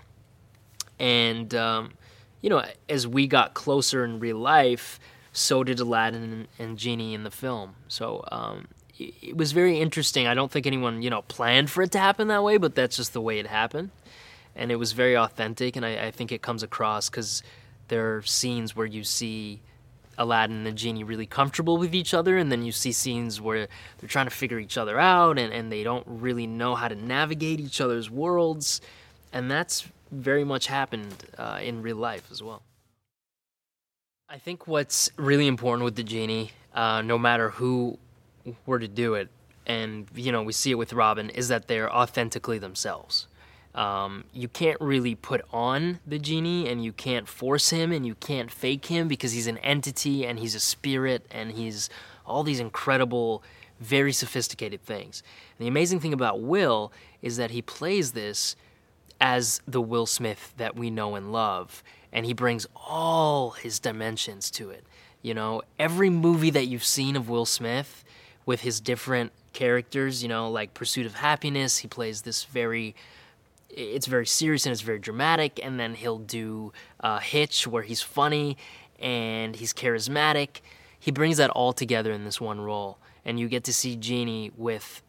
[0.98, 1.93] And um,
[2.41, 4.99] you know, as we got closer in real life,
[5.34, 7.76] so did Aladdin and, and Genie in the film.
[7.88, 8.68] So um,
[9.22, 10.28] it was very interesting.
[10.28, 12.98] I don't think anyone, you know, planned for it to happen that way, but that's
[12.98, 13.90] just the way it happened.
[14.56, 17.44] And it was very authentic, and I, I think it comes across because
[17.88, 19.61] there are scenes where you see
[20.18, 23.68] Aladdin and the genie really comfortable with each other, and then you see scenes where
[23.98, 26.95] they're trying to figure each other out and, and they don't really know how to
[26.95, 28.82] navigate each other's worlds.
[29.34, 32.64] And that's very much happened uh, in real life as well.
[34.30, 37.98] I think what's really important with the genie, uh, no matter who
[38.66, 39.30] were to do it,
[39.66, 43.28] and you know we see it with Robin, is that they're authentically themselves.
[43.74, 48.16] Um, you can't really put on the genie, and you can't force him, and you
[48.16, 51.90] can't fake him because he's an entity and he's a spirit and he's
[52.26, 53.44] all these incredible,
[53.80, 55.24] very sophisticated things.
[55.58, 56.92] And the amazing thing about Will
[57.22, 58.56] is that he plays this
[59.20, 64.52] as the Will Smith that we know and love, and he brings all his dimensions
[64.52, 64.84] to it.
[65.22, 68.04] You know, every movie that you've seen of Will Smith
[68.52, 72.95] with his different characters, you know, like Pursuit of Happyness, he plays this very
[73.69, 78.02] it's very serious and it's very dramatic and then he'll do uh, Hitch where he's
[78.02, 78.57] funny
[78.99, 80.60] and he's charismatic.
[80.99, 84.52] He brings that all together in this one role and you get to see Genie
[84.57, 85.02] with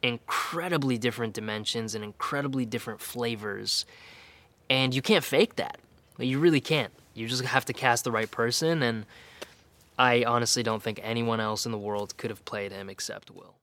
[0.00, 3.84] incredibly different dimensions and incredibly different flavors.
[4.70, 5.78] And you can't fake that.
[6.18, 6.92] You really can't.
[7.14, 9.06] You just have to cast the right person and
[9.98, 13.54] I honestly don't think anyone else in the world could have played him except Will.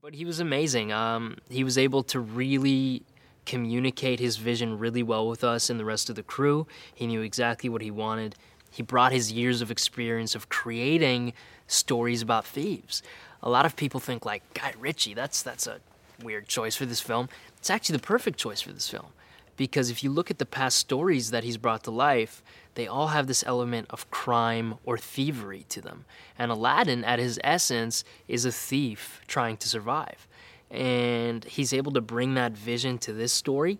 [0.00, 0.92] But he was amazing.
[0.92, 3.02] Um, he was able to really
[3.46, 6.66] communicate his vision really well with us and the rest of the crew.
[6.94, 8.34] He knew exactly what he wanted.
[8.70, 11.32] He brought his years of experience of creating
[11.66, 13.02] stories about thieves.
[13.42, 15.80] A lot of people think like Guy Ritchie, that's that's a
[16.22, 17.28] weird choice for this film.
[17.58, 19.12] It's actually the perfect choice for this film
[19.56, 22.42] because if you look at the past stories that he's brought to life,
[22.74, 26.04] they all have this element of crime or thievery to them.
[26.38, 30.26] And Aladdin, at his essence, is a thief trying to survive.
[30.70, 33.78] And he's able to bring that vision to this story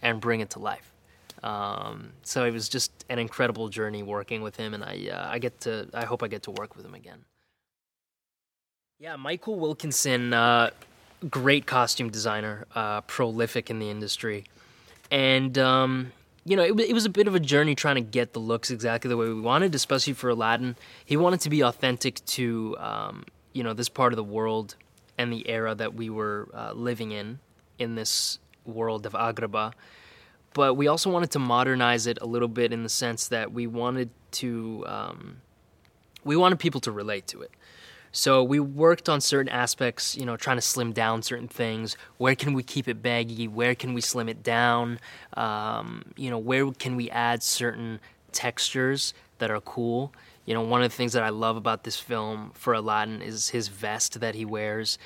[0.00, 0.90] and bring it to life.
[1.42, 5.38] Um, so it was just an incredible journey working with him, and I, uh, I
[5.38, 7.24] get to, I hope I get to work with him again.
[8.98, 10.70] Yeah, Michael Wilkinson, uh,
[11.30, 14.44] great costume designer, uh, prolific in the industry,
[15.10, 16.12] and um,
[16.44, 18.70] you know, it, it was a bit of a journey trying to get the looks
[18.70, 20.76] exactly the way we wanted, especially for Aladdin.
[21.04, 24.76] He wanted to be authentic to, um, you know, this part of the world
[25.18, 27.40] and the era that we were uh, living in,
[27.78, 29.72] in this world of Agrabah.
[30.54, 33.66] But we also wanted to modernize it a little bit in the sense that we
[33.66, 35.42] wanted to, um,
[36.24, 37.50] we wanted people to relate to it.
[38.12, 41.96] So we worked on certain aspects, you know, trying to slim down certain things.
[42.18, 43.46] Where can we keep it baggy?
[43.46, 44.98] Where can we slim it down?
[45.34, 48.00] Um, you know, where can we add certain
[48.32, 50.12] textures that are cool?
[50.44, 53.50] You know, one of the things that I love about this film for Aladdin is
[53.50, 54.98] his vest that he wears.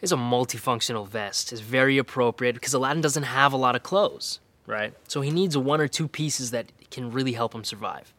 [0.00, 1.50] It's a multifunctional vest.
[1.50, 4.94] It's very appropriate because Aladdin doesn't have a lot of clothes, right?
[5.08, 8.14] So he needs one or two pieces that can really help him survive.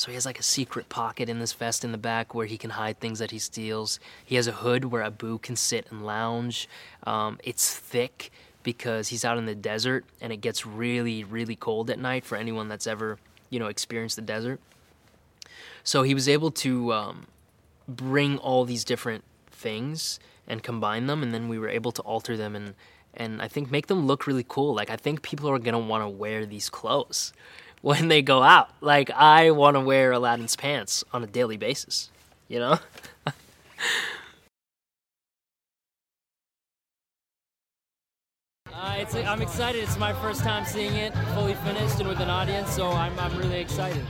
[0.00, 2.56] So he has like a secret pocket in this vest in the back where he
[2.56, 4.00] can hide things that he steals.
[4.24, 6.70] He has a hood where Abu can sit and lounge.
[7.04, 8.32] Um, it's thick
[8.62, 12.36] because he's out in the desert and it gets really, really cold at night for
[12.36, 13.18] anyone that's ever,
[13.50, 14.58] you know, experienced the desert.
[15.84, 17.26] So he was able to um,
[17.86, 22.38] bring all these different things and combine them, and then we were able to alter
[22.38, 22.74] them and
[23.12, 24.72] and I think make them look really cool.
[24.72, 27.32] Like I think people are gonna want to wear these clothes
[27.82, 28.70] when they go out.
[28.80, 32.10] Like I want to wear Aladdin's pants on a daily basis,
[32.48, 32.78] you know?
[38.72, 39.82] Uh, I'm excited.
[39.82, 43.36] It's my first time seeing it fully finished and with an audience, so I'm, I'm
[43.36, 44.02] really excited.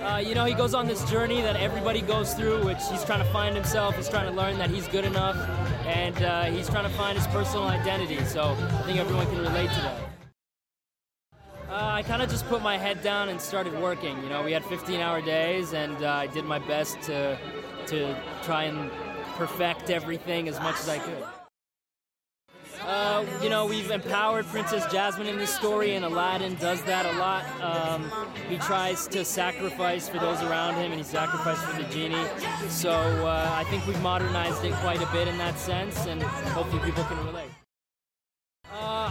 [0.00, 3.18] Uh, you know, he goes on this journey that everybody goes through, which he's trying
[3.18, 5.36] to find himself, he's trying to learn that he's good enough,
[5.86, 8.22] and uh, he's trying to find his personal identity.
[8.24, 10.19] So I think everyone can relate to that.
[11.70, 14.20] Uh, I kind of just put my head down and started working.
[14.24, 17.38] You know, we had 15-hour days, and uh, I did my best to
[17.86, 18.90] to try and
[19.36, 21.24] perfect everything as much as I could.
[22.82, 27.12] Uh, you know, we've empowered Princess Jasmine in this story, and Aladdin does that a
[27.18, 27.44] lot.
[27.62, 28.10] Um,
[28.48, 32.26] he tries to sacrifice for those around him, and he sacrificed for the genie.
[32.68, 36.82] So uh, I think we've modernized it quite a bit in that sense, and hopefully
[36.84, 37.59] people can relate.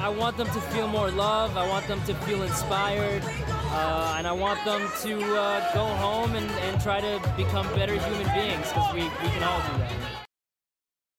[0.09, 1.55] I want them to feel more love.
[1.55, 6.33] I want them to feel inspired, uh, and I want them to uh, go home
[6.33, 9.93] and, and try to become better human beings because we, we can all do that.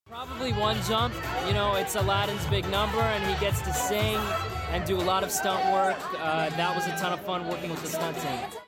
[0.08, 1.14] Probably one jump.
[1.46, 4.18] You know, it's Aladdin's big number, and he gets to sing
[4.72, 5.96] and do a lot of stunt work.
[6.18, 8.60] Uh, that was a ton of fun working with the stunt team.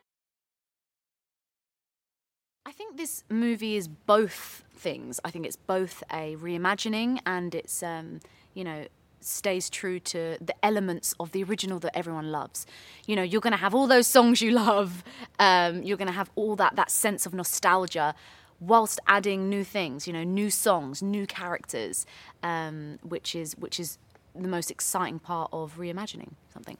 [2.64, 5.18] I think this movie is both things.
[5.24, 8.20] I think it's both a reimagining and it's, um,
[8.54, 8.86] you know,
[9.24, 12.66] stays true to the elements of the original that everyone loves.
[13.06, 15.04] You know, you're going to have all those songs you love.
[15.38, 18.14] Um, you're going to have all that that sense of nostalgia,
[18.60, 20.06] whilst adding new things.
[20.06, 22.06] You know, new songs, new characters,
[22.42, 23.98] um, which is which is
[24.34, 26.78] the most exciting part of reimagining something.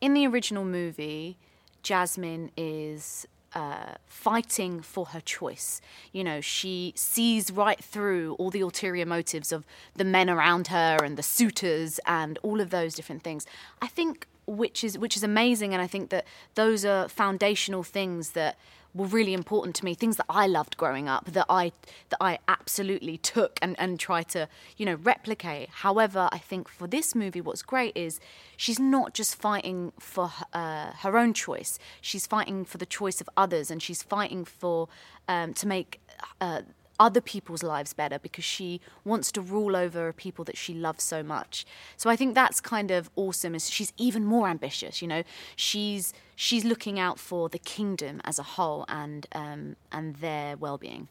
[0.00, 1.36] In the original movie,
[1.82, 5.80] Jasmine is uh, fighting for her choice.
[6.12, 9.64] You know, she sees right through all the ulterior motives of
[9.96, 13.46] the men around her and the suitors and all of those different things.
[13.82, 18.30] I think which is which is amazing, and I think that those are foundational things
[18.30, 18.56] that
[18.94, 21.72] were really important to me things that I loved growing up that I
[22.08, 25.68] that I absolutely took and and tried to you know replicate.
[25.70, 28.20] However I think for this movie what's great is
[28.56, 31.78] she's not just fighting for uh, her own choice.
[32.00, 34.88] She's fighting for the choice of others and she's fighting for
[35.28, 36.00] um, to make
[36.40, 36.62] uh,
[37.00, 41.22] other people's lives better because she wants to rule over people that she loves so
[41.22, 41.64] much.
[41.96, 43.54] So I think that's kind of awesome.
[43.54, 45.00] Is she's even more ambitious.
[45.00, 45.22] You know,
[45.56, 51.08] she's she's looking out for the kingdom as a whole and um, and their well-being.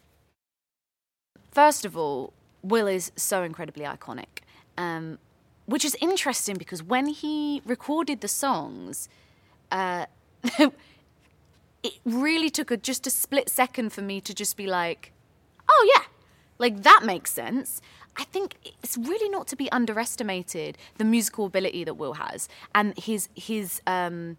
[1.52, 4.44] First of all, Will is so incredibly iconic,
[4.78, 5.18] um,
[5.66, 9.10] which is interesting because when he recorded the songs.
[9.72, 10.06] Uh,
[11.84, 15.11] it really took a just a split second for me to just be like,
[15.70, 16.04] oh yeah,
[16.58, 17.82] like that makes sense.
[18.18, 22.98] I think it's really not to be underestimated the musical ability that Will has and
[22.98, 24.38] his his um,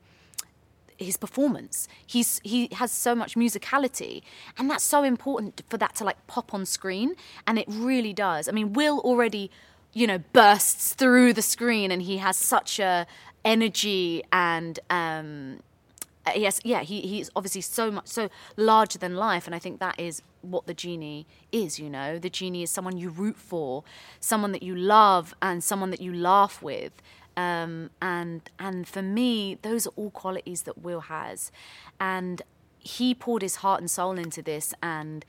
[0.99, 1.89] his performance.
[2.07, 4.23] He's he has so much musicality,
[4.59, 7.15] and that's so important for that to like pop on screen,
[7.47, 8.49] and it really does.
[8.49, 9.51] I mean, Will already,
[9.93, 13.07] you know, bursts through the screen, and he has such a
[13.45, 15.61] energy and um,
[16.31, 19.81] uh, yes, yeah, he, he's obviously so much so larger than life, and I think
[19.81, 21.79] that is what the genie is.
[21.79, 23.85] You know, the genie is someone you root for,
[24.21, 26.93] someone that you love, and someone that you laugh with.
[27.37, 31.53] Um, and and for me, those are all qualities that Will has,
[31.99, 32.43] and
[32.79, 34.75] he poured his heart and soul into this.
[34.83, 35.25] And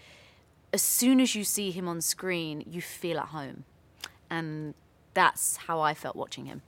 [0.73, 3.65] as soon as you see him on screen, you feel at home,
[4.29, 4.73] and
[5.13, 6.61] that's how I felt watching him.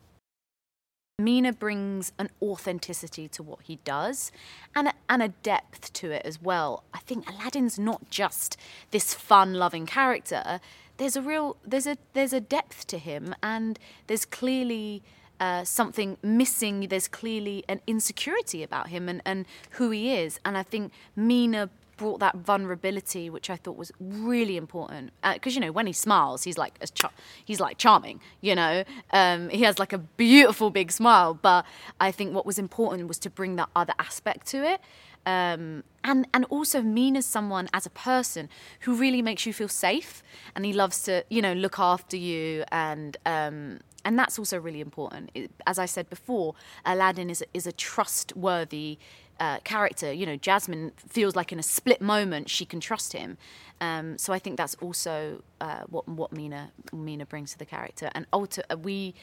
[1.20, 4.32] Mena brings an authenticity to what he does
[4.76, 6.84] and a, and a depth to it as well.
[6.92, 8.58] I think Aladdin's not just
[8.90, 10.60] this fun loving character.
[10.98, 13.78] There's a real there's a there's a depth to him and
[14.08, 15.04] there's clearly
[15.40, 16.88] uh, something missing.
[16.90, 20.40] There's clearly an insecurity about him and, and who he is.
[20.44, 25.12] And I think Mena brought that vulnerability, which I thought was really important.
[25.34, 27.12] Because uh, you know, when he smiles, he's like char-
[27.44, 28.20] he's like charming.
[28.42, 31.34] You know, um, he has like a beautiful big smile.
[31.34, 31.66] But
[32.00, 34.82] I think what was important was to bring that other aspect to it.
[35.26, 38.50] Um, and and also mean as someone as a person
[38.82, 40.22] who really makes you feel safe,
[40.56, 44.82] and he loves to you know look after you, and um, and that's also really
[44.82, 45.32] important.
[45.34, 46.56] It, as I said before,
[46.86, 48.98] Aladdin is a, is a trustworthy
[49.40, 50.12] uh, character.
[50.12, 53.38] You know, Jasmine feels like in a split moment she can trust him.
[53.82, 58.10] Um, so I think that's also uh, what what Mena Mena brings to the character.
[58.14, 59.16] And uh, we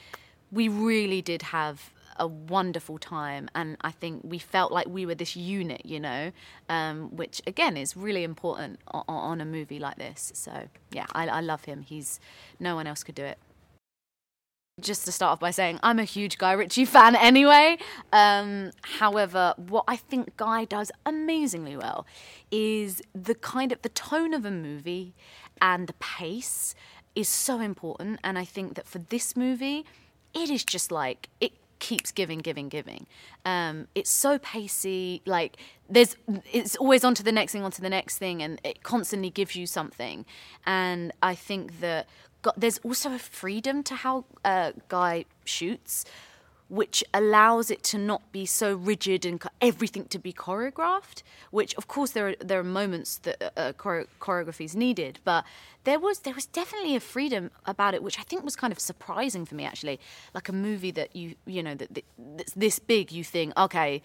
[0.53, 5.15] we really did have a wonderful time, and I think we felt like we were
[5.15, 5.83] this unit.
[5.87, 6.33] You know,
[6.69, 10.33] um, which again is really important on, on, a movie like this.
[10.35, 11.83] So yeah, I, I love him.
[11.83, 12.21] He's
[12.59, 13.39] no one else could do it.
[14.83, 17.79] Just to start off by saying I'm a huge Guy Ritchie fan anyway.
[18.13, 22.07] Um, however, what I think Guy does amazingly well
[22.51, 25.15] is the kind of the tone of a movie
[25.61, 26.75] and the pace
[27.15, 28.21] is so important.
[28.25, 29.85] And I think that for this movie,
[30.35, 33.07] it is just like it keeps giving, giving, giving.
[33.45, 35.23] Um, it's so pacey.
[35.27, 35.57] Like
[35.89, 36.17] there's,
[36.53, 39.31] it's always on to the next thing, on to the next thing, and it constantly
[39.31, 40.25] gives you something.
[40.65, 42.07] And I think that
[42.43, 46.05] got, there's also a freedom to how uh, Guy shoots,
[46.69, 51.23] which allows it to not be so rigid and everything to be choreographed.
[51.51, 55.19] Which, of course, there are there are moments that uh, uh, chore- choreography is needed,
[55.25, 55.45] but
[55.85, 58.79] there was there was definitely a freedom about it, which I think was kind of
[58.79, 59.65] surprising for me.
[59.65, 59.99] Actually,
[60.33, 62.05] like a movie that you you know that, that
[62.37, 64.03] that's this big, you think okay.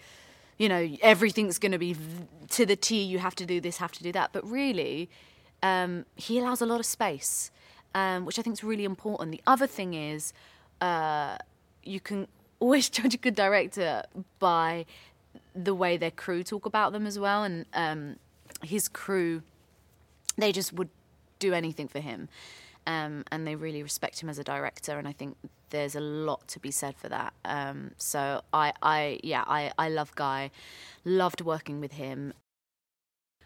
[0.58, 1.94] You know, everything's going to be
[2.48, 3.02] to the T.
[3.02, 4.32] You have to do this, have to do that.
[4.32, 5.10] But really,
[5.62, 7.50] um, he allows a lot of space
[7.96, 9.30] um, which I think is really important.
[9.32, 10.34] The other thing is,
[10.82, 11.38] uh,
[11.82, 12.28] you can
[12.60, 14.02] always judge a good director
[14.38, 14.84] by
[15.54, 17.42] the way their crew talk about them as well.
[17.42, 18.16] And um,
[18.62, 19.42] his crew,
[20.36, 20.90] they just would
[21.38, 22.28] do anything for him.
[22.86, 25.36] Um, and they really respect him as a director, and I think
[25.70, 27.32] there's a lot to be said for that.
[27.44, 30.52] Um, so I, I, yeah, I, I love Guy,
[31.04, 32.32] loved working with him.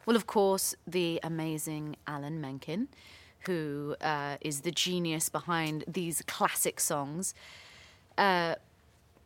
[0.05, 2.89] Well, of course, the amazing Alan Menken,
[3.47, 7.35] who uh, is the genius behind these classic songs.
[8.19, 8.55] Uh,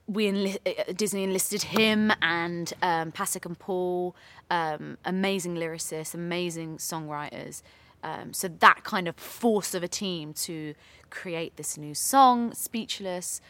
[0.07, 4.15] we enli- uh, Disney enlisted him and um, Pasek and Paul,
[4.51, 7.63] um, amazing lyricists, amazing songwriters.
[8.03, 10.75] Um, so that kind of force of a team to
[11.09, 13.41] create this new song, "Speechless,"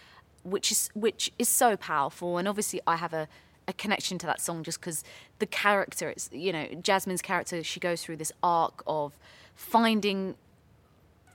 [0.44, 2.38] which is which is so powerful.
[2.38, 3.26] And obviously, I have a,
[3.66, 5.02] a connection to that song just because
[5.40, 7.64] the character, it's you know, Jasmine's character.
[7.64, 9.18] She goes through this arc of
[9.56, 10.36] finding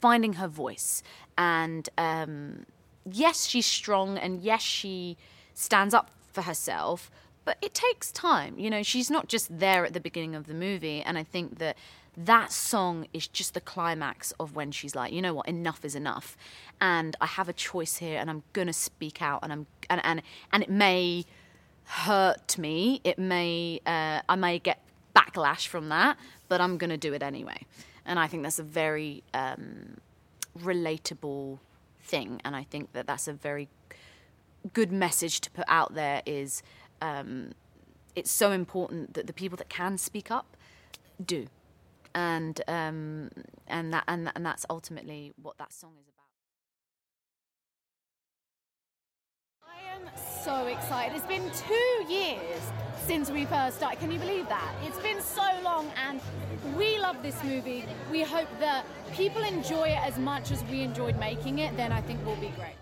[0.01, 1.03] finding her voice.
[1.37, 2.65] And um,
[3.09, 5.17] yes, she's strong, and yes, she
[5.53, 7.11] stands up for herself.
[7.45, 8.59] But it takes time.
[8.59, 11.01] You know, she's not just there at the beginning of the movie.
[11.01, 11.77] And I think that
[12.25, 15.95] that song is just the climax of when she's like, you know what, enough is
[15.95, 16.35] enough,
[16.81, 20.21] and I have a choice here, and I'm gonna speak out, and I'm and and
[20.51, 21.25] and it may
[21.85, 24.83] hurt me, it may uh, I may get
[25.15, 26.17] backlash from that,
[26.49, 27.65] but I'm gonna do it anyway,
[28.09, 29.97] and I think that's a very um,
[30.59, 31.59] relatable
[32.01, 33.69] thing, and I think that that's a very
[34.73, 36.21] good message to put out there.
[36.25, 36.61] Is
[37.01, 37.51] um,
[38.15, 40.57] it's so important that the people that can speak up
[41.23, 41.47] do
[42.15, 43.29] and um,
[43.67, 46.18] and that and and that's ultimately what that song is about.
[50.05, 51.15] I am so excited.
[51.15, 52.61] It's been two years
[53.05, 53.99] since we first started.
[53.99, 54.73] Can you believe that?
[54.83, 56.21] It's been so long, and
[56.77, 57.85] we love this movie.
[58.11, 61.75] We hope that people enjoy it as much as we enjoyed making it.
[61.75, 62.75] Then I think we'll be great.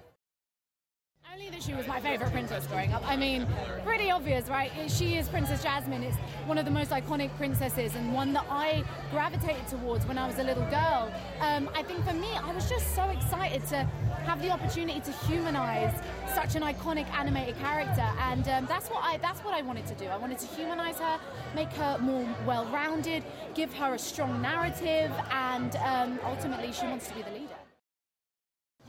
[1.32, 3.08] Only that she was my favorite princess growing up.
[3.08, 3.46] I mean,
[3.84, 4.72] pretty obvious, right?
[4.88, 6.02] She is Princess Jasmine.
[6.02, 6.18] It's
[6.48, 10.40] one of the most iconic princesses and one that I gravitated towards when I was
[10.40, 11.14] a little girl.
[11.40, 13.88] Um, I think for me, I was just so excited to
[14.28, 15.94] have the opportunity to humanize
[16.36, 19.96] such an iconic animated character, and um, that's what I that's what I wanted to
[19.96, 20.08] do.
[20.08, 21.18] I wanted to humanize her,
[21.56, 23.24] make her more well-rounded,
[23.56, 27.47] give her a strong narrative, and um, ultimately, she wants to be the leader.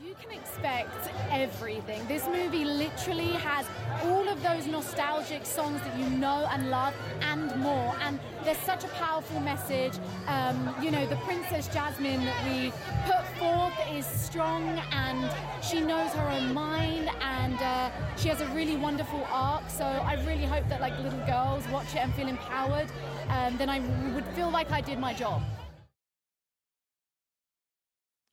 [0.09, 2.03] You can expect everything.
[2.07, 3.67] This movie literally has
[4.05, 7.95] all of those nostalgic songs that you know and love and more.
[8.01, 9.93] And there's such a powerful message.
[10.25, 12.71] Um, you know, the Princess Jasmine that we
[13.05, 15.29] put forth is strong and
[15.63, 19.69] she knows her own mind and uh, she has a really wonderful arc.
[19.69, 22.89] So I really hope that like little girls watch it and feel empowered.
[23.29, 23.79] Um, then I
[24.15, 25.43] would feel like I did my job.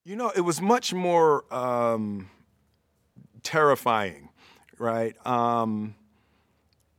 [0.06, 2.30] You know, it was much more um,
[3.42, 4.28] terrifying,
[4.78, 5.16] right?
[5.26, 5.96] Um,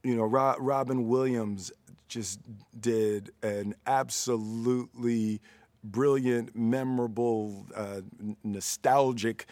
[0.04, 1.72] you know, Ro- Robin Williams
[2.10, 2.42] just
[2.78, 5.40] did an absolutely
[5.86, 8.02] brilliant, memorable, uh,
[8.44, 9.46] nostalgic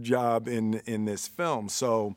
[0.00, 1.68] job in in this film.
[1.68, 2.16] So,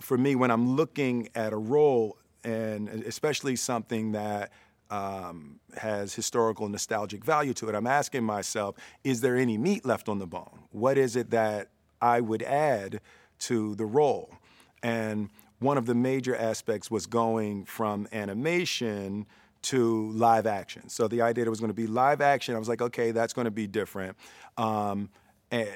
[0.00, 4.50] for me, when I'm looking at a role, and especially something that
[4.90, 7.74] um, has historical nostalgic value to it.
[7.74, 10.60] I'm asking myself, is there any meat left on the bone?
[10.70, 11.68] What is it that
[12.00, 13.00] I would add
[13.40, 14.34] to the role?
[14.82, 19.26] And one of the major aspects was going from animation
[19.62, 20.88] to live action.
[20.88, 23.10] So the idea that it was going to be live action, I was like, okay,
[23.10, 24.16] that's going to be different.
[24.56, 25.10] Um,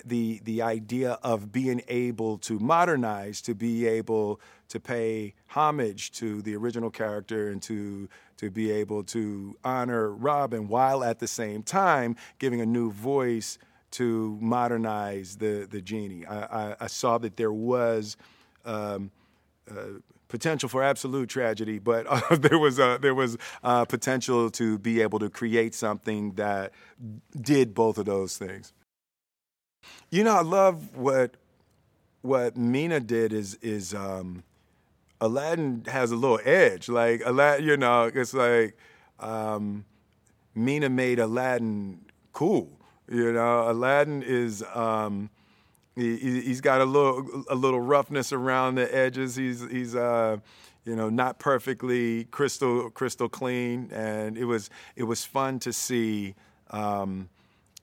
[0.04, 6.42] the the idea of being able to modernize, to be able to pay homage to
[6.42, 8.08] the original character, and to
[8.40, 13.58] to be able to honor Robin while at the same time giving a new voice
[13.90, 16.24] to modernize the the genie.
[16.24, 18.16] I, I, I saw that there was.
[18.64, 19.10] Um,
[19.70, 24.78] uh, potential for absolute tragedy, but uh, there was uh, there was uh, potential to
[24.78, 26.72] be able to create something that
[27.40, 28.72] did both of those things.
[30.10, 31.36] You know, I love what
[32.22, 34.44] what Mena did is is um,
[35.20, 36.88] Aladdin has a little edge.
[36.88, 38.76] Like Aladdin, you know, it's like
[39.18, 39.84] um,
[40.54, 42.00] Mena made Aladdin
[42.32, 42.70] cool.
[43.08, 44.62] You know, Aladdin is.
[44.74, 45.30] Um,
[45.96, 49.36] he, has got a little a little roughness around the edges.
[49.36, 50.38] He's he's uh,
[50.84, 56.34] you know not perfectly crystal crystal clean, and it was it was fun to see
[56.70, 57.28] um,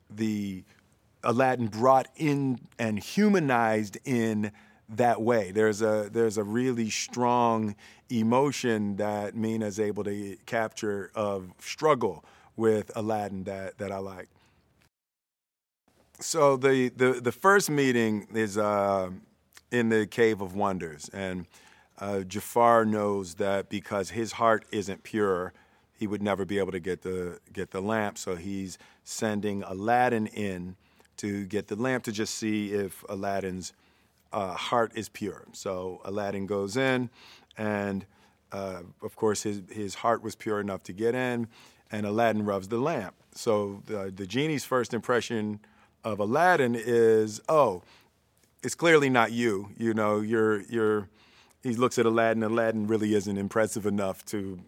[0.10, 0.64] the
[1.24, 4.52] Aladdin brought in and humanized in
[4.90, 5.52] that way.
[5.52, 7.76] There's a there's a really strong
[8.10, 12.24] emotion that Mena is able to capture of struggle
[12.56, 14.30] with Aladdin that that I like.
[16.20, 19.12] So the, the, the first meeting is uh,
[19.72, 21.46] in the Cave of Wonders, and
[22.00, 25.54] uh, Jafar knows that because his heart isn't pure,
[25.94, 28.18] he would never be able to get the get the lamp.
[28.18, 30.76] So he's sending Aladdin in
[31.18, 33.74] to get the lamp to just see if Aladdin's
[34.34, 35.46] uh, heart is pure.
[35.54, 37.10] So Aladdin goes in,
[37.58, 38.06] and
[38.52, 41.48] uh, of course his his heart was pure enough to get in,
[41.92, 43.16] and Aladdin rubs the lamp.
[43.34, 45.60] So the, the genie's first impression
[46.04, 47.84] of Aladdin is, oh,
[48.64, 49.70] it's clearly not you.
[49.78, 51.10] You know, you're you're.
[51.64, 52.44] He looks at Aladdin.
[52.44, 54.60] Aladdin really isn't impressive enough to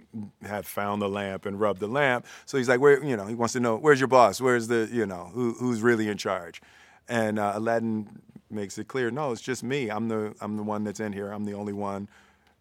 [0.42, 2.26] have found the lamp and rubbed the lamp.
[2.46, 3.04] So he's like, where?
[3.04, 4.42] You know, he wants to know where's your boss?
[4.42, 6.62] Where's the you know who, who's really in charge?
[7.08, 8.22] And uh, Aladdin
[8.52, 9.90] makes it clear, no, it's just me.
[9.90, 11.32] I'm the I'm the one that's in here.
[11.32, 12.08] I'm the only one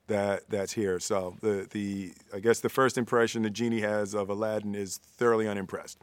[0.09, 0.99] that that's here.
[1.01, 5.47] So the the I guess the first impression the genie has of Aladdin is thoroughly
[5.47, 5.99] unimpressed.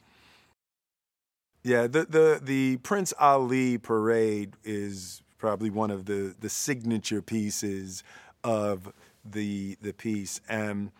[1.64, 8.04] Yeah, the the the Prince Ali parade is probably one of the the signature pieces
[8.44, 8.94] of
[9.24, 10.92] the the piece, and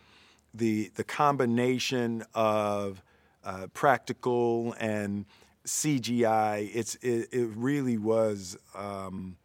[0.54, 3.04] the the combination of
[3.44, 5.26] uh, practical and
[5.66, 6.70] CGI.
[6.74, 8.58] It's it, it really was.
[8.76, 9.38] Um,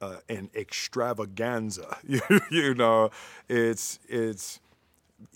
[0.00, 1.96] uh, an extravaganza,
[2.50, 3.10] you, know,
[3.48, 4.60] it's it's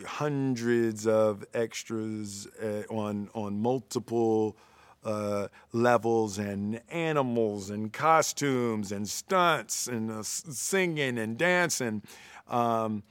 [0.07, 4.57] hundreds of extras uh, on on multiple
[5.05, 12.03] uh, levels and animals and costumes and stunts and uh, singing and dancing,
[12.49, 13.03] um,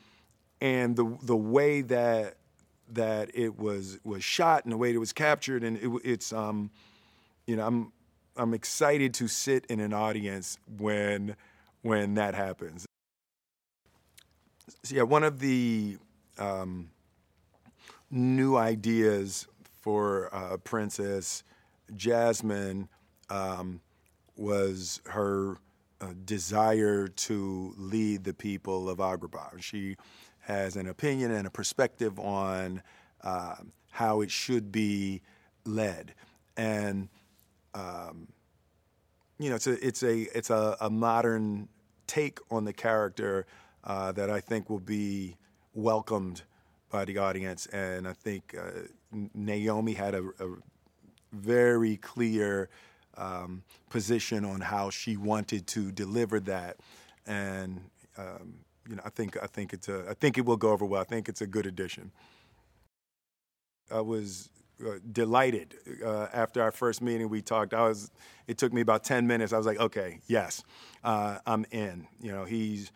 [0.61, 2.35] and the the way that
[2.91, 6.69] that it was was shot and the way it was captured and it, it's um,
[7.49, 7.91] you know I'm
[8.37, 11.35] I'm excited to sit in an audience when
[11.81, 12.85] when that happens.
[14.83, 15.97] So yeah, one of the
[16.37, 16.91] um,
[18.11, 19.47] new ideas
[19.81, 21.43] for uh, Princess
[21.95, 22.87] Jasmine
[23.31, 23.81] um,
[24.37, 25.57] was her
[26.01, 29.59] uh, desire to lead the people of Agrabah.
[29.59, 29.97] She
[30.41, 32.83] has an opinion and a perspective on
[33.23, 33.55] uh,
[33.89, 35.23] how it should be
[35.65, 36.13] led,
[36.55, 37.09] and
[37.73, 38.27] um,
[39.37, 41.69] you know, it's a it's a it's a, a modern
[42.07, 43.45] take on the character
[43.83, 45.37] uh, that I think will be
[45.73, 46.43] welcomed
[46.89, 48.87] by the audience, and I think uh,
[49.33, 50.55] Naomi had a, a
[51.31, 52.69] very clear
[53.17, 56.77] um, position on how she wanted to deliver that,
[57.25, 57.81] and
[58.17, 58.55] um,
[58.89, 61.01] you know, I think I think it's a I think it will go over well.
[61.01, 62.11] I think it's a good addition.
[63.91, 64.49] I was
[65.11, 65.75] delighted
[66.05, 67.29] uh, after our first meeting.
[67.29, 67.73] We talked.
[67.73, 68.11] I was.
[68.47, 69.53] It took me about ten minutes.
[69.53, 70.63] I was like, okay, yes,
[71.03, 72.07] uh, I'm in.
[72.21, 72.91] You know, he's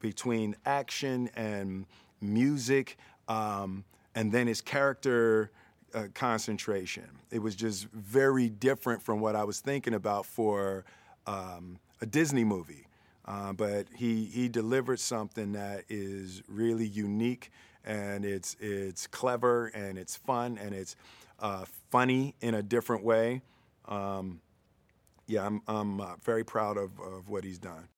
[0.00, 1.86] between action and
[2.20, 2.96] music,
[3.28, 3.84] um,
[4.14, 5.50] and then his character
[5.94, 7.08] uh, concentration.
[7.30, 10.84] It was just very different from what I was thinking about for
[11.26, 12.86] um, a Disney movie.
[13.26, 17.50] Uh, but he he delivered something that is really unique
[17.84, 20.96] and it's it's clever and it's fun and it's
[21.40, 23.42] uh, funny in a different way.
[23.86, 24.40] Um,
[25.26, 27.88] yeah, I'm I'm uh, very proud of, of what he's done.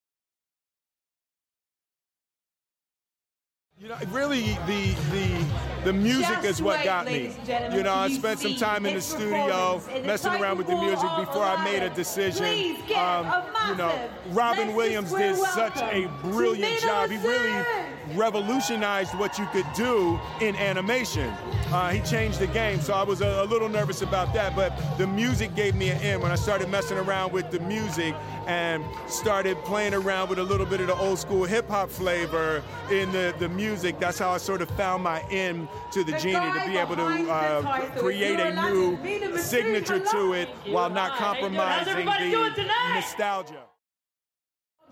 [3.78, 5.44] You know, really, the the
[5.84, 7.36] the music Just is what wait, got me.
[7.74, 11.42] You know, I spent some time in the studio messing around with the music before
[11.42, 12.76] I made a decision.
[12.96, 13.30] Um,
[13.68, 17.10] you know, Robin Williams did such a brilliant job.
[17.10, 17.52] He really
[18.14, 21.28] revolutionized what you could do in animation.
[21.72, 24.54] Uh, he changed the game, so I was a, a little nervous about that.
[24.54, 28.14] But the music gave me an in when I started messing around with the music
[28.46, 32.62] and started playing around with a little bit of the old school hip hop flavor
[32.90, 33.98] in the, the music.
[33.98, 37.30] That's how I sort of found my in to the genie to be able to
[37.30, 43.75] uh, create a new signature to it while not compromising the nostalgia.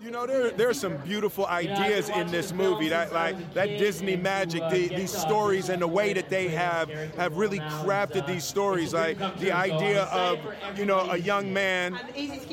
[0.01, 2.89] You know, there, there are some beautiful ideas in this movie.
[2.89, 7.37] That like that Disney magic, the, these stories, and the way that they have have
[7.37, 8.93] really crafted these stories.
[8.93, 10.37] Like the idea of
[10.77, 11.93] you know a young man,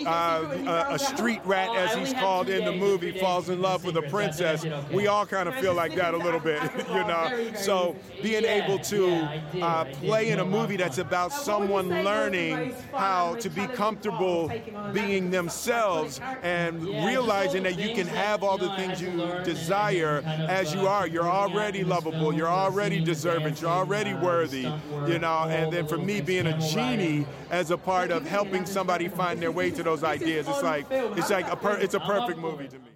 [0.07, 3.97] uh, a, a street rat as he's called in the movie, falls in love with
[3.97, 4.65] a princess.
[4.93, 7.51] We all kind of feel like that a little bit, you know.
[7.57, 9.29] So being able to
[9.61, 14.49] uh, play in a movie that's about someone learning how to be comfortable
[14.93, 19.12] being themselves and realizing that you can have all the things you
[19.44, 21.08] desire as you are.
[21.08, 22.34] You're already lovable.
[22.34, 23.58] You're already deserving.
[23.58, 24.68] You're already worthy.
[25.08, 29.08] You know, and then for me being a genie as a part of helping somebody
[29.08, 32.40] find their way to those ideas, it's like it's like a per, it's a perfect
[32.40, 32.92] movie to me.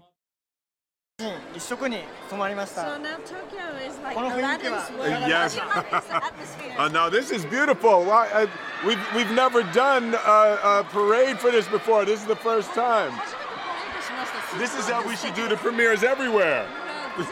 [1.55, 1.99] 一色に
[2.29, 2.81] 染まりました。
[2.81, 5.29] So now Tokyo is like この雰囲気 Aladdin's は world.
[5.29, 5.59] Yes.
[5.59, 6.75] What is the atmosphere?
[6.79, 8.03] Uh, no, this is beautiful.
[8.03, 8.47] Why, uh,
[8.85, 12.05] we've, we've never done a, a parade for this before.
[12.05, 13.11] This is the first time.
[14.54, 16.66] This is how we should do the premieres everywhere.
[17.18, 17.28] You know,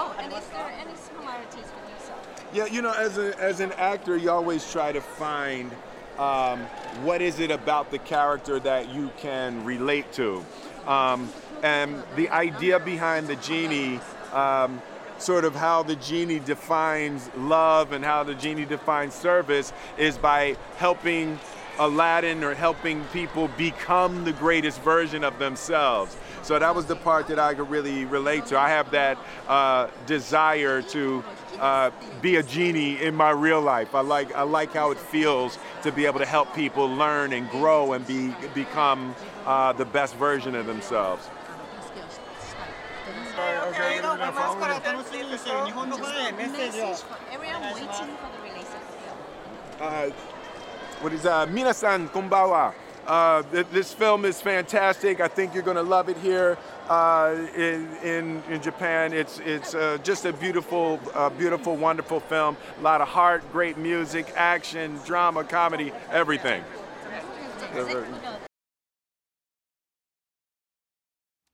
[0.00, 2.48] oh, and is there any similarities with yourself?
[2.52, 5.70] Yeah, you know, as, a, as an actor, you always try to find
[6.18, 6.60] um,
[7.02, 10.44] what is it about the character that you can relate to.
[10.86, 11.30] Um,
[11.62, 14.00] and the idea behind the genie,
[14.32, 14.80] um,
[15.18, 20.56] sort of how the genie defines love and how the genie defines service, is by
[20.76, 21.38] helping
[21.78, 26.16] Aladdin or helping people become the greatest version of themselves.
[26.42, 28.58] So that was the part that I could really relate to.
[28.58, 31.24] I have that uh, desire to
[31.58, 31.90] uh,
[32.20, 33.94] be a genie in my real life.
[33.94, 37.48] I like I like how it feels to be able to help people learn and
[37.50, 39.14] grow and be become
[39.46, 41.28] uh, the best version of themselves.
[49.80, 50.12] Okay,
[51.00, 52.74] what is uh, Minasan Konbawa.
[53.06, 55.20] Uh, th- this film is fantastic.
[55.20, 56.58] I think you're going to love it here
[56.88, 59.12] uh, in, in in Japan.
[59.12, 62.56] It's it's uh, just a beautiful, uh, beautiful, wonderful film.
[62.78, 66.62] A lot of heart, great music, action, drama, comedy, everything.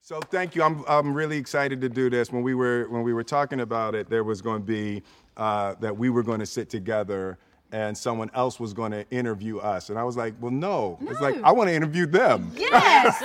[0.01, 0.63] So thank you.
[0.63, 2.33] I'm, I'm really excited to do this.
[2.33, 5.03] When we were when we were talking about it, there was going to be
[5.37, 7.39] uh, that we were going to sit together
[7.75, 10.97] and someone else was going to interview us, and I was like, well, no.
[11.03, 12.53] It's like I want to interview them.
[12.65, 13.21] Yes,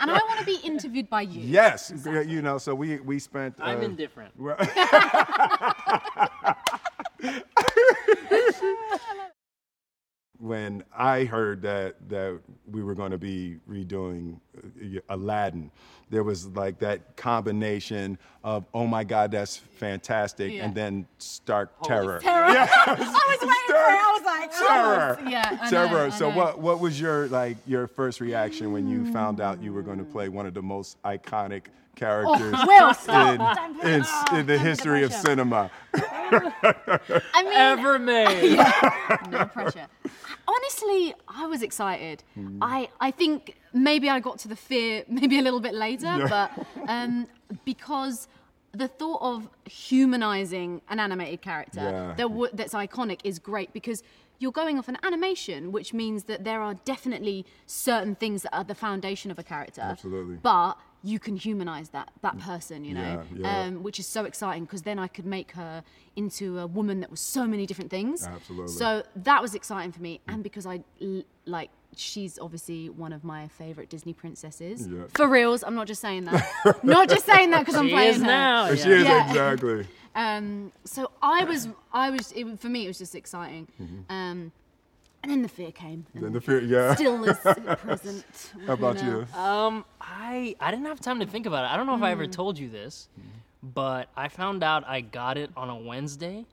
[0.00, 1.40] and I want to be interviewed by you.
[1.40, 2.58] Yes, you know.
[2.58, 3.54] So we we spent.
[3.58, 4.34] I'm uh, indifferent.
[10.44, 12.38] when I heard that that
[12.70, 15.70] we were going to be redoing uh, Aladdin,
[16.10, 20.66] there was like that combination of oh my God, that's fantastic, Yeah.
[20.66, 22.20] and then stark terror.
[22.20, 22.48] Terror.
[22.52, 22.70] Yes.
[22.86, 23.78] I was waiting for it.
[23.78, 25.18] I was like, Terror.
[25.20, 25.28] oh.
[25.30, 26.04] Yeah, terror.
[26.04, 29.72] know, so what what was your like your first reaction when you found out you
[29.72, 31.62] were going to play one of the most iconic
[31.96, 33.56] characters Will, stop.
[33.84, 35.26] in, in, oh, in the don't history of pressure.
[35.26, 35.70] cinema?
[35.94, 38.54] I mean, Ever made.
[38.56, 39.86] Yeah, no pressure.
[40.46, 42.22] Honestly, I was excited.
[42.34, 42.58] Hmm.
[42.62, 46.26] I I think maybe I got to the fear maybe a little bit later, Yeah.
[46.28, 47.26] but um,
[47.64, 48.28] because
[48.72, 52.14] the thought of humanizing an animated character Yeah.
[52.16, 54.02] that w- that's iconic is great because
[54.40, 58.64] you're going off an animation, which means that there are definitely certain things that are
[58.64, 59.80] the foundation of a character.
[59.80, 60.36] Absolutely.
[60.42, 60.74] But
[61.06, 63.60] you can humanize that that person, you know, Yeah, yeah.
[63.66, 65.84] Um, which is so exciting because then I could make her
[66.16, 68.26] into a woman that was so many different things.
[68.26, 68.72] Absolutely.
[68.72, 70.82] So that was exciting for me, and because I
[71.44, 74.88] like, she's obviously one of my favorite Disney princesses.
[74.88, 75.02] Yeah.
[75.14, 76.82] For reals, I'm not just saying that.
[76.82, 78.26] not just saying that because I'm She playing is her.
[78.26, 79.28] now, She is Yeah.
[79.28, 79.86] exactly.
[80.16, 83.66] Um, so I was, I was, it, for me, it was just exciting.
[84.08, 84.52] Um,
[85.24, 86.06] and then the fear came.
[86.14, 86.94] Then the fear- yeah.
[86.94, 87.38] Still is
[87.84, 88.24] present.
[88.66, 89.26] How about you?
[89.34, 91.70] Um, I I didn't have time to think about it.
[91.72, 92.32] I don't know if I ever Mm.
[92.32, 93.08] told you this,
[93.62, 96.44] but I found out I got it on a Wednesday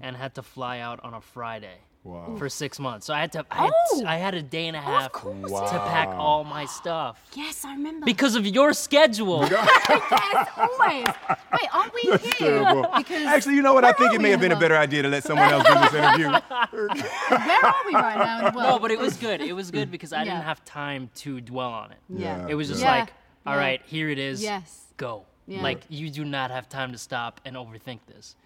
[0.00, 1.78] and had to fly out on a Friday.
[2.02, 2.34] Wow.
[2.38, 3.44] For six months, so I had to.
[3.50, 4.04] I had, Oh!
[4.06, 7.62] I had a day and a half course to you pack all my stuff Yes,
[7.62, 8.06] I remember.
[8.06, 9.42] because of your schedule.
[9.50, 11.04] yes, always.
[11.52, 12.62] Wait, aren't we That's here?
[12.62, 12.88] terrible.
[12.96, 13.84] Because Actually, you know what?
[13.84, 15.92] I think it may have been a better idea to let someone else do this
[15.92, 16.28] interview.
[16.30, 18.70] Where are we right now in the world?
[18.70, 19.42] No, but it was good.
[19.42, 20.24] It was good because I Yeah.
[20.36, 21.98] didn't have time to dwell on it.
[22.08, 22.46] Yeah.
[22.48, 22.92] It was just Yeah.
[23.00, 23.12] like
[23.46, 23.60] All Yeah.
[23.60, 24.42] right, here it is.
[24.42, 24.86] Yes.
[24.96, 25.26] Go.
[25.46, 25.60] Yeah.
[25.62, 28.36] Like you do not have time to stop and overthink this.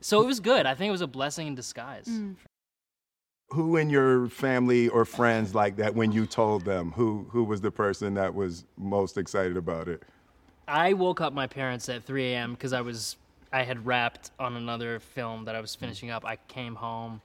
[0.00, 0.64] So it was good.
[0.64, 2.06] I think it was a blessing in disguise.
[2.06, 2.36] Mm.
[3.52, 6.92] Who in your family or friends like that when you told them?
[6.92, 10.02] Who who was the person that was most excited about it?
[10.66, 12.52] I woke up my parents at 3 a.m.
[12.52, 13.16] because I was
[13.52, 16.24] I had wrapped on another film that I was finishing up.
[16.24, 17.20] I came home.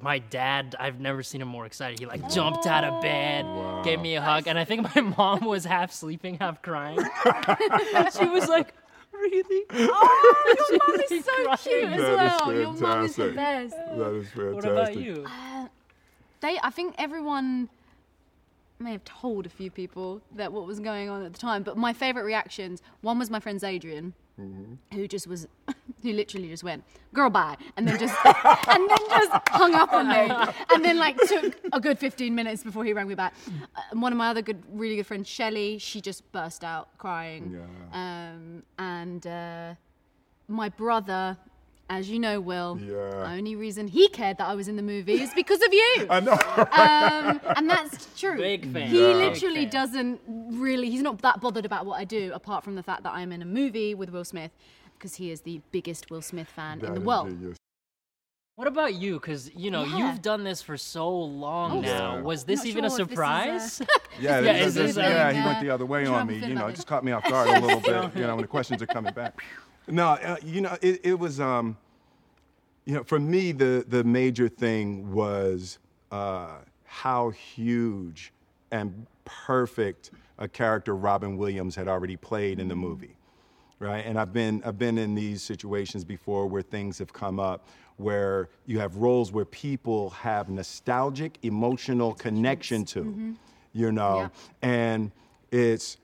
[0.00, 1.98] My dad, I've never seen him more excited.
[1.98, 3.46] He like jumped out of bed,
[3.82, 6.98] gave me a hug, and I think my mom was half sleeping, half crying.
[8.18, 8.74] she was like,
[9.12, 9.64] "Really?
[9.72, 11.58] Oh, your mom is so cried.
[11.58, 12.52] cute as That is well.
[12.54, 13.74] Your mom is the best.
[13.96, 14.54] That is fantastic.
[14.54, 15.24] What about you?
[15.26, 15.51] Uh,
[16.42, 17.68] Uh, they, I think everyone
[18.78, 21.76] may have told a few people that what was going on at the time, but
[21.76, 22.82] my favorite reactions.
[23.00, 24.12] One was my friend's Adrian,
[24.92, 25.46] who just was,
[26.02, 26.82] who literally just went,
[27.14, 30.34] "Girl, bye," and then just, and then just hung up on me,
[30.74, 33.34] and then like took a good 15 minutes before he rang me back.
[33.76, 36.88] Uh, and one of my other good, really good friends, Shelley, she just burst out
[36.98, 37.56] crying.
[37.92, 39.74] Um, and uh,
[40.48, 41.36] my brother.
[41.92, 45.20] As you know, Will, the only reason he cared that I was in the movie
[45.20, 46.06] is because of you.
[46.08, 46.32] I know.
[46.32, 48.38] Um, and that's true.
[48.38, 48.88] Big fan.
[48.88, 49.14] He Yeah.
[49.16, 53.02] literally doesn't really, he's not that bothered about what I do, apart from the fact
[53.02, 54.52] that I'm in a movie with Will Smith,
[54.94, 57.36] because he is the biggest Will Smith fan in the world.
[58.56, 59.14] What about you?
[59.20, 59.98] Because you know Yeah.
[60.12, 62.14] you've done this for so long Oh, now.
[62.16, 62.22] yeah.
[62.22, 63.82] Was this not even sure a if this surprise?
[64.18, 66.36] Yeah, Yeah, this- is this- this, yeah, um, he went the other way on me.
[66.36, 68.16] You know, it just caught me off guard a little bit.
[68.16, 69.42] You know, when the questions are coming back.
[69.88, 71.76] No, uh, you know, it, it was, um,
[72.84, 75.78] you know, for me, the the major thing was
[76.10, 78.32] uh, how huge
[78.70, 83.16] and perfect a character Robin Williams had already played in the movie
[83.82, 84.06] right?
[84.06, 88.48] And I've been I've been in these situations before where things have come up where
[88.66, 93.34] you have roles where people have nostalgic emotional connection to,
[93.74, 94.30] you know,
[94.62, 95.10] and
[95.50, 95.98] it's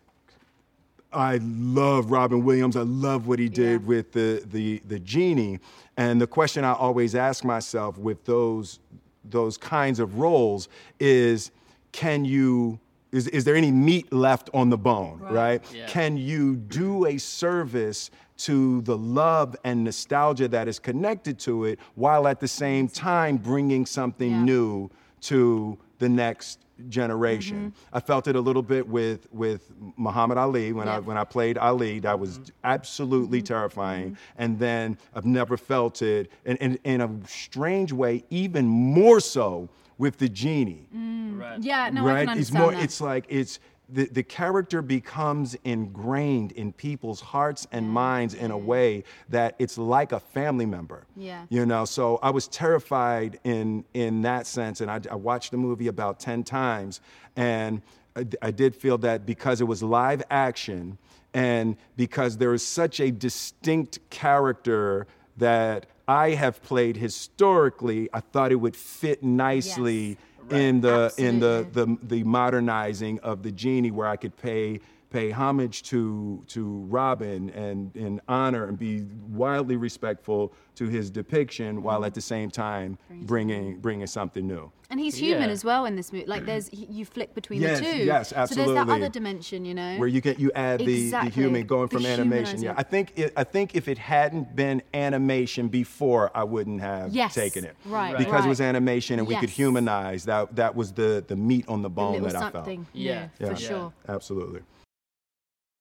[1.12, 2.76] I love Robin Williams.
[2.76, 5.58] I love what he did with the, the the genie.
[5.96, 8.78] And the question I always ask myself with those
[9.24, 10.68] those kinds of roles
[11.00, 11.50] is
[11.92, 12.78] can you
[13.10, 15.62] is, is there any meat left on the bone, right?
[15.72, 15.86] Yeah.
[15.86, 21.78] Can you do a service to the love and nostalgia that is connected to it
[21.94, 24.90] while at the same time bringing something new
[25.22, 27.72] to the next generation.
[27.72, 27.96] Mm-hmm.
[27.96, 31.58] I felt it a little bit with with Muhammad Ali when I when I played
[31.58, 31.98] Ali.
[32.00, 32.50] That was mm-hmm.
[32.64, 33.46] absolutely mm-hmm.
[33.46, 34.16] terrifying.
[34.36, 39.68] And then I've never felt it in, in, in a strange way, even more so
[39.98, 41.38] with the genie mm.
[41.38, 41.60] Right.
[41.62, 42.28] Yeah, no, I right?
[42.28, 42.72] can it's more.
[42.72, 42.82] that.
[42.82, 47.90] It's like it's the the character becomes ingrained in people's hearts and mm.
[47.90, 51.06] minds in a way that it's like a family member.
[51.16, 51.44] Yeah.
[51.48, 55.56] You know, so I was terrified in in that sense, and I, I watched the
[55.56, 57.00] movie about ten times,
[57.36, 57.82] and
[58.14, 60.98] I, I did feel that because it was live action,
[61.32, 65.06] and because there is such a distinct character
[65.38, 70.18] that I have played historically, I thought it would fit nicely
[70.50, 74.80] in the in the, the the modernizing of the genie, where I could pay
[75.10, 81.82] pay homage to to Robin and and honor and be wildly respectful to his depiction,
[81.82, 84.70] while at the same time bringing bringing something new.
[84.90, 85.52] And he's human Yeah.
[85.52, 86.24] as well in this movie.
[86.26, 87.98] Like, there's you flick between Yes, the two.
[88.04, 88.72] yes, absolutely.
[88.72, 91.66] So there's that other dimension, you know, where you get you add the, the human
[91.66, 92.62] going The from animation.
[92.62, 92.72] Yeah.
[92.76, 97.34] I think it, I think if it hadn't been animation before, I wouldn't have Yes,
[97.34, 97.76] taken it.
[97.84, 100.56] right, because it was animation and we could humanize that.
[100.56, 102.84] That was the the meat on the bone little that I something.
[102.84, 102.94] felt.
[102.94, 103.92] Yeah, for sure.
[104.08, 104.60] absolutely.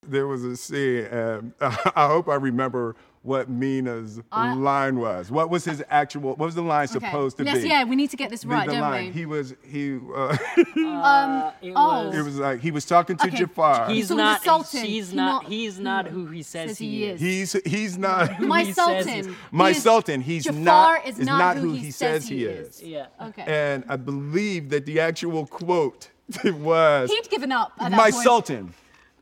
[0.08, 5.30] There was a scene, and I hope I remember what Mena's I- line was.
[5.30, 6.22] What was his actual?
[6.22, 6.94] What was the line Okay.
[6.94, 7.50] supposed to be?
[7.50, 7.68] Yes, be?
[7.68, 9.06] yeah, we need to get this right, the don't line.
[9.08, 9.12] we?
[9.12, 9.98] He was he.
[10.16, 10.38] Uh,
[10.78, 13.38] um, oh, it was like he was talking to Okay.
[13.38, 13.88] Jafar.
[13.90, 14.42] He's he's not.
[14.42, 14.86] assaulting.
[14.86, 15.44] He's not.
[15.44, 17.20] not- He's not who he says, Says he, he is.
[17.22, 19.10] He's he's not My he Sultan.
[19.10, 20.22] is- my He is- Sultan.
[20.22, 22.82] He's Jafar not is is not who he says he is.
[22.82, 23.08] Yeah.
[23.22, 23.44] Okay.
[23.46, 26.12] And I believe that the actual quote
[26.46, 28.24] was He'd given up at that my point.
[28.24, 28.74] Sultan.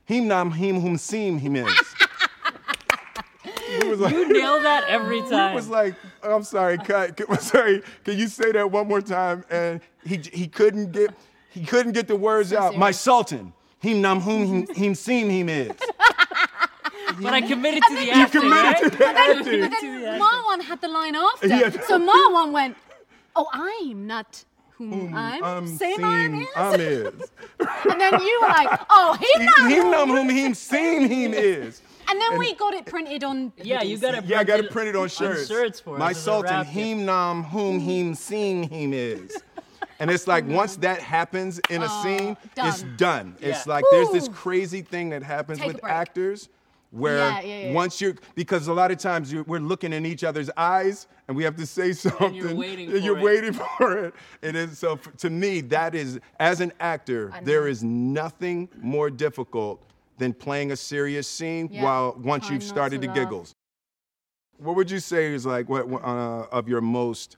[0.06, 1.74] Him nam him whom seem him is.
[3.68, 5.54] It was like- You nail that every It time.
[5.56, 7.20] was like, I'm sorry, cut.
[7.30, 7.82] I'm sorry.
[8.04, 9.44] Can you say that one more time?
[9.50, 11.12] And he he couldn't get
[11.50, 12.78] he couldn't get the words out.
[12.78, 13.54] My Sultan.
[13.80, 15.72] Him nam whom him, him seem him is.
[17.22, 18.78] But I committed to the You committed right?
[18.84, 19.62] to the But then, acting.
[19.62, 21.48] but then Marwan had the line after.
[21.62, 21.70] Yeah.
[21.88, 22.76] So Marwan went,
[23.38, 24.44] "Oh, I'm not
[24.78, 25.44] whom I'm.
[25.44, 27.32] Um, Same I'm seem is." I'm is.
[27.90, 31.82] And then you were like, "Oh, he not." Him nam whom him seem him is.
[32.08, 33.52] And then we got it printed on.
[33.58, 35.48] Yeah, you got it Yeah, I got it printed on shirts.
[35.48, 36.78] shirts for My as a Sultan, wrap gift.
[36.78, 39.42] him nam whom him seem him is.
[40.00, 42.96] And it's like once that happens in a Oh, scene, it's done.
[42.98, 43.36] done.
[43.40, 43.74] It's Yeah.
[43.74, 46.50] like there's this crazy thing that happens Take with actors
[46.96, 47.74] where Yeah, yeah, yeah, yeah.
[47.74, 51.36] once you're because a lot of times you're, we're looking in each other's eyes and
[51.36, 53.24] we have to say something You're waiting and for you're it.
[53.24, 57.42] waiting for it it is so f- to me that is as an actor I
[57.42, 57.68] there know.
[57.68, 59.84] is nothing more difficult
[60.18, 61.84] than playing a serious scene Yeah.
[61.84, 63.54] while once Trying you've started to to, giggles
[64.58, 67.36] what would you say is like what uh, of your most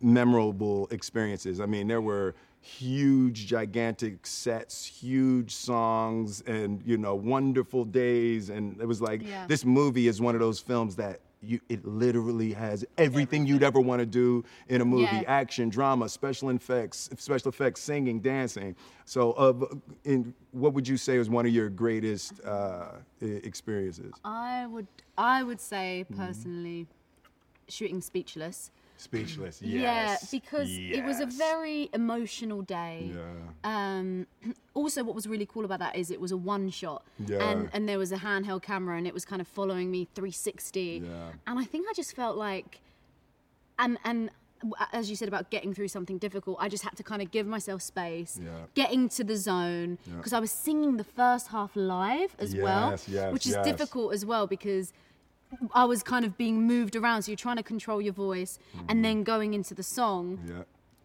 [0.00, 1.60] memorable experiences?
[1.60, 2.34] I mean, there were
[2.66, 8.50] huge, gigantic sets, huge songs, and you know, wonderful days.
[8.50, 9.46] And it was like Yeah.
[9.46, 13.78] this movie is one of those films that you it literally has everything you'd ever
[13.80, 15.30] want to do in a movie: Yeah.
[15.40, 18.74] action, drama, special effects, special effects, singing, dancing.
[19.04, 19.64] So, of
[20.04, 22.88] in what would you say was one of your greatest uh,
[23.20, 24.12] experiences?
[24.24, 26.20] I would I would say Mm-hmm.
[26.22, 26.86] personally,
[27.68, 28.70] shooting Speechless.
[28.98, 29.60] Speechless.
[29.60, 30.30] Yeah, Yes.
[30.30, 33.12] because it was a very emotional day.
[33.14, 33.18] Yeah.
[33.64, 34.26] Um,
[34.74, 37.46] also, what was really cool about that is it was a one shot, Yeah.
[37.48, 41.02] and and there was a handheld camera, and it was kind of following me 360.
[41.04, 41.32] Yeah.
[41.46, 42.80] And I think I just felt like,
[43.78, 44.30] and and
[44.90, 47.46] as you said about getting through something difficult, I just had to kind of give
[47.46, 48.50] myself space, Yeah.
[48.74, 50.16] getting to the zone, Yeah.
[50.16, 53.66] because I was singing the first half live as well, Yes, yes, which is yes.
[53.66, 54.92] difficult as well because.
[55.72, 58.58] I was kind of being moved around, so you're trying to control your voice,
[58.88, 60.62] and then going into the song Yeah.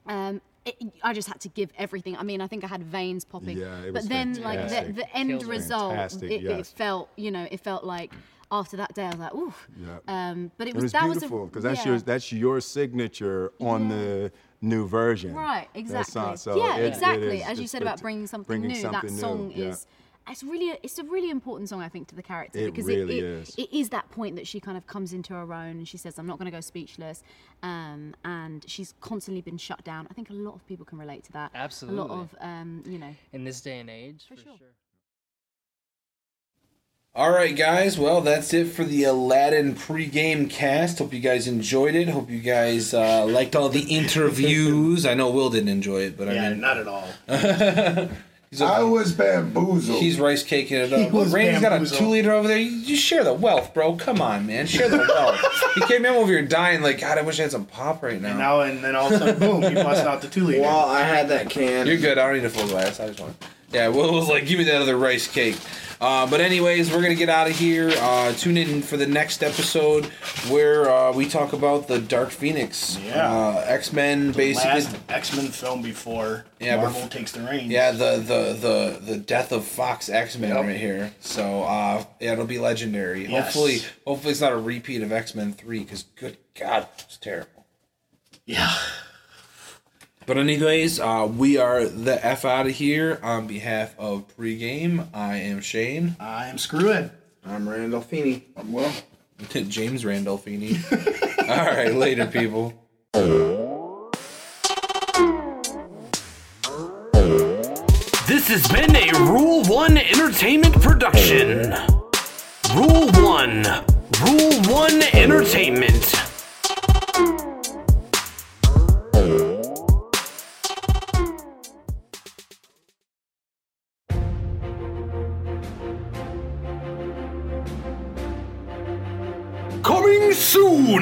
[0.08, 2.16] um, it, I just had to give everything.
[2.18, 3.58] I mean, I think I had veins popping.
[3.58, 7.10] Yeah, it but was then, like the, the end Kills result, Fantastic, it, it felt,
[7.16, 8.14] you know, it felt like
[8.52, 9.54] after that day, I was like, ooh.
[9.76, 9.98] Yeah.
[10.08, 11.94] Um, but it And was that beautiful because that's yeah.
[11.94, 14.32] your that's your signature on the
[14.62, 15.34] new version.
[15.34, 16.12] Right, exactly.
[16.12, 17.38] song, so yeah, it- it exactly.
[17.42, 19.66] is- As you said about bringing something bringing new, something that new, song yeah.
[19.70, 19.88] is.
[20.32, 23.20] It's really, it's a really important song, I think, to the character It because really
[23.20, 23.56] it, is.
[23.58, 26.18] it is that point that she kind of comes into her own and she says,
[26.18, 27.22] "I'm not going to go speechless,"
[27.64, 30.08] um, and she's constantly been shut down.
[30.10, 31.52] I think a lot of people can relate to that.
[31.54, 34.54] absolutely A lot of, um, you know, In this day and age, for, sure.
[37.14, 38.00] All right, guys.
[38.00, 41.00] Well, that's it for the Aladdin pregame cast.
[41.00, 42.08] Hope you guys enjoyed it.
[42.08, 45.06] Hope you guys uh, liked all the interviews.
[45.06, 47.08] I know Will didn't enjoy it, but I Yeah, mean, not at all.
[48.52, 50.02] He's I was bamboozled.
[50.02, 51.14] He's rice caking it up.
[51.14, 52.58] was Randy's got a two liter over there.
[52.58, 53.96] You, you share the wealth, bro.
[53.96, 54.68] Come on, man.
[54.68, 55.74] Share the wealth.
[55.76, 58.22] he came in over here dying like, God, I wish I had some pop right
[58.22, 58.32] now.
[58.32, 60.64] And now and then all of a sudden, boom, he busts out the two liter.
[60.64, 61.88] Well, I had that can.
[61.88, 62.18] You're good.
[62.18, 63.00] I don't need a full glass.
[63.00, 63.42] I just want.
[63.72, 65.56] Yeah, Will was like, give me that other rice cake.
[66.02, 67.92] Uh, but anyways, we're gonna get out of here.
[67.98, 70.06] Uh, tune in for the next episode
[70.50, 72.98] where uh, we talk about the Dark Phoenix.
[73.06, 73.32] Yeah.
[73.32, 74.70] Uh, X Men, basically.
[74.72, 77.72] Last X Men film before Yeah, but- Marvel takes the reins.
[77.72, 80.66] Yeah, the the the the death of Fox X Men Yep.
[80.66, 81.14] right here.
[81.20, 83.28] So uh, yeah, it'll be legendary.
[83.28, 83.44] Yes.
[83.44, 87.68] Hopefully, hopefully it's not a repeat of X Men Three because good God, it's terrible.
[88.46, 88.76] Yeah.
[90.26, 95.08] But anyways, uh, we are the f out of here on behalf of pregame.
[95.14, 96.16] I am Shane.
[96.20, 97.12] I am Screwhead.
[97.46, 98.44] I'm Randolphini.
[98.56, 98.92] I'm Will.
[99.50, 100.78] James Randolphini.
[101.50, 102.74] All right, later, people.
[108.28, 111.72] This has been a Rule 1 Entertainment production.
[112.76, 113.64] Rule 1.
[114.22, 116.31] Rule 1 Entertainment.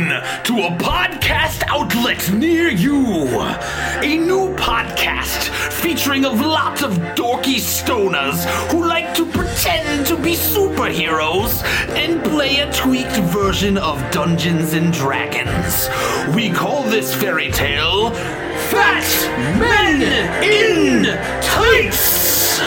[0.10, 3.40] To a podcast outlet near you.
[4.02, 10.34] A new podcast featuring a lot of dorky stoners who like to pretend to be
[10.34, 11.64] superheroes
[11.96, 15.90] and play a tweaked version of Dungeons and Dragons.
[16.36, 18.12] We call this fairy tale
[18.72, 19.06] Fat
[19.60, 20.02] Men
[20.44, 21.06] in
[21.42, 22.60] Tights.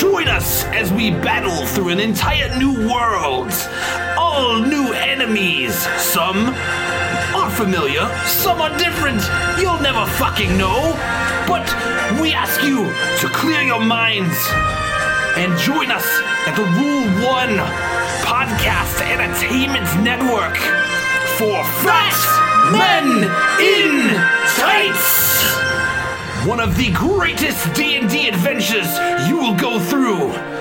[0.00, 3.52] Join us as we battle through an entire new world.
[4.36, 5.74] All new enemies.
[5.98, 6.54] Some
[7.34, 9.22] are familiar, some are different.
[9.58, 10.92] You'll never fucking know.
[11.48, 11.64] But
[12.20, 12.84] we ask you
[13.20, 14.36] to clear your minds
[15.40, 16.06] and join us
[16.46, 17.48] at the Rule 1
[18.28, 20.58] Podcast Entertainment Network
[21.38, 22.18] for Fat
[22.72, 23.24] Men
[23.58, 24.14] in
[24.60, 25.16] Tights
[26.46, 28.86] one of the greatest D&D adventures
[29.26, 30.55] you will go through.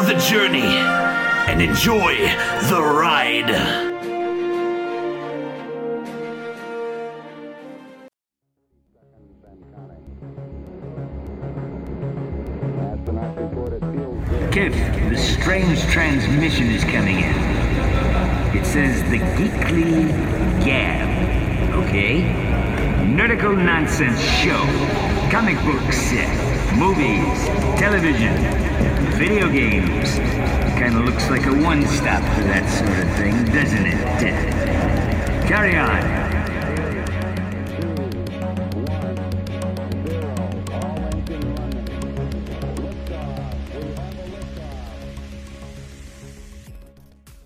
[0.00, 2.16] Follow the journey and enjoy
[2.70, 3.50] the ride.
[14.50, 17.34] Kev, the strange transmission is coming in.
[18.56, 20.08] It says the Geekly
[20.64, 21.74] Gab.
[21.74, 22.22] Okay?
[23.04, 24.64] Nerdical Nonsense Show.
[25.30, 26.12] Comic books,
[26.78, 27.44] movies,
[27.78, 28.89] television,
[29.20, 30.16] video games.
[30.80, 35.46] Kind of looks like a one stop for that sort of thing, doesn't it?
[35.46, 36.19] Carry on.